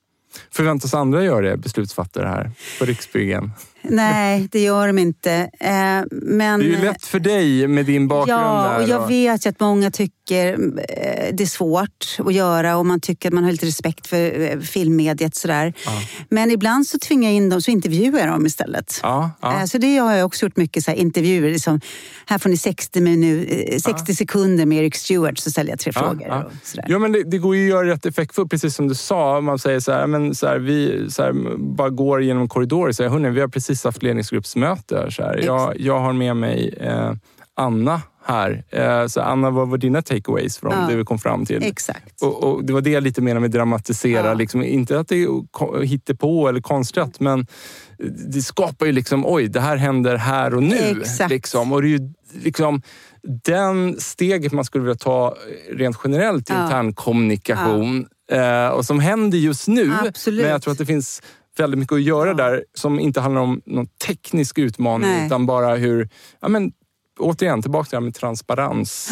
Förväntas 0.51 0.93
andra 0.93 1.23
göra 1.23 1.49
det, 1.49 1.57
beslutsfattare 1.57 2.27
här 2.27 2.51
på 2.79 2.85
Riksbyggen? 2.85 3.51
Nej, 3.89 4.47
det 4.51 4.59
gör 4.59 4.87
de 4.87 4.97
inte. 4.99 5.31
Eh, 5.59 5.69
men, 6.11 6.59
Det 6.59 6.65
är 6.65 6.69
ju 6.69 6.81
lätt 6.81 7.05
för 7.05 7.19
dig 7.19 7.67
med 7.67 7.85
din 7.85 8.07
bakgrund 8.07 8.41
Ja, 8.41 8.77
och 8.77 8.83
jag 8.83 9.07
vet 9.07 9.45
ju 9.45 9.49
att 9.49 9.59
många 9.59 9.91
tycker 9.91 10.16
eh, 10.31 10.57
det 11.33 11.41
är 11.43 11.45
svårt 11.45 12.17
att 12.17 12.33
göra 12.33 12.77
och 12.77 12.85
man 12.85 12.99
tycker 12.99 13.29
att 13.29 13.33
man 13.33 13.43
har 13.43 13.51
lite 13.51 13.65
respekt 13.65 14.07
för 14.07 14.39
eh, 14.51 14.59
filmmediet. 14.59 15.35
Sådär. 15.35 15.73
Men 16.29 16.51
ibland 16.51 16.87
så 16.87 16.97
tvingar 16.99 17.29
jag 17.29 17.35
in 17.35 17.49
dem 17.49 17.61
så 17.61 17.71
intervjuar 17.71 18.19
jag 18.19 18.27
dem 18.27 18.45
istället. 18.45 18.99
Ja, 19.03 19.31
ja. 19.41 19.59
Eh, 19.59 19.65
Så 19.65 19.77
det 19.77 19.97
har 19.97 20.13
jag 20.13 20.25
också 20.25 20.45
gjort 20.45 20.57
mycket 20.57 20.83
så 20.83 20.91
här, 20.91 20.97
intervjuer. 20.97 21.51
Liksom, 21.51 21.81
här 22.25 22.37
får 22.37 22.49
ni 22.49 22.57
60, 22.57 23.01
minu, 23.01 23.45
eh, 23.45 23.77
60 23.79 24.15
sekunder 24.15 24.65
med 24.65 24.77
Eric 24.77 24.95
Stewart 24.95 25.37
så 25.39 25.51
ställer 25.51 25.69
jag 25.69 25.79
tre 25.79 25.93
frågor. 25.93 26.27
Ja, 26.27 26.43
Och 26.43 26.51
sådär. 26.63 26.85
ja, 26.89 26.99
men 26.99 27.11
det, 27.11 27.23
det 27.23 27.37
går 27.37 27.55
ju 27.55 27.63
att 27.63 27.69
göra 27.69 27.87
rätt 27.87 28.05
effektfullt, 28.05 28.49
precis 28.51 28.75
som 28.75 28.87
du 28.87 28.95
sa. 28.95 29.41
Man 29.41 29.59
säger 29.59 29.79
så 29.79 29.91
här, 29.91 30.07
men 30.07 30.35
så 30.35 30.47
här, 30.47 30.59
vi 30.59 31.05
så 31.11 31.23
här, 31.23 31.57
bara 31.57 31.89
går 31.89 32.23
genom 32.23 32.49
korridorer 32.49 32.89
och 32.89 32.95
säger, 32.95 33.09
hörni, 33.09 33.29
vi 33.29 33.41
har 33.41 33.47
precis 33.47 33.83
haft 33.83 34.03
ledningsgruppsmöte. 34.03 35.11
Så 35.11 35.23
här. 35.23 35.41
Jag, 35.45 35.79
jag 35.79 35.99
har 35.99 36.13
med 36.13 36.35
mig 36.37 36.73
eh, 36.81 37.11
Anna 37.57 38.01
här. 38.25 38.63
Eh, 38.69 39.07
så 39.07 39.21
Anna, 39.21 39.49
vad 39.49 39.67
var 39.69 39.77
dina 39.77 40.01
takeaways 40.01 40.57
från 40.57 40.71
Ja. 40.71 40.87
det 40.89 40.95
vi 40.95 41.03
kom 41.03 41.19
fram 41.19 41.45
till? 41.45 41.63
Exakt. 41.63 42.21
Och, 42.21 42.43
och 42.43 42.65
det 42.65 42.73
var 42.73 42.81
det 42.81 42.89
jag 42.89 43.03
lite 43.03 43.21
menade 43.21 43.39
med 43.41 43.51
dramatisera. 43.51 44.27
Ja. 44.27 44.33
Liksom, 44.33 44.63
inte 44.63 44.99
att 44.99 45.07
det 45.07 45.23
är 45.23 45.51
ko- 45.51 46.15
på 46.19 46.49
eller 46.49 46.61
konstlat, 46.61 47.19
men 47.19 47.47
det 48.33 48.41
skapar 48.41 48.85
ju 48.85 48.91
liksom, 48.91 49.23
oj, 49.25 49.47
det 49.47 49.59
här 49.59 49.77
händer 49.77 50.15
här 50.15 50.53
och 50.55 50.63
nu. 50.63 50.99
Exakt. 51.01 51.29
Liksom. 51.31 51.73
Och 51.73 51.81
det 51.81 51.87
är 51.87 51.89
ju 51.89 52.13
liksom 52.43 52.81
den 53.43 53.99
steget 53.99 54.51
man 54.51 54.65
skulle 54.65 54.83
vilja 54.83 54.97
ta 54.97 55.35
rent 55.71 55.97
generellt 56.03 56.49
i 56.49 56.53
Ja. 56.53 56.63
intern 56.63 56.93
kommunikation 56.93 58.07
eh, 58.31 58.67
och 58.67 58.85
som 58.85 58.99
händer 58.99 59.37
just 59.37 59.67
nu. 59.67 59.93
Absolut. 60.07 60.41
Men 60.41 60.51
jag 60.51 60.61
tror 60.61 60.71
att 60.71 60.77
det 60.77 60.85
finns 60.85 61.21
väldigt 61.57 61.79
mycket 61.79 61.95
att 61.95 62.01
göra 62.03 62.29
Ja. 62.29 62.33
där 62.33 62.63
som 62.73 62.99
inte 62.99 63.21
handlar 63.21 63.41
om 63.41 63.61
någon 63.65 63.87
teknisk 64.07 64.57
utmaning 64.57 65.09
Nej. 65.09 65.25
utan 65.25 65.45
bara 65.45 65.75
hur, 65.75 66.09
ja 66.41 66.47
men 66.47 66.71
återigen 67.17 67.61
tillbaka 67.61 67.83
till 67.85 67.91
det 67.91 67.97
här 67.97 68.01
med 68.05 68.15
transparens. 68.15 69.09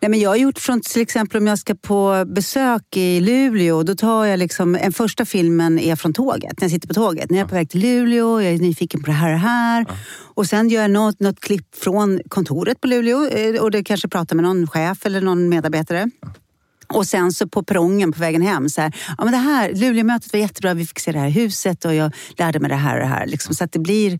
Nej, 0.00 0.10
men 0.10 0.20
jag 0.20 0.30
har 0.30 0.36
gjort 0.36 0.58
från 0.58 0.80
till 0.80 1.02
exempel 1.02 1.40
om 1.40 1.46
jag 1.46 1.58
ska 1.58 1.74
på 1.74 2.24
besök 2.26 2.96
i 2.96 3.20
Luleå. 3.20 3.82
Då 3.82 3.94
tar 3.94 4.24
jag 4.24 4.38
liksom, 4.38 4.74
en 4.74 4.92
första 4.92 5.24
filmen 5.24 5.78
är 5.78 5.96
från 5.96 6.12
tåget. 6.12 6.60
När 6.60 6.64
jag 6.64 6.70
sitter 6.70 6.88
på 6.88 6.94
tåget. 6.94 7.30
När 7.30 7.38
jag 7.38 7.44
är 7.44 7.48
på 7.48 7.54
väg 7.54 7.70
till 7.70 7.80
Luleå, 7.80 8.40
jag 8.42 8.52
är 8.54 8.58
nyfiken 8.58 9.02
på 9.02 9.06
det 9.06 9.16
här 9.16 9.32
och 9.32 9.38
här. 9.38 9.86
Och 10.34 10.46
sen 10.46 10.68
gör 10.68 10.82
jag 10.82 10.90
något, 10.90 11.20
något 11.20 11.40
klipp 11.40 11.76
från 11.76 12.20
kontoret 12.28 12.80
på 12.80 12.86
Luleå. 12.86 13.26
eh, 13.28 13.62
Och 13.62 13.70
det 13.70 13.84
kanske 13.84 14.08
pratar 14.08 14.36
med 14.36 14.44
någon 14.44 14.66
chef 14.66 15.06
eller 15.06 15.20
någon 15.20 15.48
medarbetare. 15.48 16.10
Och 16.94 17.06
sen 17.06 17.32
så 17.32 17.48
på 17.48 17.62
perrongen 17.62 18.12
på 18.12 18.20
vägen 18.20 18.42
hem, 18.42 18.68
så 18.68 18.80
här, 18.80 18.92
ja 19.18 19.24
men 19.24 19.32
det 19.32 19.38
här, 19.38 19.72
Luleåmötet 19.74 20.32
var 20.32 20.40
jättebra, 20.40 20.74
vi 20.74 20.86
fick 20.86 20.98
se 20.98 21.12
det 21.12 21.18
här 21.18 21.28
huset 21.28 21.84
och 21.84 21.94
jag 21.94 22.12
lärde 22.36 22.60
mig 22.60 22.68
det 22.70 22.76
här 22.76 22.94
och 22.94 23.00
det 23.00 23.06
här. 23.06 23.26
Liksom, 23.26 23.54
så 23.54 23.64
att 23.64 23.72
det 23.72 23.78
blir 23.78 24.18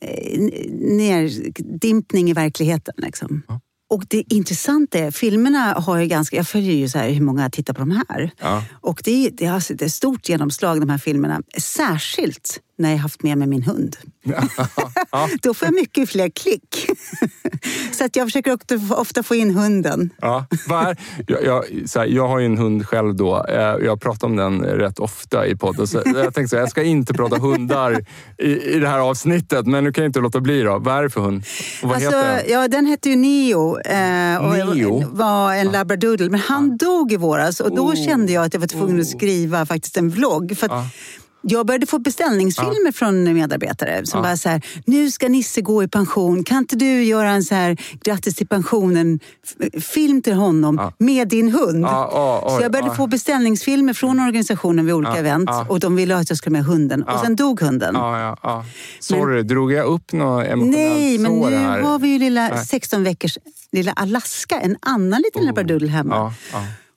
eh, 0.00 0.40
nerdimpning 0.80 2.30
i 2.30 2.32
verkligheten. 2.32 2.94
Liksom. 2.96 3.42
Och 3.88 4.04
det 4.08 4.24
intressanta 4.28 4.98
är, 4.98 5.10
filmerna 5.10 5.72
har 5.72 5.98
ju 5.98 6.06
ganska, 6.06 6.36
jag 6.36 6.48
följer 6.48 6.72
ju 6.72 6.88
så 6.88 6.98
hur 6.98 7.20
många 7.20 7.50
tittar 7.50 7.74
på 7.74 7.80
de 7.80 7.90
här. 7.90 8.30
Ja. 8.38 8.64
Och 8.72 9.00
det 9.04 9.30
det, 9.30 9.44
är, 9.44 9.52
alltså, 9.52 9.74
är 9.84 9.88
stort 9.88 10.28
genomslag 10.28 10.80
de 10.80 10.88
här 10.88 10.98
filmerna. 10.98 11.42
Särskilt 11.58 12.60
när 12.78 12.90
jag 12.90 12.98
haft 12.98 13.22
med 13.22 13.38
mig 13.38 13.48
min 13.48 13.62
hund. 13.62 13.96
Ja. 15.10 15.28
Då 15.42 15.54
får 15.54 15.66
jag 15.66 15.74
mycket 15.74 16.10
fler 16.10 16.28
klick. 16.28 16.86
så 17.92 18.04
att 18.04 18.16
jag 18.16 18.26
försöker 18.26 18.58
ofta 19.00 19.22
få 19.22 19.34
in 19.34 19.54
hunden. 19.54 20.10
Ja, 20.20 20.46
vad 20.68 20.86
är, 20.86 20.96
jag, 21.26 21.44
jag, 21.44 21.64
här, 21.96 22.06
jag 22.06 22.28
har 22.28 22.38
ju 22.38 22.46
en 22.46 22.58
hund 22.58 22.86
själv 22.86 23.14
då. 23.16 23.46
Eh, 23.48 23.56
Jag 23.56 24.00
pratar 24.00 24.26
om 24.26 24.36
den 24.36 24.60
rätt 24.62 24.98
ofta 24.98 25.46
i 25.46 25.56
podden. 25.56 25.86
Så 25.86 25.96
jag 26.04 26.34
tänkte 26.34 26.48
så 26.48 26.56
här, 26.56 26.62
jag 26.62 26.70
ska 26.70 26.82
inte 26.82 27.14
prata 27.14 27.36
hundar 27.38 28.04
i, 28.38 28.62
i 28.74 28.78
det 28.78 28.88
här 28.88 28.98
avsnittet, 28.98 29.66
men 29.66 29.84
nu 29.84 29.92
kan 29.92 30.04
jag 30.04 30.08
inte 30.08 30.20
låta 30.20 30.40
bli 30.40 30.62
då. 30.62 30.78
Vad 30.78 30.98
är 30.98 31.02
det 31.02 31.10
för 31.10 31.20
hund? 31.20 31.42
Och 31.82 31.88
vad 31.88 31.96
Alltså, 31.96 32.10
heter 32.10 32.36
den? 32.36 32.40
ja, 32.48 32.68
den 32.68 32.86
hette 32.86 33.08
ju 33.10 33.16
Neo 33.16 33.78
eh, 33.80 34.36
och 34.68 34.76
Neo? 34.76 35.04
var 35.10 35.54
en 35.54 35.66
labradoodle. 35.72 36.30
Men 36.30 36.40
han 36.40 36.76
dog 36.76 37.12
i 37.12 37.16
våras 37.16 37.60
och 37.60 37.74
då 37.76 37.86
Oh. 37.86 37.94
kände 38.06 38.32
jag 38.32 38.44
att 38.44 38.54
jag 38.54 38.60
var 38.60 38.66
tvungen 38.66 39.00
att 39.00 39.06
skriva 39.06 39.66
faktiskt 39.66 39.96
en 39.96 40.10
vlogg. 40.10 40.56
För 40.58 40.66
att 40.66 40.72
Ja. 40.72 40.86
Jag 41.48 41.66
började 41.66 41.86
få 41.86 41.98
beställningsfilmer 41.98 42.92
från 42.92 43.34
medarbetare 43.34 44.06
som 44.06 44.18
Ja. 44.18 44.22
bara 44.22 44.36
så 44.36 44.48
här, 44.48 44.62
nu 44.84 45.10
ska 45.10 45.28
Nisse 45.28 45.60
gå 45.60 45.82
i 45.82 45.88
pension. 45.88 46.44
Kan 46.44 46.58
inte 46.58 46.76
du 46.76 47.02
göra 47.04 47.30
en 47.30 47.42
så 47.44 47.54
här 47.54 47.76
grattis 48.04 48.34
till 48.34 48.46
pensionen 48.46 49.20
f- 49.74 49.84
film 49.84 50.22
till 50.22 50.32
honom 50.34 50.76
Ja. 50.80 50.92
med 50.98 51.28
din 51.28 51.48
hund? 51.52 51.84
Ja, 51.84 52.10
ja, 52.12 52.42
oj, 52.46 52.56
så 52.56 52.62
jag 52.64 52.72
började 52.72 52.88
ja. 52.90 52.94
få 52.94 53.06
beställningsfilmer 53.06 53.92
från 53.92 54.20
organisationen 54.20 54.86
vid 54.86 54.94
olika 54.94 55.10
Ja, 55.12 55.16
event 55.18 55.48
ja. 55.52 55.66
och 55.68 55.80
de 55.80 55.96
ville 55.96 56.16
att 56.16 56.30
jag 56.30 56.38
skulle 56.38 56.52
med 56.52 56.64
hunden. 56.64 57.02
Och 57.02 57.20
sen 57.20 57.36
dog 57.36 57.60
hunden. 57.60 57.94
Ja, 57.94 58.20
ja, 58.20 58.36
ja. 58.42 58.64
Sorry, 59.00 59.42
drog 59.42 59.72
jag 59.72 59.86
upp 59.86 60.12
något 60.12 60.46
emotionellt 60.46 60.76
Nej, 60.96 61.18
men 61.18 61.32
nu 61.32 61.56
här? 61.56 61.80
har 61.80 61.98
vi 61.98 62.08
ju 62.08 62.18
lilla 62.18 62.48
Nej. 62.48 62.64
16 62.66 63.04
veckors 63.04 63.38
lilla 63.72 63.92
Alaska, 63.92 64.60
en 64.60 64.76
annan 64.80 65.22
liten 65.22 65.44
labradoodle 65.46 65.88
hemma. 65.88 66.34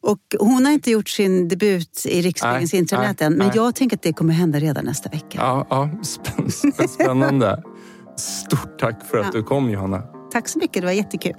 Och 0.03 0.19
hon 0.39 0.65
har 0.65 0.71
inte 0.73 0.91
gjort 0.91 1.09
sin 1.09 1.47
debut 1.47 2.05
i 2.05 2.21
Riksbyggens 2.21 2.73
Nej, 2.73 2.79
intranät 2.79 3.21
än, 3.21 3.33
men 3.33 3.47
nej. 3.47 3.55
jag 3.55 3.75
tänker 3.75 3.97
att 3.97 4.03
det 4.03 4.13
kommer 4.13 4.33
hända 4.33 4.59
redan 4.59 4.85
nästa 4.85 5.09
vecka. 5.09 5.37
Ja, 5.37 5.67
ja. 5.69 5.89
Spänn- 6.03 6.87
Spännande. 6.87 7.63
Stort 8.17 8.79
tack 8.79 9.05
för 9.05 9.17
att 9.17 9.25
Ja. 9.25 9.31
du 9.33 9.43
kom, 9.43 9.69
Johanna. 9.69 10.03
Tack 10.31 10.47
så 10.47 10.59
mycket, 10.59 10.81
det 10.81 10.85
var 10.85 10.93
jättekul. 10.93 11.33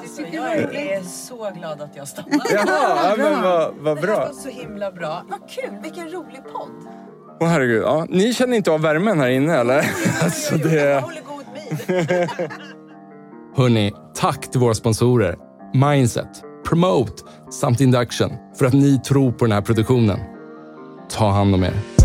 Alltså, 0.00 0.22
jag 0.32 0.54
är 0.74 1.02
så 1.02 1.50
glad 1.58 1.80
att 1.82 1.96
jag 1.96 2.08
stannade. 2.08 2.44
Jaha, 2.52 2.66
ja, 3.10 3.14
men 3.18 3.42
vad, 3.42 3.74
vad 3.80 3.96
Det 3.96 4.00
här 4.00 4.06
bra. 4.06 4.26
var 4.26 4.32
så 4.32 4.48
himla 4.48 4.92
bra. 4.92 5.22
Vad 5.28 5.50
kul, 5.50 5.78
vilken 5.82 6.08
rolig 6.10 6.40
podd. 6.52 6.70
Åh 7.40 7.48
herregud, 7.48 7.82
ja. 7.82 8.06
Ni 8.08 8.34
känner 8.34 8.56
inte 8.56 8.70
av 8.72 8.80
värmen 8.80 9.20
här 9.20 9.28
inne 9.28 9.54
eller? 9.56 9.78
Alltså, 10.22 10.54
det... 10.56 11.04
Hörni, 13.56 13.92
tack 14.14 14.50
till 14.50 14.60
våra 14.60 14.74
sponsorer 14.74 15.36
Mindset, 15.74 16.42
Promote 16.68 17.22
samt 17.50 17.80
Induction 17.80 18.30
för 18.58 18.66
att 18.66 18.72
ni 18.72 18.98
tror 18.98 19.32
på 19.32 19.44
den 19.44 19.52
här 19.52 19.60
produktionen. 19.60 20.18
Ta 21.10 21.30
hand 21.30 21.54
om 21.54 21.64
er. 21.64 21.95